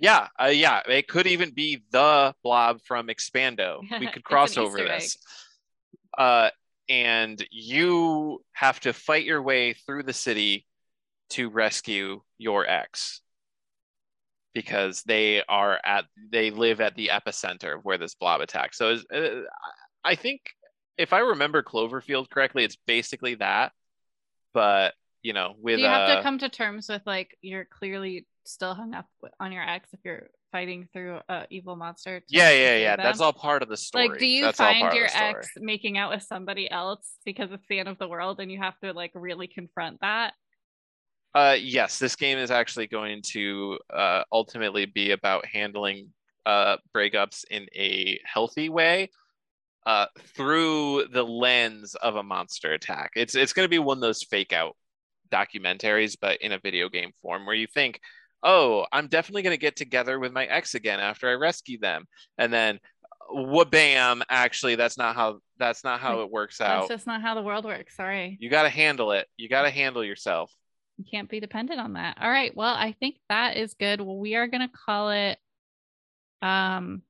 Yeah, 0.00 0.28
uh, 0.42 0.46
yeah. 0.46 0.80
It 0.88 1.06
could 1.08 1.26
even 1.26 1.50
be 1.50 1.82
the 1.92 2.34
blob 2.42 2.80
from 2.86 3.08
Expando. 3.08 3.80
We 4.00 4.06
could 4.12 4.24
cross 4.24 4.56
over 4.56 4.78
this. 4.78 5.18
Uh, 6.16 6.50
and 6.88 7.46
you 7.50 8.42
have 8.52 8.80
to 8.80 8.92
fight 8.92 9.24
your 9.24 9.42
way 9.42 9.74
through 9.74 10.02
the 10.02 10.12
city 10.12 10.66
to 11.30 11.48
rescue 11.48 12.22
your 12.38 12.66
ex. 12.66 13.20
because 14.54 15.02
they 15.02 15.44
are 15.48 15.78
at 15.84 16.06
they 16.32 16.50
live 16.50 16.80
at 16.80 16.96
the 16.96 17.10
epicenter 17.12 17.76
of 17.76 17.84
where 17.84 17.98
this 17.98 18.14
blob 18.14 18.40
attack. 18.40 18.74
So 18.74 18.90
is, 18.90 19.04
uh, 19.14 19.42
I 20.02 20.16
think 20.16 20.40
if 20.98 21.12
I 21.12 21.20
remember 21.20 21.62
Cloverfield 21.62 22.30
correctly, 22.30 22.64
it's 22.64 22.76
basically 22.86 23.36
that. 23.36 23.72
But 24.52 24.94
you 25.22 25.34
know, 25.34 25.54
with 25.60 25.76
Do 25.76 25.82
you 25.82 25.88
have 25.88 26.08
uh, 26.08 26.16
to 26.16 26.22
come 26.22 26.38
to 26.38 26.48
terms 26.48 26.88
with 26.88 27.02
like 27.06 27.36
you're 27.42 27.66
clearly 27.66 28.26
still 28.50 28.74
hung 28.74 28.94
up 28.94 29.06
on 29.38 29.52
your 29.52 29.62
ex 29.62 29.88
if 29.92 30.00
you're 30.04 30.28
fighting 30.52 30.88
through 30.92 31.20
a 31.28 31.46
evil 31.50 31.76
monster? 31.76 32.22
yeah, 32.28 32.50
yeah, 32.50 32.76
yeah. 32.76 32.96
them? 32.96 33.04
That's 33.04 33.20
all 33.20 33.32
part 33.32 33.62
of 33.62 33.68
the 33.68 33.76
story. 33.76 34.08
Like, 34.08 34.18
do 34.18 34.26
you 34.26 34.44
That's 34.44 34.58
find 34.58 34.92
your 34.94 35.08
ex 35.12 35.48
making 35.56 35.98
out 35.98 36.10
with 36.10 36.22
somebody 36.22 36.70
else 36.70 37.14
because 37.24 37.52
it's 37.52 37.66
the 37.68 37.78
end 37.78 37.88
of 37.88 37.98
the 37.98 38.08
world 38.08 38.40
and 38.40 38.50
you 38.50 38.58
have 38.58 38.78
to 38.80 38.92
like 38.92 39.12
really 39.14 39.46
confront 39.46 40.00
that? 40.00 40.34
Uh, 41.34 41.56
yes, 41.60 41.98
this 41.98 42.16
game 42.16 42.38
is 42.38 42.50
actually 42.50 42.88
going 42.88 43.22
to 43.22 43.78
uh, 43.94 44.22
ultimately 44.32 44.86
be 44.86 45.12
about 45.12 45.46
handling 45.46 46.08
uh, 46.44 46.76
breakups 46.94 47.44
in 47.50 47.66
a 47.74 48.18
healthy 48.24 48.68
way 48.68 49.08
uh, 49.86 50.06
through 50.36 51.06
the 51.12 51.22
lens 51.22 51.94
of 51.96 52.16
a 52.16 52.22
monster 52.22 52.72
attack. 52.72 53.12
It's 53.14 53.34
it's 53.34 53.52
going 53.52 53.64
to 53.64 53.70
be 53.70 53.78
one 53.78 53.98
of 53.98 54.02
those 54.02 54.24
fake 54.24 54.52
out 54.52 54.76
documentaries, 55.30 56.16
but 56.20 56.40
in 56.42 56.52
a 56.52 56.58
video 56.58 56.88
game 56.88 57.12
form, 57.22 57.46
where 57.46 57.54
you 57.54 57.66
think, 57.66 58.00
"Oh, 58.42 58.86
I'm 58.92 59.08
definitely 59.08 59.42
going 59.42 59.54
to 59.54 59.60
get 59.60 59.76
together 59.76 60.18
with 60.18 60.32
my 60.32 60.44
ex 60.46 60.74
again 60.74 61.00
after 61.00 61.28
I 61.28 61.34
rescue 61.34 61.78
them," 61.78 62.06
and 62.38 62.52
then, 62.52 62.80
wha-bam! 63.30 64.22
Actually, 64.28 64.76
that's 64.76 64.98
not 64.98 65.14
how 65.14 65.40
that's 65.58 65.84
not 65.84 66.00
how 66.00 66.20
it 66.20 66.30
works 66.30 66.60
out. 66.60 66.80
That's 66.80 66.88
just 66.88 67.06
not 67.06 67.22
how 67.22 67.34
the 67.34 67.42
world 67.42 67.64
works. 67.64 67.96
Sorry. 67.96 68.36
You 68.40 68.50
got 68.50 68.62
to 68.64 68.70
handle 68.70 69.12
it. 69.12 69.26
You 69.36 69.48
got 69.48 69.62
to 69.62 69.70
handle 69.70 70.04
yourself. 70.04 70.52
You 70.96 71.04
can't 71.10 71.28
be 71.28 71.40
dependent 71.40 71.80
on 71.80 71.94
that. 71.94 72.18
All 72.20 72.30
right. 72.30 72.54
Well, 72.54 72.74
I 72.74 72.94
think 72.98 73.16
that 73.28 73.56
is 73.56 73.74
good. 73.74 74.00
Well, 74.00 74.18
we 74.18 74.34
are 74.34 74.46
going 74.46 74.66
to 74.66 74.74
call 74.86 75.10
it 75.10 75.38
um 76.42 77.02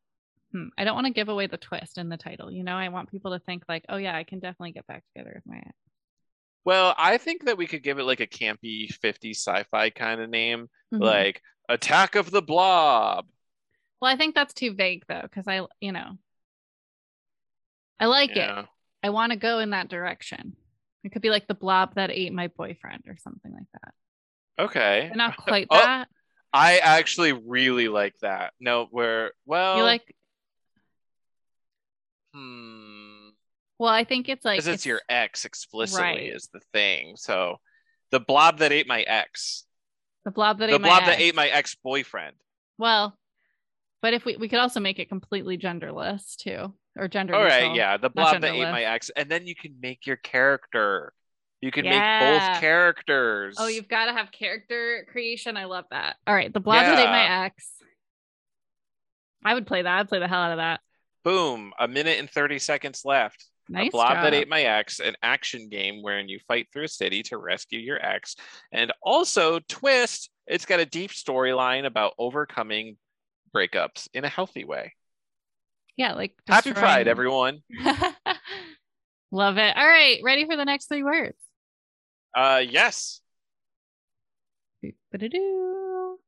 hmm, 0.53 0.69
I 0.77 0.85
don't 0.85 0.95
want 0.95 1.07
to 1.07 1.13
give 1.13 1.29
away 1.29 1.47
the 1.47 1.57
twist 1.57 1.99
in 1.99 2.09
the 2.09 2.17
title. 2.17 2.51
You 2.51 2.65
know, 2.65 2.75
I 2.75 2.89
want 2.89 3.11
people 3.11 3.33
to 3.33 3.45
think 3.45 3.63
like, 3.69 3.85
"Oh 3.89 3.97
yeah, 3.97 4.17
I 4.17 4.25
can 4.25 4.41
definitely 4.41 4.73
get 4.73 4.87
back 4.87 5.05
together 5.15 5.33
with 5.35 5.47
my 5.47 5.59
ex." 5.59 5.75
Well, 6.65 6.95
I 6.99 7.19
think 7.19 7.45
that 7.47 7.57
we 7.57 7.67
could 7.67 7.83
give 7.83 7.99
it 7.99 8.05
like 8.05 8.21
a 8.21 8.27
campy 8.27 8.93
50s 8.93 9.39
sci-fi 9.39 9.91
kind 9.91 10.21
of 10.21 10.29
name, 10.31 10.69
Mhm. 10.93 11.01
like 11.01 11.43
Attack 11.69 12.15
of 12.15 12.31
the 12.31 12.43
Blob. 12.43 13.27
Well, 14.01 14.11
I 14.13 14.17
think 14.17 14.35
that's 14.35 14.55
too 14.55 14.75
vague 14.75 15.05
though 15.09 15.27
cuz 15.33 15.47
I, 15.47 15.67
you 15.81 15.93
know, 15.93 16.19
I 17.99 18.07
like 18.07 18.37
it. 18.37 18.51
I 19.03 19.11
want 19.11 19.33
to 19.33 19.39
go 19.39 19.59
in 19.59 19.71
that 19.71 19.89
direction. 19.89 20.57
It 21.05 21.13
could 21.13 21.23
be 21.23 21.31
like 21.31 21.47
the 21.47 21.55
blob 21.55 21.95
that 21.95 22.11
ate 22.11 22.33
my 22.33 22.49
boyfriend 22.49 23.05
or 23.07 23.17
something 23.17 23.53
like 23.53 23.67
that. 23.83 23.95
Okay. 24.59 25.09
But 25.11 25.17
not 25.17 25.37
quite 25.39 25.69
Oh, 25.71 25.79
that. 25.79 26.09
I 26.53 26.79
actually 26.79 27.33
really 27.33 27.89
like 27.89 28.15
that. 28.23 28.53
No, 28.61 28.87
where 28.91 29.33
well, 29.47 29.79
you 29.79 29.85
like 29.85 30.15
hmm, 32.35 32.90
well, 33.81 33.89
I 33.89 34.05
think 34.05 34.29
it's 34.29 34.45
like 34.45 34.59
because 34.59 34.69
it's, 34.69 34.85
your 34.85 35.01
ex 35.09 35.47
explicitly 35.47 36.03
Right. 36.03 36.35
is 36.35 36.51
the 36.53 36.61
thing. 36.75 37.17
So, 37.17 37.57
the 38.11 38.21
blob 38.21 38.59
that 38.59 38.73
ate 38.73 38.87
my 38.87 39.01
ex, 39.01 39.65
the 40.27 40.31
blob 40.31 40.59
that 40.59 40.67
the 40.67 40.75
ate 40.75 40.81
my 40.83 40.89
blob 40.89 41.05
that 41.05 41.15
ex. 41.15 41.23
ate 41.23 41.35
my 41.35 41.49
ex-boyfriend. 41.49 42.37
Well, 42.77 43.17
but 44.03 44.13
if 44.13 44.27
we 44.27 44.37
we 44.37 44.51
could 44.51 44.59
also 44.59 44.81
make 44.81 44.99
it 44.99 45.09
completely 45.09 45.57
genderless 45.57 46.37
too, 46.37 46.75
or 46.95 47.09
gender 47.09 47.35
All 47.35 47.43
right, 47.43 47.75
yeah, 47.75 47.97
the 47.97 48.11
blob 48.11 48.43
that 48.43 48.53
ate 48.53 48.61
my 48.61 48.83
ex, 48.83 49.09
and 49.17 49.31
then 49.31 49.47
you 49.47 49.55
can 49.55 49.75
make 49.81 50.07
your 50.07 50.17
character. 50.17 51.15
You 51.63 51.71
can 51.71 51.85
make 51.87 52.03
both 52.21 52.61
characters. 52.61 53.57
Oh, 53.59 53.69
you've 53.69 53.89
got 53.89 54.07
to 54.07 54.13
have 54.13 54.31
character 54.31 55.07
creation. 55.11 55.57
I 55.57 55.65
love 55.65 55.87
that. 55.91 56.17
All 56.27 56.35
right, 56.35 56.53
the 56.53 56.61
blob 56.61 56.85
that 56.85 56.99
ate 56.99 57.11
my 57.11 57.47
ex. 57.47 57.67
I 59.43 59.55
would 59.55 59.67
play 59.67 59.81
that. 59.81 60.01
I'd 60.01 60.09
play 60.11 60.19
the 60.19 60.29
hell 60.29 60.43
out 60.43 60.53
of 60.53 60.59
that. 60.59 60.81
Boom! 61.25 61.73
A 61.79 61.89
minute 61.89 62.19
and 62.19 62.29
thirty 62.29 62.59
seconds 62.59 63.07
left. 63.07 63.50
Nice 63.73 63.89
a 63.89 63.91
blob 63.93 64.15
that 64.15 64.35
ate 64.35 64.49
my 64.49 64.63
ex, 64.63 64.99
an 64.99 65.15
action 65.23 65.69
game 65.69 66.03
wherein 66.03 66.29
you 66.29 66.41
fight 66.49 66.67
through 66.73 66.85
a 66.85 66.89
city 66.89 67.23
to 67.25 67.39
rescue 67.39 67.79
your 67.79 68.05
ex, 68.05 68.35
and 68.73 68.93
also 69.03 69.61
twist. 69.69 70.29
It's 70.47 70.67
got 70.67 70.81
a 70.81 70.87
deep 70.87 71.13
storyline 71.13 71.87
about 71.87 72.15
overcoming 72.19 72.97
breakups 73.55 74.09
in 74.13 74.25
a 74.25 74.29
healthy 74.29 74.65
way. 74.65 74.95
Yeah, 75.97 76.15
like 76.15 76.35
Happy 76.49 76.73
Pride, 76.73 77.05
destroying- 77.05 77.09
everyone! 77.09 77.63
love 79.31 79.59
it. 79.59 79.77
All 79.77 79.87
right, 79.87 80.19
ready 80.25 80.47
for 80.47 80.57
the 80.57 80.65
next 80.65 80.87
three 80.89 81.05
words? 81.05 81.37
Uh, 82.35 82.63
yes. 82.69 83.21
Ba-da-doo. 85.13 86.19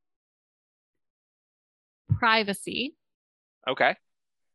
Privacy, 2.18 2.95
Okay. 3.66 3.97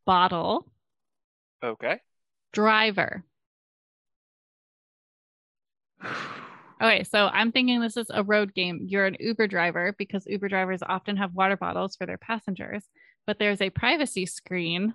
bottle, 0.05 0.69
Okay. 1.63 1.99
Driver. 2.53 3.23
Okay, 6.79 7.03
so 7.03 7.27
I'm 7.33 7.51
thinking 7.51 7.81
this 7.81 7.97
is 7.97 8.11
a 8.13 8.23
road 8.23 8.53
game. 8.53 8.81
You're 8.87 9.07
an 9.07 9.17
Uber 9.19 9.47
driver 9.47 9.95
because 9.97 10.27
Uber 10.27 10.47
drivers 10.47 10.83
often 10.83 11.17
have 11.17 11.33
water 11.33 11.57
bottles 11.57 11.95
for 11.95 12.05
their 12.05 12.19
passengers, 12.19 12.83
but 13.25 13.39
there's 13.39 13.61
a 13.61 13.71
privacy 13.71 14.27
screen 14.27 14.93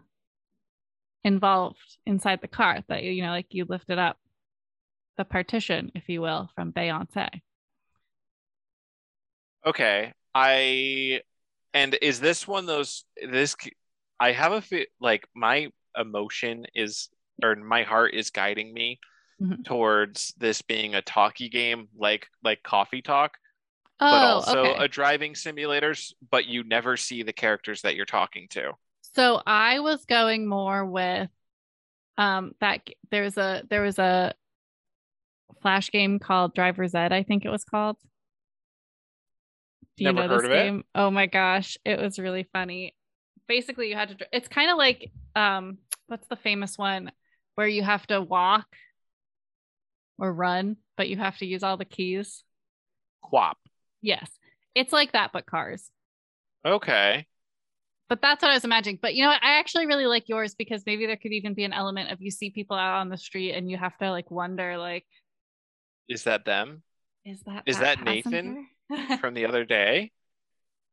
involved 1.25 1.99
inside 2.07 2.41
the 2.41 2.49
car 2.49 2.83
that 2.89 3.03
you 3.03 3.23
know, 3.23 3.31
like 3.31 3.47
you 3.51 3.65
lift 3.69 3.91
it 3.91 3.99
up, 3.99 4.19
the 5.17 5.25
partition, 5.25 5.91
if 5.95 6.09
you 6.09 6.21
will, 6.21 6.51
from 6.55 6.73
Beyonce. 6.73 7.29
Okay. 9.67 10.13
I 10.35 11.21
and 11.75 11.97
is 12.01 12.21
this 12.21 12.47
one 12.47 12.67
those 12.67 13.05
this 13.29 13.57
I 14.21 14.33
have 14.33 14.53
a 14.53 14.63
fe- 14.63 14.87
like 15.01 15.27
my 15.35 15.69
emotion 15.97 16.67
is 16.75 17.09
or 17.43 17.57
my 17.57 17.83
heart 17.83 18.15
is 18.15 18.31
guiding 18.31 18.73
me 18.75 19.01
Mhm. 19.39 19.65
towards 19.65 20.35
this 20.39 20.63
being 20.63 20.95
a 20.95 21.03
talkie 21.03 21.49
game 21.51 21.89
like 21.97 22.29
like 22.45 22.63
coffee 22.63 23.03
talk 23.03 23.39
Oh, 24.01 24.09
but 24.11 24.23
also 24.25 24.75
okay. 24.75 24.75
a 24.77 24.89
driving 24.89 25.35
simulators 25.35 26.13
but 26.31 26.47
you 26.47 26.65
never 26.65 26.97
see 26.97 27.23
the 27.23 27.33
characters 27.33 27.83
that 27.83 27.97
you're 27.97 28.07
talking 28.07 28.49
to 28.51 28.73
So 29.15 29.43
I 29.47 29.81
was 29.81 30.05
going 30.05 30.47
more 30.47 30.85
with 30.85 31.29
um 32.19 32.55
that 32.61 32.89
there 33.11 33.23
was 33.23 33.39
a 33.39 33.65
there 33.71 33.83
was 33.83 33.99
a 33.99 34.35
flash 35.63 35.91
game 35.91 36.19
called 36.19 36.55
Driver's 36.55 36.95
Ed, 36.95 37.13
I 37.13 37.23
think 37.23 37.45
it 37.45 37.51
was 37.51 37.65
called. 37.65 37.97
Do 39.97 40.05
you 40.05 40.13
Never 40.13 40.15
know 40.15 40.29
heard 40.29 40.29
this 40.29 40.47
of 40.47 40.53
it. 40.53 40.73
game? 40.73 40.85
Oh 40.95 41.11
my 41.11 41.27
gosh, 41.27 41.77
it 41.85 41.99
was 42.01 42.19
really 42.19 42.45
funny. 42.53 42.95
Basically, 43.47 43.89
you 43.89 43.95
had 43.95 44.19
to 44.19 44.27
it's 44.33 44.49
kind 44.49 44.71
of 44.71 44.79
like 44.79 45.11
um 45.37 45.79
what's 46.07 46.27
the 46.29 46.37
famous 46.37 46.79
one 46.79 47.13
where 47.55 47.69
you 47.69 47.83
have 47.83 48.07
to 48.09 48.21
walk 48.21 48.67
or 50.19 50.33
run, 50.33 50.77
but 50.97 51.09
you 51.09 51.17
have 51.17 51.39
to 51.39 51.47
use 51.47 51.63
all 51.63 51.77
the 51.77 51.85
keys. 51.85 52.45
QWOP 53.25 53.55
Yes. 54.01 54.31
It's 54.75 54.93
like 54.93 55.13
that 55.13 55.31
but 55.33 55.47
cars. 55.47 55.91
okay 56.65 57.27
But 58.09 58.21
that's 58.21 58.43
what 58.43 58.51
I 58.51 58.55
was 58.55 58.65
imagining. 58.65 58.99
But 59.01 59.15
you 59.15 59.23
know 59.23 59.31
what? 59.31 59.43
I 59.43 59.59
actually 59.59 59.87
really 59.87 60.07
like 60.07 60.29
yours 60.29 60.55
because 60.55 60.83
maybe 60.87 61.07
there 61.07 61.17
could 61.17 61.33
even 61.33 61.55
be 61.55 61.65
an 61.65 61.73
element 61.73 62.11
of 62.11 62.21
you 62.21 62.31
see 62.31 62.51
people 62.51 62.77
out 62.77 63.01
on 63.01 63.09
the 63.09 63.17
street 63.17 63.53
and 63.53 63.71
you 63.71 63.77
have 63.77 63.97
to 63.99 64.11
like 64.11 64.31
wonder, 64.31 64.77
like, 64.77 65.07
is 66.09 66.25
that 66.25 66.45
them 66.45 66.83
is 67.25 67.41
that 67.43 67.63
Is 67.67 67.79
that 67.79 68.03
Nathan 68.03 68.67
from 69.21 69.35
the 69.35 69.47
other 69.47 69.65
day 69.65 70.11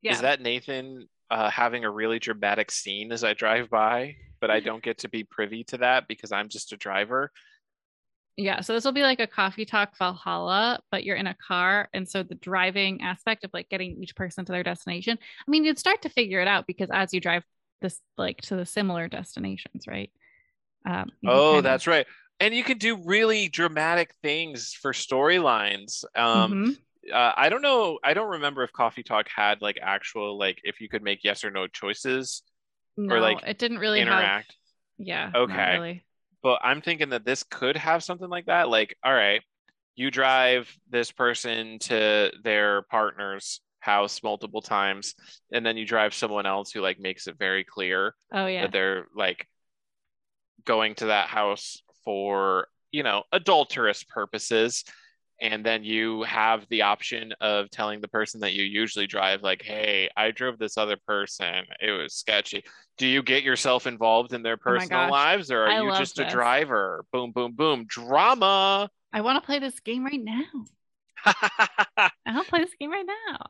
yeah. 0.02 0.14
is 0.14 0.22
that 0.22 0.42
nathan 0.42 1.08
uh, 1.32 1.50
having 1.50 1.86
a 1.86 1.92
really 1.92 2.20
dramatic 2.20 2.72
scene 2.72 3.12
as 3.12 3.24
i 3.24 3.34
drive 3.34 3.70
by 3.70 4.16
but 4.42 4.50
i 4.50 4.60
don't 4.60 4.84
get 4.84 4.98
to 5.00 5.10
be 5.10 5.24
privy 5.24 5.64
to 5.64 5.78
that 5.78 6.08
because 6.08 6.32
i'm 6.32 6.50
just 6.50 6.74
a 6.74 6.78
driver 6.78 7.32
yeah. 8.38 8.62
So 8.62 8.74
this 8.74 8.86
will 8.86 8.94
be 8.94 9.02
like 9.02 9.20
a 9.20 9.28
coffee 9.28 9.66
talk 9.66 9.98
VA-11 9.98 10.16
Hall-A, 10.16 10.80
but 10.92 11.04
you're 11.04 11.18
in 11.18 11.28
a 11.28 11.36
car. 11.46 11.90
And 11.94 12.08
so 12.08 12.24
the 12.24 12.36
driving 12.36 13.02
aspect 13.02 13.44
of 13.44 13.52
like 13.54 13.68
getting 13.68 14.02
each 14.02 14.16
person 14.16 14.46
to 14.46 14.54
their 14.54 14.64
destination, 14.64 15.18
I 15.22 15.52
mean, 15.52 15.66
you'd 15.66 15.78
start 15.78 16.04
to 16.04 16.10
figure 16.10 16.40
it 16.40 16.48
out 16.48 16.66
because 16.66 16.88
as 16.90 17.14
you 17.14 17.20
drive 17.20 17.44
this 17.82 18.00
like 18.18 18.38
to 18.44 18.56
the 18.56 18.66
similar 18.66 19.10
destinations, 19.10 19.88
right? 19.90 20.10
Um, 20.86 21.12
Oh, 21.26 21.48
kind 21.50 21.58
of- 21.58 21.64
that's 21.66 21.86
right. 21.86 22.08
And 22.40 22.56
you 22.56 22.64
can 22.64 22.78
do 22.78 22.96
really 22.96 23.50
dramatic 23.50 24.14
things 24.24 24.74
for 24.74 24.94
storylines. 24.94 26.06
Um, 26.16 26.54
Mhm. 26.54 26.78
Uh, 27.14 27.34
I 27.36 27.50
don't 27.50 27.62
know. 27.62 28.00
I 28.04 28.14
don't 28.14 28.30
remember 28.32 28.64
if 28.64 28.72
Coffee 28.72 29.04
Talk 29.04 29.28
had 29.34 29.62
like 29.62 29.78
actual 29.82 30.38
like 30.38 30.60
if 30.64 30.82
you 30.82 30.90
could 30.90 31.04
make 31.04 31.24
yes 31.24 31.44
or 31.44 31.52
no 31.52 31.68
choices 31.68 32.44
no, 32.98 33.18
like, 33.20 33.38
it 33.48 33.58
didn't 33.58 33.78
really 33.80 34.00
have- 34.00 34.08
interact. 34.10 34.56
yeah. 34.98 35.30
not 35.34 35.42
Okay. 35.44 35.74
really. 35.74 36.06
But 36.44 36.60
I'm 36.64 36.82
thinking 36.82 37.10
that 37.10 37.26
this 37.26 37.44
could 37.44 37.78
have 37.78 38.04
something 38.04 38.30
like 38.30 38.46
that. 38.48 38.70
Like, 38.70 38.96
all 39.04 39.14
right, 39.14 39.42
you 39.96 40.10
drive 40.12 40.74
this 40.90 41.12
person 41.12 41.80
to 41.80 42.32
their 42.44 42.82
partner's 42.84 43.62
house 43.82 44.22
multiple 44.24 44.62
times, 44.62 45.16
and 45.54 45.66
then 45.66 45.78
you 45.78 45.86
drive 45.86 46.14
someone 46.14 46.46
else 46.46 46.72
who 46.72 46.82
like 46.82 47.00
makes 47.00 47.28
it 47.28 47.38
very 47.38 47.64
clear 47.64 48.14
Oh 48.34 48.46
yeah. 48.48 48.64
that 48.64 48.72
they're 48.72 49.08
like 49.16 49.48
going 50.66 50.96
to 50.96 51.06
that 51.08 51.28
house 51.30 51.82
for 52.04 52.68
you 52.92 53.04
know 53.04 53.24
adulterous 53.32 54.04
purposes 54.04 54.84
and 55.42 55.66
then 55.66 55.84
you 55.84 56.24
have 56.24 56.66
the 56.70 56.82
option 56.82 57.34
of 57.42 57.70
telling 57.70 58.02
the 58.02 58.08
person 58.08 58.42
that 58.42 58.54
you 58.54 58.64
usually 58.64 59.08
drive 59.08 59.42
like 59.42 59.62
hey 59.62 60.10
i 60.18 60.32
drove 60.32 60.58
this 60.58 60.78
other 60.78 60.98
person. 61.08 61.64
It 61.80 61.92
was 61.92 62.14
sketchy. 62.14 62.64
Do 62.98 63.08
you 63.08 63.24
get 63.24 63.44
yourself 63.44 63.88
involved 63.88 64.34
in 64.34 64.44
their 64.44 64.56
Oh 64.56 64.58
personal 64.58 65.00
gosh. 65.08 65.12
lives 65.12 65.52
or 65.52 65.64
are 65.64 65.70
I 65.70 65.82
you 65.82 65.92
just 65.98 66.20
a 66.20 66.26
driver? 66.26 67.06
Boom 67.14 67.32
boom 67.32 67.54
boom. 67.54 67.86
Drama. 67.88 68.90
I 69.14 69.22
want 69.22 69.42
to 69.42 69.46
play 69.46 69.60
this 69.60 69.80
game 69.80 70.04
right 70.06 70.22
now. 70.22 70.44
I 71.26 72.12
want 72.28 72.46
to 72.46 72.50
play 72.50 72.60
this 72.60 72.76
game 72.80 72.92
right 72.92 73.06
now. 73.06 73.50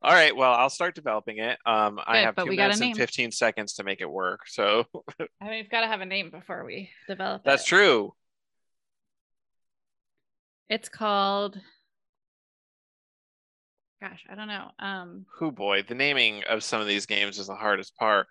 all 0.00 0.12
right 0.12 0.36
well 0.36 0.52
i'll 0.52 0.70
start 0.70 0.94
developing 0.94 1.38
it. 1.38 1.58
Um 1.66 1.98
i 2.06 2.18
have 2.18 2.36
two 2.36 2.44
we 2.46 2.56
got 2.56 2.66
a 2.66 2.78
minutes 2.78 2.80
and 2.82 2.96
15 2.96 3.32
seconds 3.32 3.74
to 3.74 3.84
make 3.84 4.00
it 4.00 4.10
work 4.10 4.40
so. 4.46 4.84
I 5.40 5.44
mean, 5.44 5.50
we've 5.50 5.70
got 5.70 5.80
to 5.80 5.86
have 5.88 6.00
a 6.00 6.06
name 6.06 6.30
before 6.30 6.64
we 6.64 6.90
develop 7.08 7.42
that's 7.44 7.64
it. 7.64 7.66
true 7.66 8.14
It's 10.68 10.88
called. 10.88 11.60
Gosh, 14.00 14.24
I 14.30 14.34
don't 14.34 14.48
know. 14.48 14.70
Um, 14.78 15.26
Who 15.38 15.50
boy, 15.50 15.82
the 15.82 15.94
naming 15.94 16.44
of 16.44 16.62
some 16.62 16.80
of 16.80 16.86
these 16.86 17.06
games 17.06 17.38
is 17.38 17.46
the 17.48 17.54
hardest 17.54 17.96
part. 17.96 18.26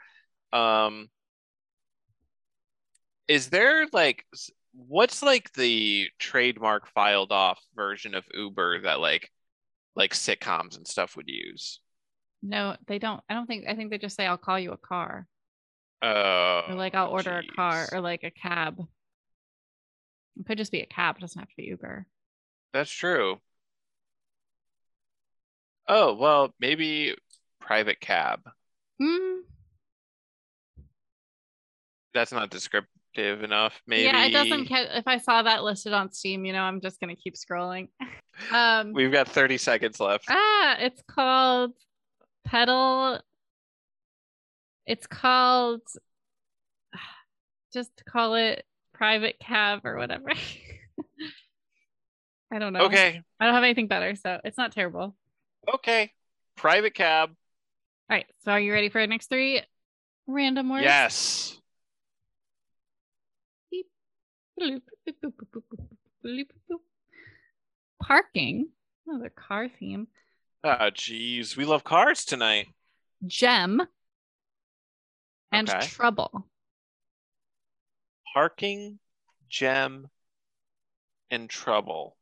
Um, 0.54 1.10
is 3.28 3.50
there 3.50 3.86
like 3.92 4.26
what's 4.74 5.22
like 5.22 5.52
the 5.54 6.10
trademark 6.20 6.88
filed 6.88 7.32
off 7.32 7.60
version 7.76 8.16
of 8.16 8.24
Uber 8.34 8.82
that 8.82 9.00
like 9.00 9.32
like 9.96 10.14
sitcoms 10.14 10.78
and 10.78 10.88
stuff 10.88 11.16
would 11.18 11.28
use? 11.28 11.80
no, 12.42 12.76
they 12.88 13.00
don't. 13.00 13.22
I 13.30 13.34
don't 13.34 13.48
think. 13.48 13.66
I 13.68 13.76
think 13.76 13.90
they 13.90 13.98
just 13.98 14.16
say, 14.16 14.26
"I'll 14.26 14.38
call 14.38 14.60
you 14.60 14.72
a 14.72 14.78
car," 14.78 15.28
Oh, 16.02 16.62
or 16.68 16.76
like, 16.76 16.96
"I'll 16.96 17.10
order 17.10 17.38
a 17.38 17.44
car," 17.44 17.90
or 17.92 18.02
like 18.02 18.24
a 18.24 18.32
cab. 18.32 18.80
It 20.38 20.46
could 20.46 20.58
just 20.58 20.72
be 20.72 20.82
a 20.82 20.86
cab. 20.86 21.18
It 21.18 21.22
doesn't 21.22 21.40
have 21.40 21.50
to 21.50 21.56
be 21.58 21.66
Uber. 21.66 22.08
That's 22.74 22.92
true. 22.92 23.40
Oh, 25.88 26.14
well, 26.16 26.54
maybe 26.60 27.16
private 27.60 28.00
cab. 28.00 28.42
Mm, 29.02 29.40
That's 32.14 32.32
not 32.32 32.50
descriptive 32.50 33.44
enough. 33.44 33.82
Maybe 33.88 34.06
Yeah, 34.06 34.26
it 34.26 34.34
doesn't. 34.34 34.68
Ca- 34.68 34.98
if 34.98 35.08
I 35.08 35.18
saw 35.18 35.44
that 35.44 35.64
listed 35.64 35.94
on 35.94 36.12
Steam, 36.12 36.46
you 36.46 36.54
know, 36.54 36.62
I'm 36.62 36.82
just 36.82 37.00
gonna 37.00 37.16
keep 37.16 37.36
scrolling. 37.36 37.90
um, 38.54 38.92
We've 38.94 39.12
got 39.12 39.28
30 39.28 39.58
seconds 39.58 40.00
left. 40.00 40.26
ah, 40.30 40.78
it's 40.80 41.02
called 41.08 41.74
Pedal. 42.46 43.22
It's 44.86 45.08
called. 45.08 45.82
Just 47.74 47.92
call 48.06 48.36
it 48.36 48.66
private 48.94 49.38
cab 49.40 49.82
or 49.86 49.98
whatever. 49.98 50.32
I 52.52 52.60
don't 52.60 52.74
know. 52.74 52.82
Okay. 52.82 53.22
I 53.40 53.46
don't 53.46 53.54
have 53.54 53.64
anything 53.64 53.88
better, 53.88 54.16
so 54.16 54.40
it's 54.44 54.58
not 54.58 54.72
terrible. 54.72 55.16
Okay. 55.74 56.14
Private 56.56 56.94
cab. 56.94 57.30
All 58.10 58.16
right. 58.16 58.26
So 58.44 58.52
are 58.52 58.60
you 58.60 58.72
ready 58.72 58.90
for 58.90 59.00
our 59.02 59.08
next 59.08 59.30
three 59.30 59.62
random 60.28 60.70
words? 60.70 60.84
Yes. 60.84 61.60
Parking. 68.02 68.70
Another 69.08 69.30
car 69.30 69.70
theme. 69.70 70.08
Oh, 70.64 70.90
geez. 70.94 71.56
We 71.56 71.66
love 71.66 71.84
cars 71.84 72.26
tonight. 72.26 72.68
Gem. 73.26 73.82
And 75.52 75.70
Okay. 75.70 75.88
trouble. 75.88 76.48
Parking, 78.34 79.00
gem, 79.50 80.10
and 81.32 81.50
trouble. 81.50 82.18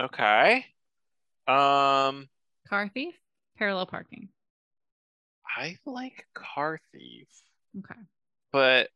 Okay. 0.00 0.66
Um, 1.46 2.28
Car 2.68 2.90
thief. 2.92 3.14
Parallel 3.56 3.86
parking. 3.86 4.28
I 5.56 5.78
like 5.86 6.26
car 6.34 6.80
thief, 6.92 7.28
Okay. 7.78 8.00
but 8.50 8.88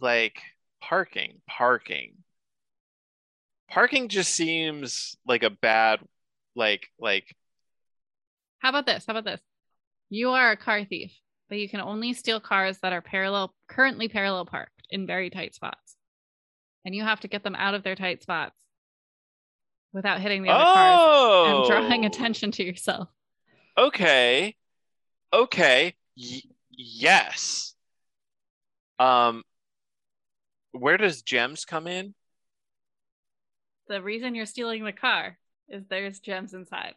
like 0.00 0.40
parking, 0.80 1.40
parking. 1.48 2.12
Parking 3.68 4.08
just 4.08 4.32
seems 4.32 5.16
like 5.26 5.42
a 5.42 5.50
bad 5.50 6.00
like 6.54 6.86
like 7.00 7.34
How 8.58 8.68
about 8.68 8.86
this? 8.86 9.04
How 9.06 9.12
about 9.12 9.24
this? 9.24 9.40
You 10.08 10.30
are 10.30 10.52
a 10.52 10.56
car 10.56 10.84
thief, 10.84 11.12
but 11.48 11.58
you 11.58 11.68
can 11.68 11.80
only 11.80 12.12
steal 12.12 12.38
cars 12.38 12.78
that 12.78 12.92
are 12.92 13.02
parallel, 13.02 13.52
currently 13.68 14.08
parallel 14.08 14.46
parked 14.46 14.86
in 14.90 15.06
very 15.06 15.30
tight 15.30 15.54
spots. 15.54 15.96
And 16.86 16.94
you 16.94 17.02
have 17.02 17.18
to 17.20 17.28
get 17.28 17.42
them 17.42 17.56
out 17.56 17.74
of 17.74 17.82
their 17.82 17.96
tight 17.96 18.22
spots 18.22 18.54
without 19.92 20.20
hitting 20.20 20.44
the 20.44 20.50
other 20.50 20.64
cars 20.64 21.00
oh 21.02 21.44
and 21.48 21.68
drawing 21.68 22.04
attention 22.04 22.52
to 22.52 22.64
yourself. 22.64 23.08
Okay. 23.76 24.54
Okay. 25.32 25.94
Y- 26.16 26.42
yes. 26.70 27.74
Um 29.00 29.42
where 30.70 30.96
does 30.96 31.22
gems 31.22 31.64
come 31.64 31.88
in? 31.88 32.14
The 33.88 34.00
reason 34.00 34.36
you're 34.36 34.46
stealing 34.46 34.84
the 34.84 34.92
car 34.92 35.38
is 35.68 35.82
there's 35.90 36.20
gems 36.20 36.54
inside. 36.54 36.94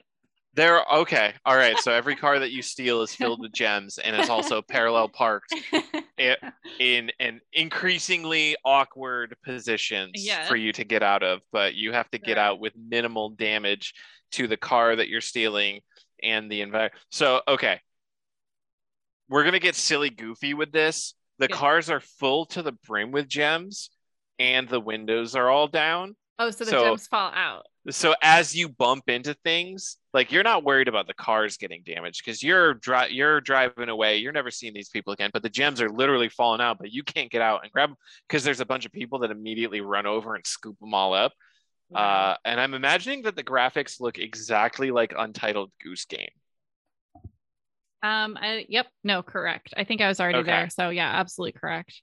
There 0.54 0.84
okay. 0.94 1.34
All 1.46 1.56
right. 1.56 1.78
So 1.80 1.92
every 1.92 2.16
car 2.18 2.38
that 2.38 2.52
you 2.52 2.62
steal 2.62 3.02
is 3.02 3.16
filled 3.16 3.42
with 3.42 3.54
gems 3.54 3.98
and 3.98 4.16
is 4.16 4.30
also 4.30 4.62
parallel 4.62 5.10
parked 5.10 5.52
in 6.80 7.12
an 7.20 7.42
increasingly 7.54 8.56
awkward 8.66 9.36
positions 9.44 10.12
Yes. 10.16 10.48
for 10.48 10.56
you 10.56 10.72
to 10.74 10.84
get 10.84 11.02
out 11.04 11.24
of, 11.24 11.42
but 11.52 11.76
you 11.76 11.92
have 11.94 12.10
to 12.12 12.18
get 12.18 12.36
Correct. 12.36 12.40
out 12.40 12.60
with 12.60 12.74
minimal 12.78 13.30
damage 13.30 13.94
to 14.32 14.48
the 14.48 14.58
car 14.58 14.96
that 14.96 15.10
you're 15.10 15.22
stealing 15.22 15.82
and 16.22 16.52
the 16.52 16.62
environment. 16.62 16.94
So, 17.10 17.42
okay. 17.48 17.80
We're 19.30 19.44
going 19.44 19.54
to 19.54 19.60
get 19.60 19.76
silly 19.76 20.10
goofy 20.10 20.54
with 20.54 20.72
this. 20.72 21.14
The 21.38 21.48
Yeah. 21.50 21.56
cars 21.56 21.90
are 21.90 22.00
full 22.00 22.46
to 22.48 22.62
the 22.62 22.72
brim 22.72 23.12
with 23.12 23.28
gems 23.28 23.90
and 24.40 24.68
the 24.68 24.80
windows 24.80 25.36
are 25.36 25.50
all 25.50 25.68
down. 25.68 26.16
oh, 26.42 26.50
so 26.52 26.64
the 26.64 26.72
So- 26.72 26.84
gems 26.86 27.08
fall 27.08 27.32
out. 27.34 27.66
So 27.92 28.14
as 28.22 28.56
you 28.56 28.70
bump 28.70 29.10
into 29.10 29.34
things, 29.44 29.98
like 30.14 30.32
you're 30.32 30.44
not 30.44 30.64
worried 30.64 30.88
about 30.88 31.08
the 31.08 31.14
cars 31.14 31.58
getting 31.58 31.82
damaged 31.86 32.22
because 32.24 32.44
you're 32.44 32.74
dri- 32.76 33.12
you're 33.12 33.42
driving 33.42 33.90
away. 33.90 34.18
You're 34.18 34.32
never 34.34 34.52
seeing 34.52 34.74
these 34.74 34.90
people 34.90 35.14
again. 35.14 35.30
But 35.34 35.44
the 35.44 35.50
gems 35.50 35.82
are 35.82 35.90
literally 35.90 36.30
falling 36.30 36.62
out, 36.62 36.78
but 36.80 36.92
you 36.92 37.04
can't 37.04 37.32
get 37.32 37.42
out 37.42 37.62
and 37.64 37.72
grab 37.72 37.90
them 37.90 37.98
because 38.28 38.44
there's 38.44 38.60
a 38.60 38.66
bunch 38.66 38.86
of 38.86 38.92
people 38.92 39.20
that 39.20 39.32
immediately 39.32 39.82
run 39.82 40.06
over 40.06 40.36
and 40.36 40.46
scoop 40.46 40.78
them 40.80 40.94
all 40.94 41.14
up. 41.14 41.34
Uh, 41.94 42.36
and 42.46 42.62
I'm 42.62 42.76
imagining 42.76 43.24
that 43.24 43.36
the 43.36 43.44
graphics 43.44 44.00
look 44.00 44.20
exactly 44.20 44.92
like 44.92 45.14
Untitled 45.18 45.72
Goose 45.82 46.06
Game. 46.06 46.30
um, 48.04 48.38
I, 48.40 48.66
yep, 48.70 48.88
no, 49.04 49.24
correct. 49.24 49.74
I 49.76 49.84
think 49.84 50.00
I 50.02 50.08
was 50.08 50.20
already 50.20 50.40
Okay. 50.40 50.52
there. 50.52 50.70
So 50.70 50.90
yeah, 50.90 51.10
absolutely 51.10 51.60
correct. 51.60 52.02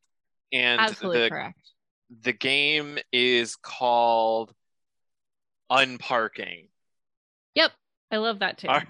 And 0.53 0.81
Absolutely 0.81 1.21
the 1.23 1.31
correct. 1.31 1.61
the 2.23 2.33
game 2.33 2.99
is 3.13 3.57
called 3.57 4.53
Unparking. 5.71 6.69
Yep, 7.55 7.73
I 8.11 8.17
love 8.19 8.41
that 8.41 8.59
too. 8.59 8.69
Right. 8.69 8.87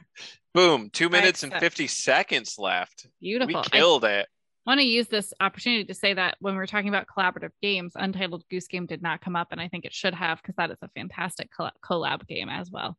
Boom, 0.55 0.91
two 0.91 1.09
minutes 1.11 1.43
and 1.43 1.53
50 1.53 1.87
seconds 1.87 2.57
left. 2.59 3.07
Beautiful. 3.21 3.49
We 3.49 3.57
I 3.57 3.63
killed 3.63 4.05
it. 4.05 4.27
want 4.67 4.81
to 4.81 4.87
use 4.87 5.07
this 5.07 5.35
opportunity 5.39 5.85
to 5.85 5.95
say 5.95 6.15
that 6.15 6.37
when 6.41 6.57
we're 6.57 6.67
talking 6.67 6.89
about 6.89 7.07
collaborative 7.07 7.51
games, 7.61 7.93
Untitled 7.95 8.45
Goose 8.51 8.67
Game 8.67 8.87
did 8.87 9.03
not 9.03 9.21
come 9.21 9.37
up, 9.37 9.49
and 9.53 9.61
I 9.61 9.69
think 9.69 9.85
it 9.85 9.93
should 9.93 10.15
have 10.15 10.39
because 10.41 10.57
that 10.57 10.71
is 10.71 10.79
a 10.83 10.89
fantastic 10.89 11.51
collab 11.85 12.27
game 12.27 12.49
as 12.49 12.71
well. 12.71 12.97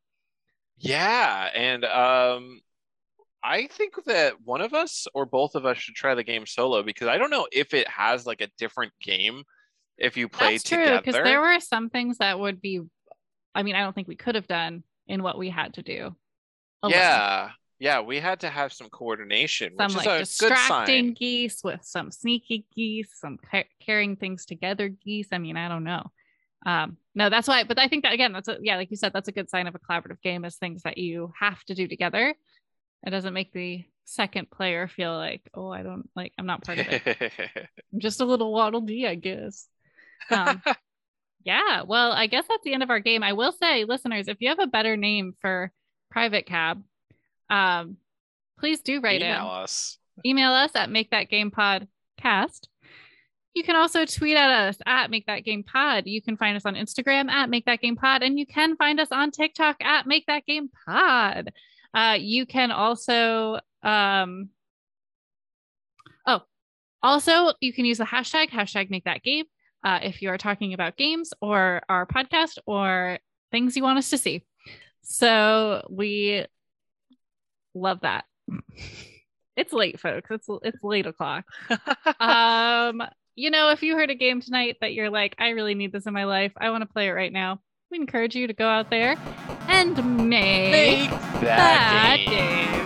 Yeah, 0.78 1.50
and 1.54 1.84
um 1.86 2.62
I 3.44 3.68
think 3.68 3.94
that 4.06 4.42
one 4.44 4.62
of 4.62 4.74
us 4.74 5.08
or 5.14 5.26
both 5.26 5.56
of 5.56 5.66
us 5.66 5.78
should 5.78 5.96
try 5.96 6.16
the 6.16 6.24
game 6.24 6.46
solo 6.46 6.84
because 6.84 7.08
I 7.08 7.18
don't 7.18 7.30
know 7.30 7.48
if 7.52 7.74
it 7.74 7.88
has 7.88 8.26
like 8.26 8.42
a 8.42 8.50
different 8.58 8.92
game 9.02 9.44
if 9.98 10.18
you 10.18 10.28
play 10.28 10.54
That's 10.54 10.64
true 10.64 10.78
together. 10.78 11.02
because 11.02 11.24
there 11.24 11.42
were 11.42 11.60
some 11.60 11.90
things 11.90 12.18
that 12.20 12.40
would 12.40 12.62
be. 12.62 12.82
I 13.58 13.64
mean, 13.64 13.76
I 13.76 13.82
don't 13.82 13.94
think 13.94 14.08
we 14.08 14.16
could 14.16 14.36
have 14.36 14.48
done 14.48 14.84
in 15.08 15.24
what 15.24 15.38
we 15.38 15.50
had 15.50 15.74
to 15.74 15.82
do. 15.82 16.16
alone. 16.84 16.94
yeah. 16.94 17.50
Yeah, 17.80 18.02
we 18.02 18.20
had 18.20 18.40
to 18.40 18.50
have 18.50 18.74
some 18.74 18.90
coordination, 18.90 19.76
some 19.78 19.94
which 19.94 20.06
like 20.08 20.22
is 20.22 20.36
a 20.40 20.44
good 20.44 20.50
distracting 20.50 21.14
geese 21.14 21.64
with 21.64 21.82
some 21.84 22.10
sneaky 22.10 22.66
geese, 22.76 23.10
some 23.14 23.38
ca- 23.38 23.70
carrying 23.80 24.16
things 24.16 24.46
together 24.46 24.90
geese. 24.90 25.28
I 25.32 25.38
mean, 25.38 25.58
I 25.58 25.68
don't 25.70 25.84
know. 25.84 26.10
Um, 26.66 26.98
no, 27.14 27.30
that's 27.30 27.48
why. 27.48 27.66
But 27.66 27.78
I 27.78 27.88
think 27.88 28.04
that 28.04 28.14
again, 28.14 28.34
that's 28.34 28.48
a, 28.48 28.58
yeah, 28.62 28.78
like 28.78 28.90
you 28.90 28.98
said, 28.98 29.14
that's 29.14 29.28
a 29.28 29.32
good 29.32 29.52
sign 29.52 29.68
of 29.68 29.76
a 29.76 29.80
collaborative 29.80 30.22
game 30.24 30.44
is 30.44 30.56
things 30.56 30.82
that 30.84 30.98
you 30.98 31.32
have 31.40 31.64
to 31.66 31.76
do 31.76 31.88
together. 31.88 32.34
It 33.06 33.10
doesn't 33.12 33.34
make 33.34 33.54
the 33.54 33.86
second 34.06 34.50
player 34.50 34.88
feel 34.88 35.16
like, 35.16 35.48
oh, 35.54 35.70
I 35.70 35.84
don't 35.84 36.10
like, 36.16 36.34
I'm 36.40 36.48
not 36.48 36.64
part 36.64 36.80
of 36.80 36.88
it. 36.90 37.32
I'm 37.94 38.00
just 38.00 38.22
a 38.22 38.26
little 38.26 38.52
waddle 38.52 38.82
dee, 38.82 39.06
I 39.06 39.14
guess. 39.14 39.68
Um, 40.32 40.64
yeah, 41.44 41.84
well, 41.84 42.12
I 42.12 42.28
guess 42.28 42.46
that's 42.48 42.64
the 42.64 42.74
end 42.74 42.84
of 42.84 42.90
our 42.90 43.00
game. 43.00 43.24
I 43.24 43.34
will 43.34 43.52
say, 43.52 43.86
listeners, 43.86 44.28
if 44.28 44.38
you 44.40 44.50
have 44.50 44.60
a 44.60 44.68
better 44.68 44.98
name 44.98 45.34
for 45.42 45.72
private 46.12 46.46
cab, 46.46 46.84
um, 47.50 47.98
please 48.60 48.82
do 48.82 49.00
write 49.00 49.22
Email 49.22 49.42
in 49.42 49.48
us. 49.48 49.98
email 50.26 50.52
us 50.52 50.72
at 50.76 50.90
make 50.90 51.12
that 51.12 51.30
game 51.30 51.52
pod 51.52 51.88
cast. 52.18 52.70
You 53.58 53.64
can 53.64 53.76
also 53.76 54.06
tweet 54.06 54.38
at 54.38 54.52
us 54.52 54.78
at 54.86 55.10
Make 55.10 55.26
That 55.26 55.44
Game 55.44 55.64
Pod. 55.64 56.04
You 56.06 56.22
can 56.22 56.38
find 56.38 56.56
us 56.56 56.66
on 56.68 56.76
Instagram 56.76 57.28
at 57.28 57.50
Make 57.50 57.66
That 57.66 57.82
Game 57.82 57.96
Pod, 57.96 58.22
and 58.22 58.38
you 58.38 58.46
can 58.46 58.76
find 58.76 59.00
us 59.00 59.08
on 59.12 59.32
TikTok 59.32 59.78
at 59.82 60.06
Make 60.06 60.28
That 60.28 60.46
Game 60.46 60.70
Pod. 60.86 61.52
Uh, 61.92 62.18
you 62.20 62.46
can 62.46 62.70
also, 62.70 63.60
um, 63.82 64.50
oh, 66.28 66.42
also 67.02 67.54
you 67.60 67.74
can 67.74 67.86
use 67.86 67.98
the 67.98 68.04
hashtag 68.04 68.52
hashtag 68.52 68.92
Make 68.92 69.06
That 69.06 69.24
Game 69.24 69.46
uh, 69.88 70.00
if 70.04 70.22
you 70.22 70.30
are 70.30 70.38
talking 70.38 70.74
about 70.74 70.98
games 70.98 71.32
or 71.42 71.82
our 71.88 72.06
podcast 72.06 72.58
or 72.66 73.20
things 73.52 73.78
you 73.78 73.84
want 73.84 73.98
us 73.98 74.10
to 74.10 74.18
see. 74.18 74.44
So 75.02 75.88
we 75.90 76.46
love 77.74 78.02
that. 78.02 78.26
it's 79.56 79.72
late, 79.72 79.98
folks. 79.98 80.30
It's 80.30 80.48
it's 80.64 80.84
late 80.84 81.06
o'clock. 81.06 81.46
um, 82.20 83.02
you 83.36 83.50
know, 83.50 83.70
if 83.70 83.82
you 83.82 83.96
heard 83.96 84.10
a 84.10 84.16
game 84.16 84.42
tonight 84.42 84.76
that 84.82 84.94
you're 84.94 85.10
like, 85.10 85.36
I 85.40 85.50
really 85.50 85.74
need 85.74 85.94
this 85.94 86.06
in 86.06 86.14
my 86.14 86.26
life, 86.26 86.52
I 86.58 86.70
want 86.72 86.82
to 86.82 86.90
play 86.94 87.08
it 87.08 87.12
right 87.12 87.32
now. 87.32 87.62
We 87.90 87.98
encourage 87.98 88.36
you 88.36 88.48
to 88.48 88.54
go 88.54 88.68
out 88.68 88.90
there 88.90 89.16
and 89.70 89.96
make, 90.28 90.72
Make 90.72 91.10
that, 91.10 91.42
that 91.42 92.18
game. 92.18 92.72
game 92.72 92.77